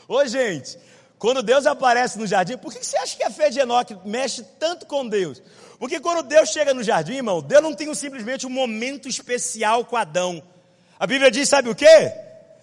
Ô, 0.08 0.24
gente, 0.28 0.78
quando 1.18 1.42
Deus 1.42 1.66
aparece 1.66 2.20
no 2.20 2.28
jardim, 2.28 2.56
por 2.58 2.72
que 2.72 2.86
você 2.86 2.96
acha 2.98 3.18
que 3.18 3.24
a 3.24 3.32
fé 3.32 3.50
de 3.50 3.60
Enoque 3.60 3.98
mexe 4.06 4.44
tanto 4.60 4.86
com 4.86 5.08
Deus? 5.08 5.42
Porque 5.80 6.00
quando 6.00 6.22
Deus 6.22 6.50
chega 6.50 6.72
no 6.72 6.84
jardim, 6.84 7.14
irmão, 7.14 7.42
Deus 7.42 7.64
não 7.64 7.74
tem 7.74 7.92
simplesmente 7.96 8.46
um 8.46 8.52
momento 8.52 9.10
especial 9.10 9.84
com 9.84 9.98
Adão. 9.98 10.44
A 11.00 11.08
Bíblia 11.08 11.32
diz, 11.32 11.50
sabe 11.50 11.68
o 11.68 11.74
quê? 11.74 12.14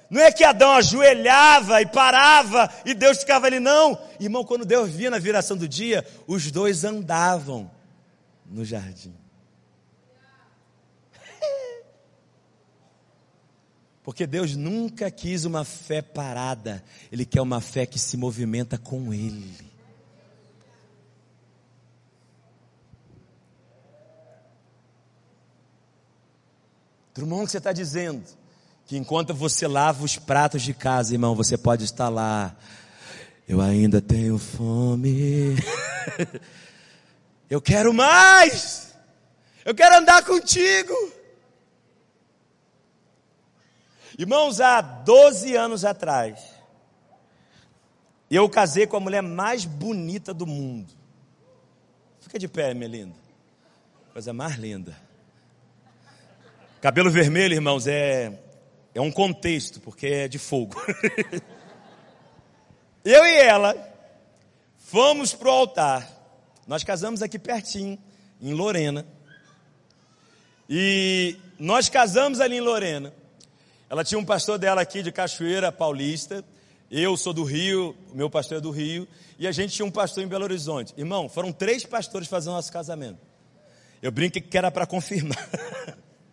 Não 0.08 0.20
é 0.20 0.30
que 0.30 0.44
Adão 0.44 0.74
ajoelhava 0.74 1.82
e 1.82 1.86
parava 1.86 2.72
e 2.84 2.94
Deus 2.94 3.18
ficava 3.18 3.48
ali, 3.48 3.58
não. 3.58 4.00
Irmão, 4.20 4.44
quando 4.44 4.64
Deus 4.64 4.90
via 4.90 5.10
na 5.10 5.18
viração 5.18 5.56
do 5.56 5.66
dia, 5.66 6.06
os 6.24 6.52
dois 6.52 6.84
andavam 6.84 7.68
no 8.46 8.64
jardim. 8.64 9.17
Porque 14.08 14.26
Deus 14.26 14.56
nunca 14.56 15.10
quis 15.10 15.44
uma 15.44 15.66
fé 15.66 16.00
parada, 16.00 16.82
Ele 17.12 17.26
quer 17.26 17.42
uma 17.42 17.60
fé 17.60 17.84
que 17.84 17.98
se 17.98 18.16
movimenta 18.16 18.78
com 18.78 19.12
Ele. 19.12 19.54
Drummond, 27.14 27.44
que 27.44 27.50
você 27.50 27.58
está 27.58 27.70
dizendo? 27.70 28.24
Que 28.86 28.96
enquanto 28.96 29.34
você 29.34 29.66
lava 29.66 30.02
os 30.02 30.16
pratos 30.16 30.62
de 30.62 30.72
casa, 30.72 31.12
irmão, 31.12 31.34
você 31.34 31.58
pode 31.58 31.84
estar 31.84 32.08
lá. 32.08 32.56
Eu 33.46 33.60
ainda 33.60 34.00
tenho 34.00 34.38
fome. 34.38 35.54
Eu 37.50 37.60
quero 37.60 37.92
mais. 37.92 38.88
Eu 39.66 39.74
quero 39.74 39.98
andar 39.98 40.24
contigo. 40.24 41.17
Irmãos, 44.18 44.60
há 44.60 44.80
12 44.80 45.54
anos 45.54 45.84
atrás, 45.84 46.44
eu 48.28 48.48
casei 48.48 48.84
com 48.84 48.96
a 48.96 49.00
mulher 49.00 49.22
mais 49.22 49.64
bonita 49.64 50.34
do 50.34 50.44
mundo. 50.44 50.92
Fica 52.18 52.36
de 52.36 52.48
pé, 52.48 52.74
minha 52.74 52.88
linda. 52.88 53.14
Coisa 54.12 54.32
mais 54.32 54.56
linda. 54.56 54.98
Cabelo 56.80 57.12
vermelho, 57.12 57.54
irmãos, 57.54 57.86
é, 57.86 58.36
é 58.92 59.00
um 59.00 59.12
contexto, 59.12 59.80
porque 59.80 60.08
é 60.08 60.28
de 60.28 60.38
fogo. 60.38 60.74
eu 63.04 63.24
e 63.24 63.36
ela 63.38 63.76
fomos 64.78 65.32
para 65.32 65.48
o 65.48 65.52
altar. 65.52 66.10
Nós 66.66 66.82
casamos 66.82 67.22
aqui 67.22 67.38
pertinho, 67.38 67.96
em 68.40 68.52
Lorena. 68.52 69.06
E 70.68 71.36
nós 71.56 71.88
casamos 71.88 72.40
ali 72.40 72.56
em 72.56 72.60
Lorena. 72.60 73.14
Ela 73.90 74.04
tinha 74.04 74.18
um 74.18 74.24
pastor 74.24 74.58
dela 74.58 74.82
aqui 74.82 75.02
de 75.02 75.10
Cachoeira 75.10 75.72
Paulista. 75.72 76.44
Eu 76.90 77.16
sou 77.16 77.32
do 77.32 77.42
Rio, 77.42 77.96
meu 78.12 78.28
pastor 78.28 78.58
é 78.58 78.60
do 78.60 78.70
Rio. 78.70 79.08
E 79.38 79.46
a 79.46 79.52
gente 79.52 79.74
tinha 79.74 79.86
um 79.86 79.90
pastor 79.90 80.22
em 80.22 80.26
Belo 80.26 80.44
Horizonte. 80.44 80.92
Irmão, 80.96 81.28
foram 81.28 81.52
três 81.52 81.84
pastores 81.84 82.28
fazendo 82.28 82.52
nosso 82.52 82.70
casamento. 82.70 83.18
Eu 84.02 84.12
brinco 84.12 84.40
que 84.40 84.58
era 84.58 84.70
para 84.70 84.86
confirmar. 84.86 85.38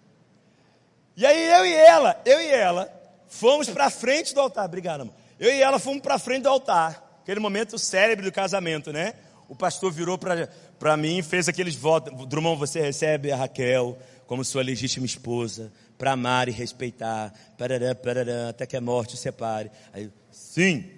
e 1.15 1.25
aí 1.25 1.47
eu 1.49 1.65
e 1.65 1.73
ela, 1.73 2.21
eu 2.25 2.41
e 2.41 2.47
ela, 2.47 2.91
fomos 3.27 3.69
para 3.69 3.89
frente 3.89 4.33
do 4.33 4.41
altar. 4.41 4.65
Obrigado, 4.65 5.01
amor. 5.01 5.13
Eu 5.39 5.53
e 5.53 5.61
ela 5.61 5.79
fomos 5.79 6.01
para 6.01 6.19
frente 6.19 6.43
do 6.43 6.49
altar. 6.49 7.19
Aquele 7.23 7.39
momento 7.39 7.79
célebre 7.79 8.25
do 8.25 8.31
casamento, 8.31 8.91
né? 8.91 9.13
O 9.47 9.55
pastor 9.55 9.91
virou 9.91 10.17
para 10.17 10.97
mim 10.97 11.19
e 11.19 11.23
fez 11.23 11.47
aqueles 11.47 11.75
votos. 11.75 12.27
Drummond, 12.27 12.59
você 12.59 12.81
recebe 12.81 13.31
a 13.31 13.37
Raquel 13.37 13.97
como 14.27 14.43
sua 14.43 14.61
legítima 14.61 15.05
esposa 15.05 15.71
para 15.97 16.11
amar 16.11 16.47
e 16.47 16.51
respeitar, 16.51 17.33
parará, 17.57 17.95
parará, 17.95 18.49
até 18.49 18.65
que 18.65 18.75
a 18.75 18.81
morte 18.81 19.15
o 19.15 19.17
separe. 19.17 19.71
Aí, 19.93 20.09
sim, 20.31 20.91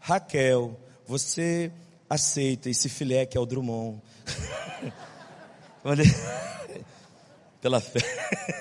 Raquel, 0.00 0.78
você 1.06 1.70
aceita 2.08 2.68
esse 2.68 2.88
filé 2.88 3.26
que 3.26 3.36
é 3.36 3.40
o 3.40 3.46
Drummond. 3.46 4.00
Pela 7.60 7.80
fé. 7.80 8.00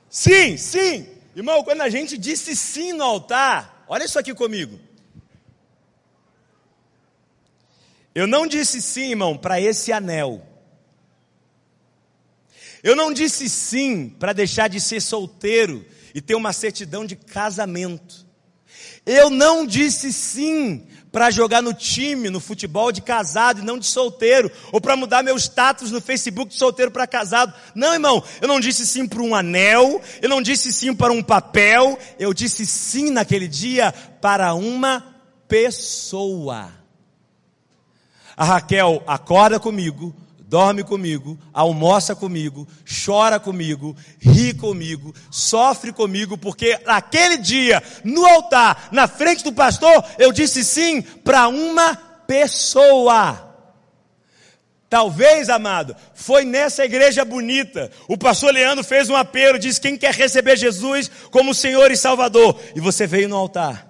sim, 0.09 0.57
sim. 0.57 1.09
Irmão, 1.35 1.65
quando 1.65 1.81
a 1.81 1.89
gente 1.89 2.17
disse 2.17 2.55
sim 2.55 2.93
no 2.93 3.03
altar, 3.03 3.85
olha 3.89 4.05
isso 4.05 4.19
aqui 4.19 4.33
comigo. 4.33 4.79
Eu 8.15 8.29
não 8.29 8.47
disse 8.47 8.81
sim, 8.81 9.11
irmão, 9.11 9.37
para 9.37 9.61
esse 9.61 9.93
anel. 9.93 10.41
Eu 12.85 12.95
não 12.95 13.15
disse 13.15 13.49
sim 13.49 14.11
para 14.11 14.35
deixar 14.35 14.69
de 14.69 14.79
ser 14.79 15.01
solteiro 15.01 15.87
e 16.15 16.21
ter 16.21 16.35
uma 16.35 16.53
certidão 16.53 17.07
de 17.07 17.17
casamento. 17.17 18.27
Eu 19.07 19.31
não 19.31 19.67
disse 19.67 20.13
sim 20.13 20.87
para 21.11 21.31
jogar 21.31 21.63
no 21.63 21.73
time, 21.73 22.29
no 22.29 22.41
futebol 22.41 22.93
de 22.93 23.01
casado 23.01 23.61
e 23.61 23.65
não 23.65 23.79
de 23.79 23.87
solteiro, 23.87 24.51
ou 24.71 24.83
para 24.83 24.97
mudar 24.97 25.23
meu 25.23 25.37
status 25.39 25.91
no 25.91 26.01
Facebook 26.01 26.51
de 26.51 26.59
solteiro 26.59 26.91
para 26.91 27.07
casado. 27.07 27.55
Não, 27.75 27.95
irmão, 27.95 28.23
eu 28.43 28.47
não 28.49 28.61
disse 28.61 28.87
sim 28.87 29.07
para 29.07 29.23
um 29.23 29.35
anel, 29.35 30.03
eu 30.21 30.29
não 30.29 30.43
disse 30.43 30.71
sim 30.71 30.95
para 30.95 31.13
um 31.13 31.23
papel, 31.23 31.99
eu 32.19 32.35
disse 32.35 32.67
sim 32.67 33.11
naquele 33.11 33.49
dia 33.49 33.93
para 34.21 34.53
uma 34.53 35.15
pessoa. 35.49 36.71
A 38.37 38.45
Raquel 38.45 39.03
acorda 39.07 39.59
comigo, 39.59 40.15
dorme 40.47 40.85
comigo, 40.85 41.39
almoça 41.53 42.15
comigo, 42.15 42.69
chora 43.05 43.41
comigo, 43.41 43.97
ri 44.21 44.55
comigo, 44.55 45.15
sofre 45.31 45.93
comigo, 45.93 46.37
porque 46.37 46.79
naquele 46.87 47.39
dia, 47.39 47.83
no 48.05 48.25
altar, 48.25 48.89
na 48.93 49.09
frente 49.09 49.43
do 49.43 49.53
pastor, 49.53 50.05
eu 50.19 50.33
disse 50.33 50.65
sim 50.65 51.03
para 51.03 51.49
uma 51.49 51.97
pessoa. 52.27 53.53
Talvez, 54.89 55.49
amado, 55.49 55.97
foi 56.15 56.45
nessa 56.45 56.85
igreja 56.85 57.25
bonita. 57.25 57.91
O 58.07 58.17
pastor 58.17 58.53
Leandro 58.53 58.85
fez 58.85 59.11
um 59.11 59.17
apelo, 59.17 59.59
disse: 59.59 59.81
quem 59.81 59.97
quer 59.97 60.15
receber 60.15 60.57
Jesus 60.57 61.11
como 61.31 61.55
Senhor 61.55 61.91
e 61.91 61.97
Salvador? 61.97 62.61
E 62.77 62.81
você 62.81 63.07
veio 63.07 63.29
no 63.29 63.37
altar. 63.37 63.89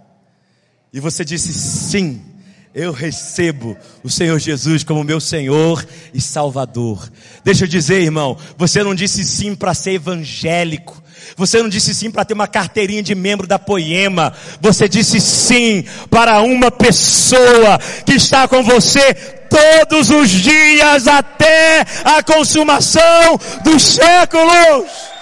E 0.93 1.01
você 1.01 1.25
disse 1.25 1.53
sim 1.53 2.34
eu 2.75 2.91
recebo 2.91 3.77
o 4.03 4.11
Senhor 4.11 4.39
Jesus 4.41 4.83
como 4.83 5.05
meu 5.05 5.21
Senhor 5.21 5.87
e 6.13 6.21
Salvador. 6.21 7.09
Deixa 7.45 7.65
eu 7.65 7.69
dizer, 7.69 8.03
irmão, 8.03 8.37
você 8.59 8.83
não 8.83 8.97
disse 8.97 9.25
sim 9.25 9.55
para 9.55 9.73
ser 9.75 9.93
evangélico. 9.93 11.01
Você 11.37 11.63
não 11.63 11.69
disse 11.69 11.95
sim 11.95 12.11
para 12.11 12.25
ter 12.25 12.35
uma 12.35 12.49
carteirinha 12.49 13.03
de 13.03 13.15
membro 13.15 13.47
da 13.47 13.59
Poema. 13.59 14.33
Você 14.61 14.89
disse 14.89 15.21
sim 15.21 15.85
para 16.11 16.43
uma 16.43 16.71
pessoa 16.71 17.79
que 18.05 18.15
está 18.15 18.49
com 18.49 18.63
você 18.63 19.15
todos 19.49 20.11
os 20.11 20.29
dias 20.29 21.07
até 21.07 21.85
a 22.05 22.23
consumação 22.25 23.39
dos 23.63 23.83
séculos. 23.83 25.14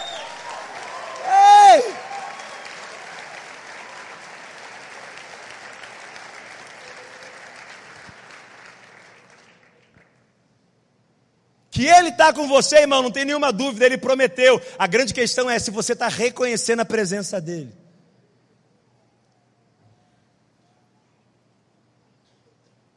Que 11.83 11.89
Ele 11.89 12.11
está 12.11 12.33
com 12.33 12.47
você, 12.47 12.83
irmão, 12.83 13.03
não 13.03 13.11
tem 13.11 13.25
nenhuma 13.25 13.53
dúvida, 13.53 13.85
Ele 13.85 13.99
prometeu. 13.99 14.63
A 14.79 14.87
grande 14.87 15.13
questão 15.13 15.51
é 15.51 15.59
se 15.59 15.69
você 15.69 15.95
está 15.95 16.07
reconhecendo 16.07 16.79
a 16.79 16.85
presença 16.85 17.41
dEle. 17.41 17.75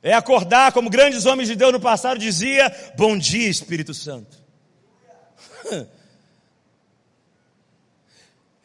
É 0.03 0.13
acordar, 0.13 0.71
como 0.71 0.87
grandes 0.87 1.25
homens 1.25 1.47
de 1.47 1.55
Deus 1.55 1.73
no 1.73 1.79
passado 1.79 2.19
dizia, 2.19 2.71
bom 2.95 3.17
dia 3.17 3.49
Espírito 3.49 3.91
Santo. 3.91 4.37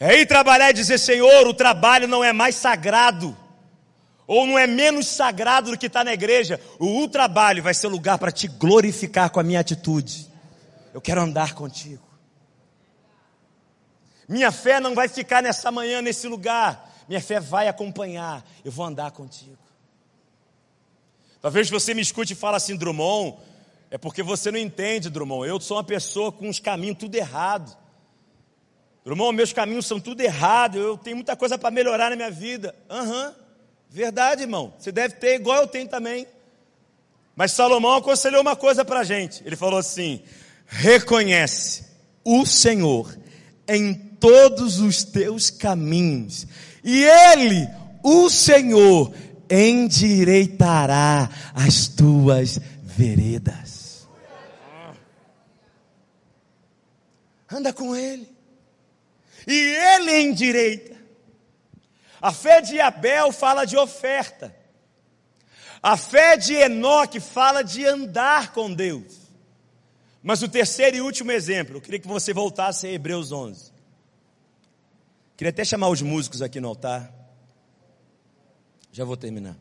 É 0.02 0.18
ir 0.18 0.24
trabalhar 0.24 0.70
e 0.70 0.72
dizer, 0.72 0.96
Senhor, 0.98 1.46
o 1.46 1.52
trabalho 1.52 2.08
não 2.08 2.24
é 2.24 2.32
mais 2.32 2.54
sagrado 2.54 3.36
ou 4.30 4.46
não 4.46 4.56
é 4.56 4.64
menos 4.64 5.08
sagrado 5.08 5.72
do 5.72 5.76
que 5.76 5.86
está 5.86 6.04
na 6.04 6.12
igreja, 6.12 6.60
o 6.78 7.08
trabalho 7.08 7.64
vai 7.64 7.74
ser 7.74 7.88
o 7.88 7.90
lugar 7.90 8.16
para 8.16 8.30
te 8.30 8.46
glorificar 8.46 9.28
com 9.28 9.40
a 9.40 9.42
minha 9.42 9.58
atitude. 9.58 10.30
Eu 10.94 11.00
quero 11.00 11.20
andar 11.20 11.52
contigo. 11.52 12.04
Minha 14.28 14.52
fé 14.52 14.78
não 14.78 14.94
vai 14.94 15.08
ficar 15.08 15.42
nessa 15.42 15.72
manhã 15.72 16.00
nesse 16.00 16.28
lugar. 16.28 16.94
Minha 17.08 17.20
fé 17.20 17.40
vai 17.40 17.66
acompanhar. 17.66 18.48
Eu 18.64 18.70
vou 18.70 18.86
andar 18.86 19.10
contigo. 19.10 19.58
Talvez 21.42 21.68
você 21.68 21.92
me 21.92 22.00
escute 22.00 22.34
e 22.34 22.36
fale 22.36 22.56
assim, 22.56 22.76
Drummond, 22.76 23.36
é 23.90 23.98
porque 23.98 24.22
você 24.22 24.52
não 24.52 24.60
entende, 24.60 25.10
Drummond. 25.10 25.48
Eu 25.48 25.60
sou 25.60 25.76
uma 25.76 25.82
pessoa 25.82 26.30
com 26.30 26.48
os 26.48 26.60
caminhos 26.60 26.98
tudo 26.98 27.16
errado. 27.16 27.76
Drummond, 29.04 29.34
meus 29.36 29.52
caminhos 29.52 29.86
são 29.86 29.98
tudo 29.98 30.20
errado. 30.20 30.78
Eu 30.78 30.96
tenho 30.96 31.16
muita 31.16 31.34
coisa 31.34 31.58
para 31.58 31.72
melhorar 31.72 32.10
na 32.10 32.16
minha 32.16 32.30
vida. 32.30 32.76
Aham. 32.88 33.26
Uhum. 33.26 33.39
Verdade, 33.90 34.42
irmão. 34.42 34.72
Você 34.78 34.92
deve 34.92 35.16
ter 35.16 35.34
igual 35.34 35.62
eu 35.62 35.66
tenho 35.66 35.88
também. 35.88 36.26
Mas 37.34 37.52
Salomão 37.52 37.96
aconselhou 37.96 38.40
uma 38.40 38.54
coisa 38.54 38.84
para 38.84 39.00
a 39.00 39.04
gente. 39.04 39.42
Ele 39.44 39.56
falou 39.56 39.78
assim: 39.80 40.22
reconhece 40.66 41.84
o 42.24 42.46
Senhor 42.46 43.18
em 43.66 43.94
todos 43.94 44.78
os 44.78 45.02
teus 45.02 45.50
caminhos, 45.50 46.46
e 46.84 47.04
Ele, 47.04 47.68
o 48.02 48.28
Senhor, 48.28 49.12
endireitará 49.48 51.30
as 51.54 51.88
tuas 51.88 52.60
veredas. 52.82 54.06
Anda 57.50 57.72
com 57.72 57.96
Ele, 57.96 58.28
e 59.46 59.54
Ele 59.54 60.20
endireita. 60.20 60.99
A 62.20 62.32
fé 62.32 62.60
de 62.60 62.80
Abel 62.80 63.32
fala 63.32 63.64
de 63.64 63.76
oferta. 63.76 64.54
A 65.82 65.96
fé 65.96 66.36
de 66.36 66.54
Enoque 66.54 67.20
fala 67.20 67.62
de 67.62 67.86
andar 67.86 68.52
com 68.52 68.72
Deus. 68.72 69.20
Mas 70.22 70.42
o 70.42 70.48
terceiro 70.48 70.96
e 70.96 71.00
último 71.00 71.32
exemplo, 71.32 71.76
eu 71.76 71.80
queria 71.80 71.98
que 71.98 72.06
você 72.06 72.34
voltasse 72.34 72.86
a 72.86 72.92
Hebreus 72.92 73.32
11. 73.32 73.72
Queria 75.36 75.50
até 75.50 75.64
chamar 75.64 75.88
os 75.88 76.02
músicos 76.02 76.42
aqui 76.42 76.60
no 76.60 76.68
altar. 76.68 77.10
Já 78.92 79.04
vou 79.04 79.16
terminar. 79.16 79.56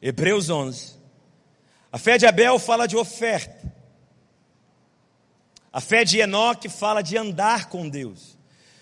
Hebreus 0.00 0.48
11. 0.48 1.00
A 1.90 1.98
fé 1.98 2.16
de 2.16 2.26
Abel 2.26 2.58
fala 2.60 2.86
de 2.86 2.96
oferta. 2.96 3.74
A 5.72 5.80
fé 5.80 6.04
de 6.04 6.18
Enoque 6.18 6.68
fala 6.68 7.02
de 7.02 7.16
andar 7.16 7.68
com 7.68 7.88
Deus. 7.88 8.38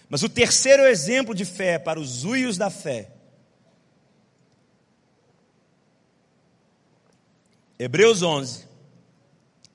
Mas 0.09 0.23
o 0.23 0.29
terceiro 0.29 0.85
exemplo 0.85 1.35
de 1.35 1.45
fé 1.45 1.79
para 1.79 2.01
os 2.01 2.25
uios 2.25 2.57
da 2.57 2.71
fé. 2.71 3.11
Hebreus 7.79 8.23
11. 8.23 8.67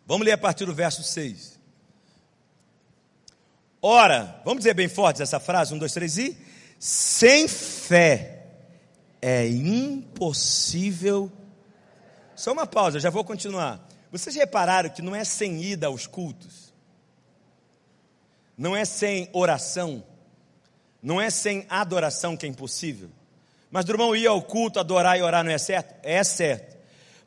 Vamos 0.06 0.26
ler 0.26 0.34
a 0.34 0.38
partir 0.38 0.66
do 0.66 0.74
verso 0.74 1.04
6. 1.04 1.60
Ora, 3.82 4.42
vamos 4.44 4.60
dizer 4.60 4.74
bem 4.74 4.88
forte 4.88 5.22
essa 5.22 5.40
frase? 5.40 5.74
Um, 5.74 5.78
dois, 5.78 5.94
três 5.94 6.18
e. 6.18 6.38
Sem 6.80 7.48
fé 7.48 8.46
é 9.22 9.48
impossível. 9.48 11.32
Só 12.36 12.52
uma 12.52 12.66
pausa, 12.66 13.00
já 13.00 13.10
vou 13.10 13.24
continuar. 13.24 13.88
Vocês 14.12 14.36
repararam 14.36 14.90
que 14.90 15.02
não 15.02 15.16
é 15.16 15.24
sem 15.24 15.64
ida 15.64 15.88
aos 15.88 16.06
cultos, 16.06 16.74
não 18.58 18.76
é 18.76 18.86
sem 18.86 19.30
oração, 19.34 20.04
não 21.04 21.20
é 21.20 21.30
sem 21.30 21.66
adoração 21.70 22.38
que 22.38 22.46
é 22.46 22.50
impossível. 22.50 23.10
Mas, 23.70 23.88
irmão, 23.90 24.16
ir 24.16 24.26
ao 24.26 24.42
culto, 24.42 24.80
adorar 24.80 25.20
e 25.20 25.22
orar 25.22 25.44
não 25.44 25.52
é 25.52 25.58
certo? 25.58 25.94
É 26.02 26.24
certo. 26.24 26.78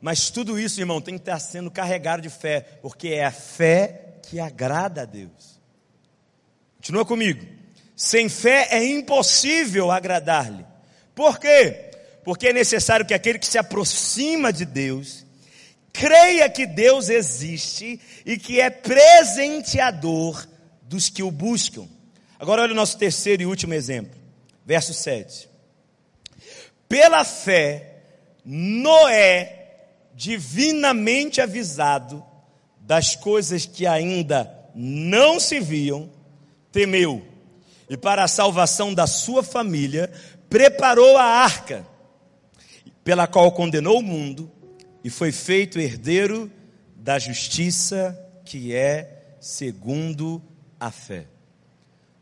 Mas 0.01 0.29
tudo 0.31 0.59
isso, 0.59 0.79
irmão, 0.79 0.99
tem 0.99 1.15
que 1.15 1.21
estar 1.21 1.39
sendo 1.39 1.69
carregado 1.69 2.21
de 2.21 2.29
fé, 2.29 2.61
porque 2.81 3.09
é 3.09 3.25
a 3.25 3.31
fé 3.31 4.17
que 4.23 4.39
agrada 4.39 5.03
a 5.03 5.05
Deus. 5.05 5.59
Continua 6.77 7.05
comigo. 7.05 7.45
Sem 7.95 8.29
fé 8.29 8.67
é 8.71 8.85
impossível 8.85 9.91
agradar-lhe. 9.91 10.65
Por 11.13 11.39
quê? 11.39 11.91
Porque 12.23 12.47
é 12.47 12.53
necessário 12.53 13.05
que 13.05 13.13
aquele 13.13 13.39
que 13.39 13.47
se 13.47 13.57
aproxima 13.57 14.51
de 14.51 14.65
Deus 14.65 15.25
creia 15.91 16.47
que 16.49 16.65
Deus 16.65 17.09
existe 17.09 17.99
e 18.25 18.37
que 18.37 18.61
é 18.61 18.69
presenteador 18.69 20.47
dos 20.83 21.09
que 21.09 21.23
o 21.23 21.31
buscam. 21.31 21.87
Agora 22.39 22.61
olha 22.61 22.73
o 22.73 22.75
nosso 22.75 22.97
terceiro 22.97 23.43
e 23.43 23.45
último 23.45 23.73
exemplo. 23.73 24.19
Verso 24.65 24.93
7. 24.93 25.49
Pela 26.87 27.23
fé, 27.23 28.01
Noé, 28.45 29.57
divinamente 30.13 31.41
avisado 31.41 32.23
das 32.79 33.15
coisas 33.15 33.65
que 33.65 33.85
ainda 33.85 34.53
não 34.73 35.39
se 35.39 35.59
viam, 35.59 36.09
temeu 36.71 37.25
e 37.89 37.95
para 37.95 38.23
a 38.23 38.27
salvação 38.27 38.93
da 38.93 39.07
sua 39.07 39.41
família 39.41 40.11
preparou 40.49 41.17
a 41.17 41.23
arca, 41.23 41.85
pela 43.03 43.27
qual 43.27 43.51
condenou 43.51 43.99
o 43.99 44.03
mundo 44.03 44.51
e 45.03 45.09
foi 45.09 45.31
feito 45.31 45.79
herdeiro 45.79 46.51
da 46.95 47.17
justiça 47.17 48.17
que 48.43 48.73
é 48.73 49.35
segundo 49.39 50.41
a 50.79 50.91
fé. 50.91 51.25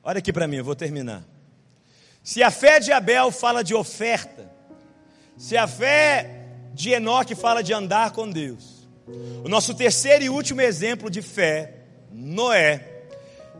Olha 0.07 0.19
aqui 0.19 0.31
para 0.31 0.47
mim, 0.47 0.57
eu 0.57 0.63
vou 0.63 0.75
terminar. 0.75 1.23
Se 2.23 2.43
a 2.43 2.51
fé 2.51 2.79
de 2.79 2.91
Abel 2.91 3.31
fala 3.31 3.63
de 3.63 3.73
oferta, 3.73 4.47
se 5.35 5.57
a 5.57 5.67
fé 5.67 6.45
de 6.75 6.91
Enoque 6.91 7.33
fala 7.33 7.63
de 7.63 7.73
andar 7.73 8.11
com 8.11 8.29
Deus, 8.29 8.87
o 9.43 9.49
nosso 9.49 9.73
terceiro 9.73 10.23
e 10.23 10.29
último 10.29 10.61
exemplo 10.61 11.09
de 11.09 11.23
fé, 11.23 11.73
Noé, 12.11 13.07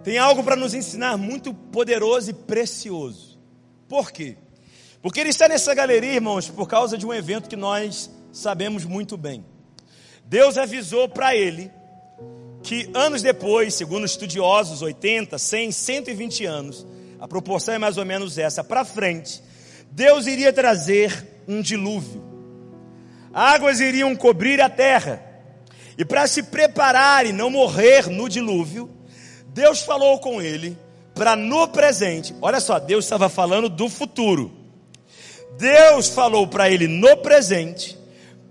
tem 0.03 0.19
algo 0.19 0.43
para 0.43 0.55
nos 0.55 0.75
ensinar 0.75 1.17
muito 1.17 1.51
poderoso 1.51 2.29
e 2.29 2.33
precioso. 2.33 3.39
Por 3.89 4.11
quê? 4.11 4.37
Porque 5.01 5.19
ele 5.19 5.29
está 5.29 5.47
nessa 5.47 5.73
galeria, 5.73 6.13
irmãos, 6.13 6.47
por 6.47 6.67
causa 6.67 6.95
de 6.95 7.07
um 7.07 7.13
evento 7.13 7.49
que 7.49 7.55
nós 7.55 8.07
sabemos 8.31 8.85
muito 8.85 9.17
bem. 9.17 9.43
Deus 10.23 10.59
avisou 10.59 11.09
para 11.09 11.35
ele 11.35 11.71
que 12.65 12.89
anos 12.95 13.21
depois, 13.21 13.75
segundo 13.75 14.07
estudiosos, 14.07 14.81
80, 14.81 15.37
100, 15.37 15.71
120 15.71 16.45
anos, 16.45 16.85
a 17.19 17.27
proporção 17.27 17.75
é 17.75 17.77
mais 17.77 17.95
ou 17.95 18.03
menos 18.03 18.39
essa, 18.39 18.63
para 18.63 18.83
frente, 18.83 19.39
Deus 19.91 20.25
iria 20.25 20.51
trazer 20.51 21.43
um 21.47 21.61
dilúvio. 21.61 22.23
Águas 23.31 23.79
iriam 23.79 24.15
cobrir 24.15 24.59
a 24.61 24.69
terra. 24.69 25.23
E 25.95 26.03
para 26.03 26.25
se 26.25 26.41
preparar 26.41 27.27
e 27.27 27.31
não 27.31 27.51
morrer 27.51 28.09
no 28.09 28.27
dilúvio, 28.27 28.89
Deus 29.49 29.83
falou 29.83 30.17
com 30.17 30.41
ele 30.41 30.75
para 31.13 31.35
no 31.35 31.67
presente. 31.67 32.35
Olha 32.41 32.59
só, 32.59 32.79
Deus 32.79 33.05
estava 33.05 33.29
falando 33.29 33.69
do 33.69 33.87
futuro. 33.87 34.51
Deus 35.55 36.09
falou 36.09 36.47
para 36.47 36.67
ele 36.67 36.87
no 36.87 37.15
presente 37.17 37.95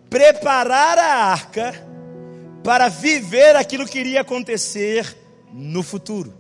preparar 0.09 0.99
a 0.99 1.33
arca 1.33 1.94
para 2.65 2.89
viver 2.89 3.55
aquilo 3.57 3.87
que 3.87 4.01
iria 4.01 4.23
acontecer 4.23 5.15
no 5.53 5.83
futuro. 5.83 6.33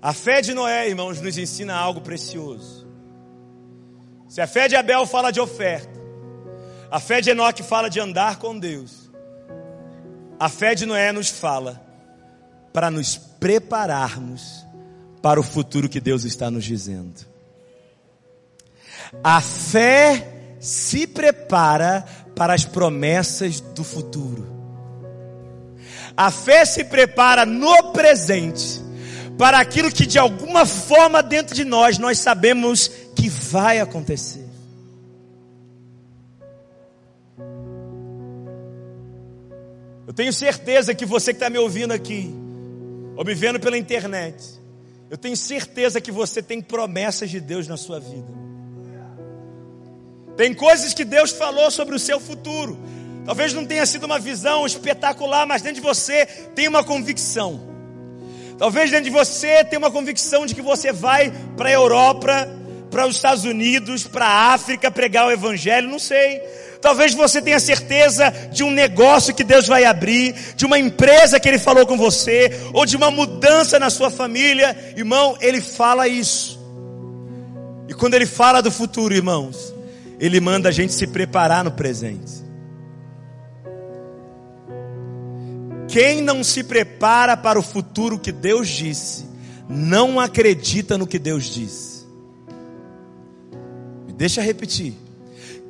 A 0.00 0.14
fé 0.14 0.40
de 0.40 0.54
Noé, 0.54 0.88
irmãos, 0.88 1.20
nos 1.20 1.36
ensina 1.36 1.76
algo 1.76 2.00
precioso. 2.00 2.88
Se 4.26 4.40
a 4.40 4.46
fé 4.46 4.66
de 4.66 4.76
Abel 4.76 5.06
fala 5.06 5.30
de 5.30 5.40
oferta, 5.40 6.00
a 6.90 6.98
fé 6.98 7.20
de 7.20 7.30
Enoque 7.30 7.62
fala 7.62 7.90
de 7.90 8.00
andar 8.00 8.38
com 8.38 8.58
Deus, 8.58 9.10
a 10.40 10.48
fé 10.48 10.74
de 10.74 10.86
Noé 10.86 11.12
nos 11.12 11.28
fala 11.28 11.82
para 12.72 12.90
nos 12.90 13.16
prepararmos 13.16 14.64
para 15.20 15.38
o 15.38 15.42
futuro 15.42 15.88
que 15.88 16.00
Deus 16.00 16.24
está 16.24 16.50
nos 16.50 16.64
dizendo. 16.64 17.26
A 19.22 19.40
fé 19.40 20.56
se 20.60 21.06
prepara 21.06 22.04
para 22.38 22.54
as 22.54 22.64
promessas 22.64 23.60
do 23.60 23.82
futuro. 23.82 24.46
A 26.16 26.30
fé 26.30 26.64
se 26.64 26.84
prepara 26.84 27.44
no 27.44 27.92
presente 27.92 28.80
para 29.36 29.58
aquilo 29.58 29.90
que 29.90 30.06
de 30.06 30.20
alguma 30.20 30.64
forma 30.64 31.20
dentro 31.20 31.52
de 31.52 31.64
nós 31.64 31.98
nós 31.98 32.20
sabemos 32.20 32.88
que 33.16 33.28
vai 33.28 33.80
acontecer. 33.80 34.46
Eu 40.06 40.12
tenho 40.14 40.32
certeza 40.32 40.94
que 40.94 41.04
você 41.04 41.32
que 41.32 41.36
está 41.36 41.50
me 41.50 41.58
ouvindo 41.58 41.92
aqui, 41.92 42.32
ou 43.16 43.24
me 43.24 43.34
vendo 43.34 43.58
pela 43.58 43.76
internet, 43.76 44.44
eu 45.10 45.18
tenho 45.18 45.36
certeza 45.36 46.00
que 46.00 46.12
você 46.12 46.40
tem 46.40 46.62
promessas 46.62 47.30
de 47.30 47.40
Deus 47.40 47.66
na 47.66 47.76
sua 47.76 47.98
vida. 47.98 48.32
Tem 50.38 50.54
coisas 50.54 50.94
que 50.94 51.04
Deus 51.04 51.32
falou 51.32 51.68
sobre 51.68 51.96
o 51.96 51.98
seu 51.98 52.20
futuro. 52.20 52.78
Talvez 53.26 53.52
não 53.52 53.66
tenha 53.66 53.84
sido 53.84 54.04
uma 54.04 54.20
visão 54.20 54.64
espetacular, 54.64 55.44
mas 55.44 55.62
dentro 55.62 55.82
de 55.82 55.86
você 55.86 56.26
tem 56.54 56.68
uma 56.68 56.84
convicção. 56.84 57.60
Talvez 58.56 58.88
dentro 58.88 59.06
de 59.06 59.10
você 59.10 59.64
tenha 59.64 59.80
uma 59.80 59.90
convicção 59.90 60.46
de 60.46 60.54
que 60.54 60.62
você 60.62 60.92
vai 60.92 61.32
para 61.56 61.70
a 61.70 61.72
Europa, 61.72 62.48
para 62.88 63.04
os 63.08 63.16
Estados 63.16 63.42
Unidos, 63.42 64.06
para 64.06 64.26
a 64.26 64.54
África 64.54 64.92
pregar 64.92 65.26
o 65.26 65.32
Evangelho, 65.32 65.90
não 65.90 65.98
sei. 65.98 66.40
Talvez 66.80 67.12
você 67.14 67.42
tenha 67.42 67.58
certeza 67.58 68.30
de 68.52 68.62
um 68.62 68.70
negócio 68.70 69.34
que 69.34 69.42
Deus 69.42 69.66
vai 69.66 69.84
abrir, 69.84 70.36
de 70.54 70.64
uma 70.64 70.78
empresa 70.78 71.40
que 71.40 71.48
Ele 71.48 71.58
falou 71.58 71.84
com 71.84 71.98
você, 71.98 72.52
ou 72.72 72.86
de 72.86 72.96
uma 72.96 73.10
mudança 73.10 73.76
na 73.80 73.90
sua 73.90 74.08
família. 74.08 74.94
Irmão, 74.96 75.36
Ele 75.40 75.60
fala 75.60 76.06
isso. 76.06 76.60
E 77.88 77.94
quando 77.94 78.14
Ele 78.14 78.26
fala 78.26 78.62
do 78.62 78.70
futuro, 78.70 79.12
irmãos, 79.12 79.76
ele 80.20 80.40
manda 80.40 80.68
a 80.68 80.72
gente 80.72 80.92
se 80.92 81.06
preparar 81.06 81.62
no 81.62 81.72
presente. 81.72 82.46
Quem 85.88 86.20
não 86.20 86.44
se 86.44 86.62
prepara 86.62 87.36
para 87.36 87.58
o 87.58 87.62
futuro 87.62 88.18
que 88.18 88.30
Deus 88.30 88.68
disse, 88.68 89.26
não 89.68 90.20
acredita 90.20 90.98
no 90.98 91.06
que 91.06 91.18
Deus 91.18 91.46
disse. 91.46 92.06
Deixa 94.14 94.40
eu 94.40 94.44
repetir. 94.44 94.94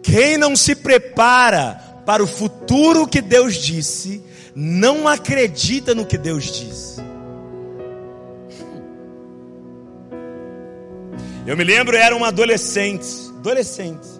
Quem 0.02 0.38
não 0.38 0.56
se 0.56 0.74
prepara 0.74 1.74
para 2.06 2.22
o 2.22 2.26
futuro 2.26 3.06
que 3.06 3.20
Deus 3.20 3.56
disse, 3.56 4.24
não 4.54 5.06
acredita 5.06 5.94
no 5.94 6.06
que 6.06 6.16
Deus 6.16 6.44
disse. 6.44 7.00
Eu 11.46 11.56
me 11.56 11.64
lembro, 11.64 11.96
eu 11.96 12.02
era 12.02 12.16
um 12.16 12.24
adolescente, 12.24 13.06
adolescente. 13.38 14.17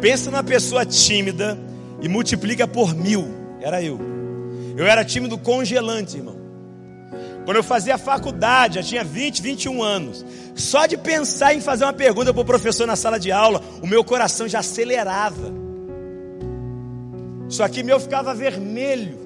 Pensa 0.00 0.30
numa 0.30 0.44
pessoa 0.44 0.84
tímida 0.84 1.58
e 2.00 2.08
multiplica 2.08 2.66
por 2.66 2.94
mil. 2.94 3.26
Era 3.60 3.82
eu. 3.82 3.98
Eu 4.76 4.86
era 4.86 5.04
tímido 5.04 5.38
congelante, 5.38 6.16
irmão. 6.16 6.36
Quando 7.44 7.56
eu 7.56 7.62
fazia 7.62 7.96
faculdade, 7.96 8.74
já 8.74 8.82
tinha 8.82 9.04
20, 9.04 9.40
21 9.40 9.82
anos. 9.82 10.26
Só 10.54 10.84
de 10.86 10.96
pensar 10.96 11.54
em 11.54 11.60
fazer 11.60 11.84
uma 11.84 11.92
pergunta 11.92 12.32
para 12.34 12.42
o 12.42 12.44
professor 12.44 12.86
na 12.86 12.96
sala 12.96 13.20
de 13.20 13.30
aula, 13.30 13.62
o 13.80 13.86
meu 13.86 14.02
coração 14.02 14.48
já 14.48 14.58
acelerava. 14.58 15.52
Isso 17.48 17.62
aqui 17.62 17.82
meu 17.84 18.00
ficava 18.00 18.34
vermelho, 18.34 19.16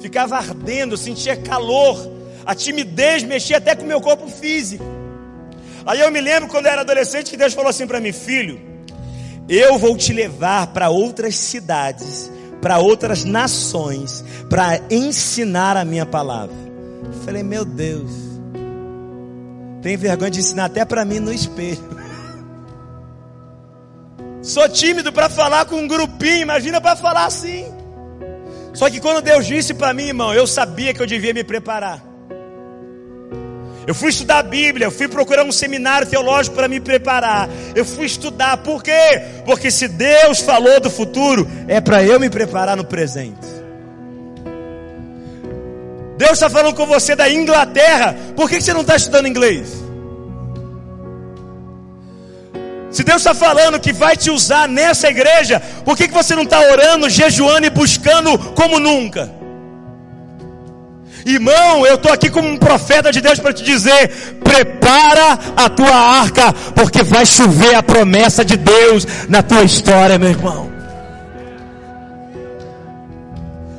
ficava 0.00 0.36
ardendo, 0.36 0.96
sentia 0.96 1.36
calor. 1.36 1.98
A 2.46 2.54
timidez 2.54 3.22
mexia 3.22 3.58
até 3.58 3.74
com 3.74 3.84
o 3.84 3.86
meu 3.86 4.00
corpo 4.00 4.26
físico. 4.26 4.84
Aí 5.84 6.00
eu 6.00 6.10
me 6.10 6.20
lembro 6.20 6.48
quando 6.48 6.66
eu 6.66 6.72
era 6.72 6.80
adolescente 6.80 7.30
que 7.30 7.36
Deus 7.36 7.52
falou 7.52 7.68
assim 7.68 7.86
para 7.86 8.00
mim, 8.00 8.12
filho, 8.12 8.69
eu 9.50 9.76
vou 9.76 9.96
te 9.96 10.12
levar 10.12 10.68
para 10.68 10.90
outras 10.90 11.34
cidades, 11.34 12.30
para 12.62 12.78
outras 12.78 13.24
nações, 13.24 14.24
para 14.48 14.80
ensinar 14.88 15.76
a 15.76 15.84
minha 15.84 16.06
palavra. 16.06 16.54
Eu 17.04 17.12
falei, 17.24 17.42
meu 17.42 17.64
Deus, 17.64 18.12
tem 19.82 19.96
vergonha 19.96 20.30
de 20.30 20.38
ensinar 20.38 20.66
até 20.66 20.84
para 20.84 21.04
mim 21.04 21.18
no 21.18 21.32
espelho. 21.32 21.82
Sou 24.40 24.68
tímido 24.68 25.12
para 25.12 25.28
falar 25.28 25.64
com 25.64 25.76
um 25.76 25.88
grupinho, 25.88 26.42
imagina 26.42 26.80
para 26.80 26.94
falar 26.94 27.24
assim. 27.24 27.66
Só 28.72 28.88
que 28.88 29.00
quando 29.00 29.20
Deus 29.20 29.46
disse 29.46 29.74
para 29.74 29.92
mim, 29.92 30.04
irmão, 30.04 30.32
eu 30.32 30.46
sabia 30.46 30.94
que 30.94 31.02
eu 31.02 31.06
devia 31.06 31.34
me 31.34 31.42
preparar. 31.42 32.09
Eu 33.86 33.94
fui 33.94 34.10
estudar 34.10 34.38
a 34.38 34.42
Bíblia, 34.42 34.86
eu 34.86 34.90
fui 34.90 35.08
procurar 35.08 35.44
um 35.44 35.52
seminário 35.52 36.06
teológico 36.06 36.54
para 36.54 36.68
me 36.68 36.80
preparar. 36.80 37.48
Eu 37.74 37.84
fui 37.84 38.06
estudar, 38.06 38.58
por 38.58 38.82
quê? 38.82 39.22
Porque 39.44 39.70
se 39.70 39.88
Deus 39.88 40.40
falou 40.40 40.80
do 40.80 40.90
futuro, 40.90 41.48
é 41.66 41.80
para 41.80 42.02
eu 42.02 42.20
me 42.20 42.28
preparar 42.28 42.76
no 42.76 42.84
presente. 42.84 43.48
Deus 46.18 46.32
está 46.32 46.50
falando 46.50 46.74
com 46.74 46.86
você 46.86 47.16
da 47.16 47.30
Inglaterra, 47.30 48.14
por 48.36 48.48
que 48.48 48.60
você 48.60 48.74
não 48.74 48.82
está 48.82 48.96
estudando 48.96 49.26
inglês? 49.26 49.80
Se 52.90 53.04
Deus 53.04 53.18
está 53.18 53.34
falando 53.34 53.78
que 53.78 53.92
vai 53.92 54.16
te 54.16 54.30
usar 54.30 54.68
nessa 54.68 55.08
igreja, 55.08 55.62
por 55.84 55.96
que, 55.96 56.08
você 56.08 56.34
não 56.34 56.42
está 56.42 56.60
orando, 56.60 57.08
jejuando 57.08 57.66
e 57.66 57.70
buscando 57.70 58.36
como 58.52 58.80
nunca? 58.80 59.39
Irmão, 61.24 61.86
eu 61.86 61.96
estou 61.96 62.12
aqui 62.12 62.30
como 62.30 62.48
um 62.48 62.56
profeta 62.56 63.12
de 63.12 63.20
Deus 63.20 63.38
para 63.38 63.52
te 63.52 63.62
dizer: 63.62 64.08
prepara 64.42 65.38
a 65.56 65.68
tua 65.68 65.94
arca, 65.94 66.52
porque 66.74 67.02
vai 67.02 67.26
chover 67.26 67.74
a 67.74 67.82
promessa 67.82 68.44
de 68.44 68.56
Deus 68.56 69.06
na 69.28 69.42
tua 69.42 69.62
história, 69.62 70.18
meu 70.18 70.30
irmão. 70.30 70.70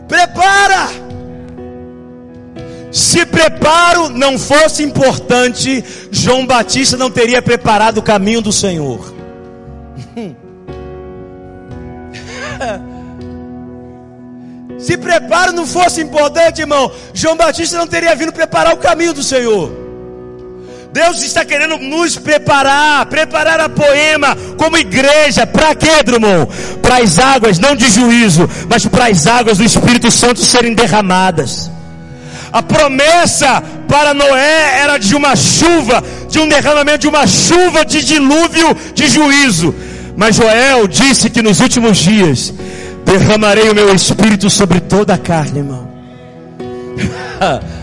Prepara! 0.08 0.90
Se 2.92 3.26
preparo 3.26 4.10
não 4.10 4.38
fosse 4.38 4.84
importante, 4.84 5.84
João 6.12 6.46
Batista 6.46 6.98
não 6.98 7.10
teria 7.10 7.42
preparado 7.42 8.00
o 8.00 8.04
caminho 8.04 8.42
do 8.42 8.52
Senhor. 8.52 9.14
Se 14.82 14.98
preparo 14.98 15.52
não 15.52 15.68
fosse 15.68 16.02
importante, 16.02 16.62
irmão, 16.62 16.92
João 17.14 17.36
Batista 17.36 17.78
não 17.78 17.88
teria 17.88 18.16
vindo 18.16 18.34
preparar 18.34 18.74
o 18.74 18.78
caminho 18.78 19.14
do 19.14 19.24
Senhor. 19.24 19.82
Deus 20.92 21.22
está 21.22 21.46
querendo 21.46 21.78
nos 21.78 22.18
preparar, 22.18 23.06
preparar 23.06 23.62
a 23.62 23.70
poema 23.70 24.36
como 24.58 24.78
igreja. 24.78 25.48
Para 25.48 25.74
quê, 25.74 26.04
Drummond? 26.04 26.52
Para 26.82 26.98
as 26.98 27.18
águas, 27.18 27.60
não 27.60 27.76
de 27.76 27.90
juízo, 27.90 28.50
mas 28.70 28.86
para 28.86 29.08
as 29.08 29.26
águas 29.26 29.58
do 29.58 29.64
Espírito 29.64 30.12
Santo 30.12 30.42
serem 30.42 30.74
derramadas. 30.74 31.72
A 32.52 32.62
promessa 32.62 33.64
para 33.88 34.14
Noé 34.14 34.80
era 34.80 34.98
de 34.98 35.16
uma 35.16 35.36
chuva, 35.36 36.04
de 36.28 36.40
um 36.40 36.50
derramamento 36.50 37.00
de 37.00 37.08
uma 37.08 37.26
chuva 37.26 37.86
de 37.86 38.04
dilúvio 38.04 38.76
de 38.94 39.08
juízo. 39.08 39.74
Mas 40.18 40.36
Joel 40.36 40.88
disse 40.88 41.30
que 41.30 41.42
nos 41.42 41.62
últimos 41.62 41.98
dias 41.98 42.54
derramarei 43.18 43.70
o 43.70 43.76
meu 43.76 43.94
espírito 43.94 44.50
sobre 44.50 44.80
toda 44.80 45.14
a 45.14 45.18
carne, 45.18 45.60
irmão. 45.60 45.90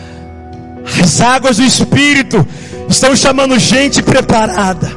As 1.03 1.21
águas 1.21 1.59
do 1.59 1.63
espírito 1.63 2.47
estão 2.89 3.15
chamando 3.15 3.59
gente 3.59 4.03
preparada. 4.03 4.91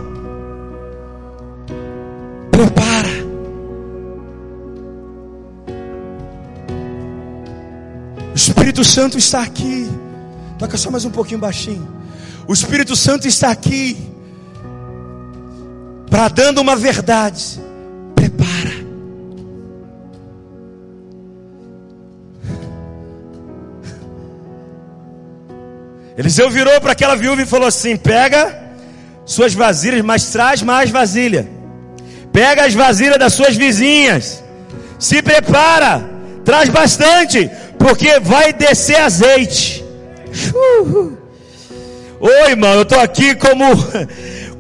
Prepara. 2.49 3.21
O 8.32 8.36
Espírito 8.36 8.84
Santo 8.84 9.17
está 9.17 9.41
aqui. 9.41 9.89
Toca 10.57 10.77
só 10.77 10.89
mais 10.89 11.03
um 11.03 11.11
pouquinho 11.11 11.39
baixinho. 11.39 11.88
O 12.47 12.53
Espírito 12.53 12.95
Santo 12.95 13.27
está 13.27 13.51
aqui. 13.51 13.97
Para 16.09 16.29
dando 16.29 16.61
uma 16.61 16.75
verdade. 16.75 17.59
Eliseu 26.22 26.51
virou 26.51 26.80
para 26.80 26.91
aquela 26.91 27.15
viúva 27.15 27.41
e 27.41 27.47
falou 27.47 27.67
assim: 27.67 27.97
Pega 27.97 28.55
suas 29.26 29.55
vasilhas, 29.55 30.03
mas 30.03 30.26
traz 30.26 30.61
mais 30.61 30.91
vasilha. 30.91 31.49
Pega 32.32 32.65
as 32.65 32.76
vasilhas 32.76 33.17
das 33.17 33.34
suas 33.34 33.55
vizinhas. 33.55 34.43
Se 34.99 35.24
prepara, 35.24 36.07
traz 36.45 36.69
bastante, 36.69 37.49
porque 37.80 38.19
vai 38.19 38.53
descer 38.53 38.97
azeite. 38.97 39.84
Oi, 42.19 42.51
irmão, 42.51 42.76
eu 42.76 42.84
estou 42.84 42.99
aqui 42.99 43.34
como 43.34 43.65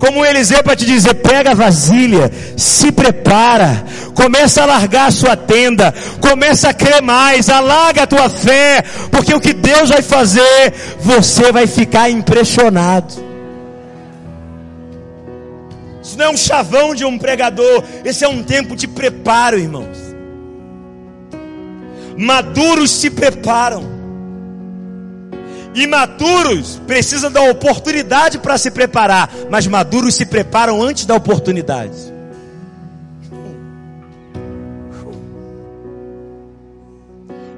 como 0.01 0.25
Eliseu 0.25 0.63
para 0.63 0.75
te 0.75 0.83
dizer: 0.83 1.13
pega 1.13 1.51
a 1.51 1.53
vasilha, 1.53 2.31
se 2.57 2.91
prepara, 2.91 3.85
começa 4.15 4.63
a 4.63 4.65
largar 4.65 5.09
a 5.09 5.11
sua 5.11 5.37
tenda, 5.37 5.93
começa 6.19 6.69
a 6.69 6.73
crer 6.73 7.03
mais, 7.03 7.49
alarga 7.49 8.01
a 8.01 8.07
tua 8.07 8.27
fé, 8.27 8.83
porque 9.11 9.31
o 9.31 9.39
que 9.39 9.53
Deus 9.53 9.89
vai 9.89 10.01
fazer, 10.01 10.73
você 10.99 11.51
vai 11.51 11.67
ficar 11.67 12.09
impressionado. 12.09 13.13
Isso 16.01 16.17
não 16.17 16.25
é 16.25 16.29
um 16.29 16.37
chavão 16.37 16.95
de 16.95 17.05
um 17.05 17.19
pregador, 17.19 17.83
esse 18.03 18.25
é 18.25 18.27
um 18.27 18.41
tempo 18.41 18.75
de 18.75 18.87
preparo, 18.87 19.59
irmãos. 19.59 19.99
Maduros 22.17 22.89
se 22.89 23.11
preparam. 23.11 24.00
Imaturos 25.73 26.81
precisam 26.85 27.31
da 27.31 27.41
oportunidade 27.43 28.37
para 28.39 28.57
se 28.57 28.71
preparar, 28.71 29.29
mas 29.49 29.67
maduros 29.67 30.15
se 30.15 30.25
preparam 30.25 30.81
antes 30.81 31.05
da 31.05 31.15
oportunidade. 31.15 32.11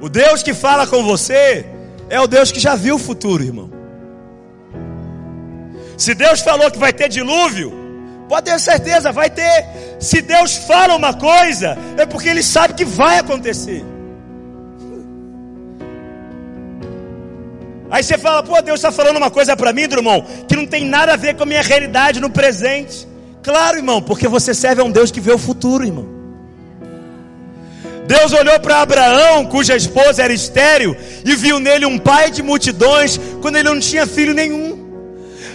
O 0.00 0.08
Deus 0.08 0.42
que 0.42 0.54
fala 0.54 0.86
com 0.86 1.02
você 1.02 1.66
é 2.08 2.20
o 2.20 2.26
Deus 2.26 2.52
que 2.52 2.60
já 2.60 2.74
viu 2.74 2.96
o 2.96 2.98
futuro, 2.98 3.42
irmão. 3.42 3.70
Se 5.96 6.14
Deus 6.14 6.40
falou 6.40 6.70
que 6.70 6.78
vai 6.78 6.92
ter 6.92 7.08
dilúvio, 7.08 7.72
pode 8.28 8.50
ter 8.50 8.60
certeza, 8.60 9.10
vai 9.10 9.30
ter. 9.30 9.66
Se 9.98 10.20
Deus 10.20 10.56
fala 10.56 10.94
uma 10.94 11.14
coisa, 11.14 11.76
é 11.96 12.04
porque 12.04 12.28
Ele 12.28 12.42
sabe 12.42 12.74
que 12.74 12.84
vai 12.84 13.18
acontecer. 13.18 13.84
Aí 17.90 18.02
você 18.02 18.16
fala, 18.18 18.42
pô, 18.42 18.60
Deus 18.62 18.80
está 18.80 18.90
falando 18.90 19.16
uma 19.16 19.30
coisa 19.30 19.56
para 19.56 19.72
mim, 19.72 19.82
irmão, 19.82 20.24
que 20.48 20.56
não 20.56 20.66
tem 20.66 20.84
nada 20.84 21.12
a 21.12 21.16
ver 21.16 21.34
com 21.34 21.42
a 21.42 21.46
minha 21.46 21.62
realidade 21.62 22.20
no 22.20 22.30
presente. 22.30 23.06
Claro, 23.42 23.76
irmão, 23.76 24.00
porque 24.00 24.26
você 24.26 24.54
serve 24.54 24.80
a 24.80 24.84
um 24.84 24.90
Deus 24.90 25.10
que 25.10 25.20
vê 25.20 25.32
o 25.32 25.38
futuro, 25.38 25.84
irmão. 25.84 26.08
Deus 28.06 28.32
olhou 28.32 28.58
para 28.60 28.82
Abraão, 28.82 29.46
cuja 29.46 29.76
esposa 29.76 30.22
era 30.22 30.32
estéril, 30.32 30.96
e 31.24 31.34
viu 31.34 31.58
nele 31.58 31.86
um 31.86 31.98
pai 31.98 32.30
de 32.30 32.42
multidões, 32.42 33.18
quando 33.40 33.56
ele 33.56 33.68
não 33.68 33.80
tinha 33.80 34.06
filho 34.06 34.34
nenhum. 34.34 34.84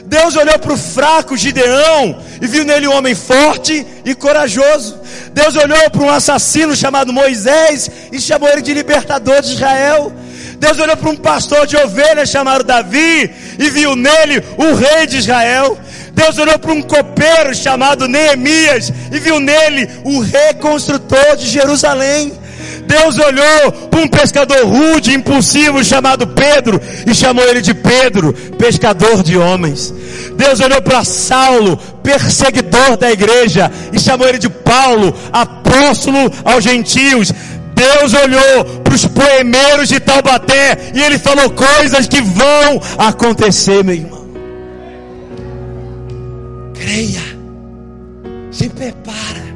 Deus 0.06 0.36
olhou 0.36 0.58
para 0.58 0.74
o 0.74 0.78
fraco 0.78 1.38
Gideão 1.38 2.20
e 2.42 2.48
viu 2.48 2.66
nele 2.66 2.88
um 2.88 2.96
homem 2.96 3.14
forte 3.14 3.86
e 4.04 4.16
corajoso. 4.16 5.00
Deus 5.32 5.56
olhou 5.56 5.90
para 5.92 6.02
um 6.02 6.10
assassino 6.10 6.76
chamado 6.76 7.14
Moisés 7.14 7.90
e 8.12 8.20
chamou 8.20 8.50
ele 8.50 8.64
de 8.64 8.74
libertador 8.74 9.40
de 9.42 9.54
Israel. 9.54 10.12
Deus 10.60 10.78
olhou 10.78 10.98
para 10.98 11.10
um 11.10 11.16
pastor 11.16 11.66
de 11.66 11.78
ovelhas 11.78 12.30
chamado 12.30 12.64
Davi 12.64 13.32
e 13.58 13.70
viu 13.70 13.96
nele 13.96 14.44
o 14.58 14.74
rei 14.76 15.08
de 15.08 15.18
Israel. 15.18 15.78
Deus 16.12 16.38
olhou 16.38 16.60
para 16.60 16.74
um 16.74 16.82
copeiro 16.82 17.56
chamado 17.56 18.08
Neemias 18.08 18.92
e 19.12 19.20
viu 19.20 19.40
nele 19.40 19.90
o 20.04 20.20
reconstrutor 20.20 21.38
de 21.38 21.48
Jerusalém. 21.48 22.34
Deus 22.86 23.18
olhou 23.20 23.72
para 23.90 24.00
um 24.00 24.08
pescador 24.08 24.66
rude, 24.66 25.14
impulsivo, 25.14 25.84
chamado 25.84 26.26
Pedro, 26.26 26.82
e 27.06 27.14
chamou 27.14 27.48
ele 27.48 27.62
de 27.62 27.74
Pedro, 27.74 28.34
pescador 28.58 29.22
de 29.22 29.38
homens. 29.38 29.94
Deus 30.36 30.60
olhou 30.60 30.82
para 30.82 31.04
Saulo, 31.04 31.78
perseguidor 32.02 32.98
da 32.98 33.12
igreja, 33.12 33.72
e 33.94 34.00
chamou 34.00 34.28
ele 34.28 34.40
de 34.40 34.50
Paulo, 34.50 35.16
apóstolo 35.32 36.32
aos 36.44 36.64
gentios. 36.64 37.32
Deus 37.80 38.14
olhou 38.14 38.82
para 38.84 38.94
os 38.94 39.06
poemeiros 39.06 39.88
de 39.88 40.02
Taubaté 40.02 40.92
e 40.94 41.02
ele 41.02 41.18
falou 41.18 41.50
coisas 41.52 42.08
que 42.08 42.22
vão 42.22 42.82
acontecer, 42.98 43.84
meu 43.86 43.96
irmão. 43.96 44.28
Creia, 46.74 47.22
se 48.52 48.68
prepara. 48.68 49.48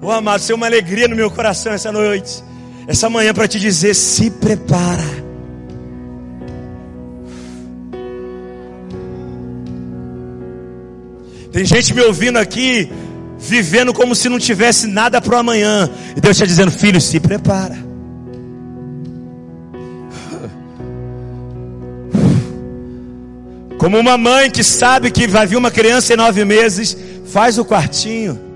Oh, 0.00 0.10
amado, 0.10 0.40
isso 0.40 0.52
é 0.52 0.54
uma 0.54 0.66
alegria 0.66 1.06
no 1.06 1.14
meu 1.14 1.30
coração 1.30 1.72
essa 1.72 1.92
noite, 1.92 2.42
essa 2.88 3.10
manhã 3.10 3.34
para 3.34 3.46
te 3.46 3.60
dizer: 3.60 3.94
se 3.94 4.30
prepara. 4.30 5.22
Tem 11.52 11.66
gente 11.66 11.92
me 11.92 12.00
ouvindo 12.00 12.38
aqui, 12.38 12.90
vivendo 13.42 13.92
como 13.92 14.14
se 14.14 14.28
não 14.28 14.38
tivesse 14.38 14.86
nada 14.86 15.20
para 15.20 15.36
o 15.36 15.38
amanhã, 15.38 15.90
e 16.16 16.20
Deus 16.20 16.36
está 16.36 16.46
dizendo: 16.46 16.70
filho, 16.70 17.00
se 17.00 17.20
prepara. 17.20 17.76
Como 23.78 23.98
uma 23.98 24.16
mãe 24.16 24.48
que 24.48 24.62
sabe 24.62 25.10
que 25.10 25.26
vai 25.26 25.44
vir 25.46 25.56
uma 25.56 25.70
criança 25.70 26.14
em 26.14 26.16
nove 26.16 26.44
meses, 26.44 26.96
faz 27.26 27.58
o 27.58 27.64
quartinho. 27.64 28.52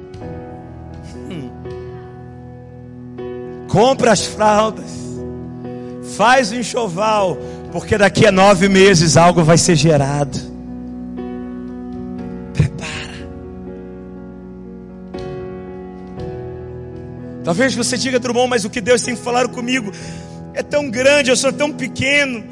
compra 3.76 4.12
as 4.12 4.24
fraldas, 4.24 4.90
faz 6.16 6.50
o 6.50 6.54
enxoval, 6.54 7.36
porque 7.70 7.98
daqui 7.98 8.26
a 8.26 8.32
nove 8.32 8.70
meses 8.70 9.18
algo 9.18 9.44
vai 9.44 9.58
ser 9.58 9.76
gerado. 9.76 10.55
Talvez 17.46 17.76
você 17.76 17.96
diga, 17.96 18.18
Drummond, 18.18 18.50
mas 18.50 18.64
o 18.64 18.70
que 18.70 18.80
Deus 18.80 19.02
tem 19.02 19.14
falado 19.14 19.50
comigo 19.50 19.92
é 20.52 20.64
tão 20.64 20.90
grande, 20.90 21.30
eu 21.30 21.36
sou 21.36 21.52
tão 21.52 21.70
pequeno. 21.70 22.42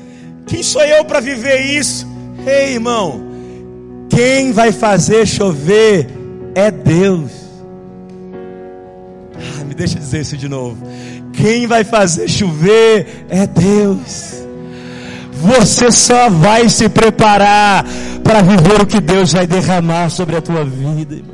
Quem 0.47 0.63
sou 0.63 0.85
eu 0.85 1.05
para 1.05 1.19
viver 1.19 1.63
isso? 1.63 2.07
Ei, 2.47 2.75
irmão, 2.75 3.21
quem 4.09 4.53
vai 4.53 4.71
fazer 4.71 5.27
chover 5.27 6.07
é 6.55 6.71
Deus. 6.71 7.33
Ah, 9.35 9.65
me 9.65 9.75
deixa 9.75 9.99
dizer 9.99 10.21
isso 10.21 10.37
de 10.37 10.49
novo. 10.49 10.79
Quem 11.33 11.67
vai 11.67 11.83
fazer 11.83 12.29
chover 12.29 13.27
é 13.29 13.49
Deus. 13.49 14.45
Você 15.33 15.91
só 15.91 16.31
vai 16.31 16.69
se 16.69 16.89
preparar 16.89 17.85
para 18.23 18.43
viver 18.43 18.83
o 18.83 18.87
que 18.87 19.01
Deus 19.01 19.33
vai 19.33 19.45
derramar 19.45 20.09
sobre 20.09 20.37
a 20.37 20.41
tua 20.41 20.65
vida. 20.65 21.17
Irmão. 21.17 21.34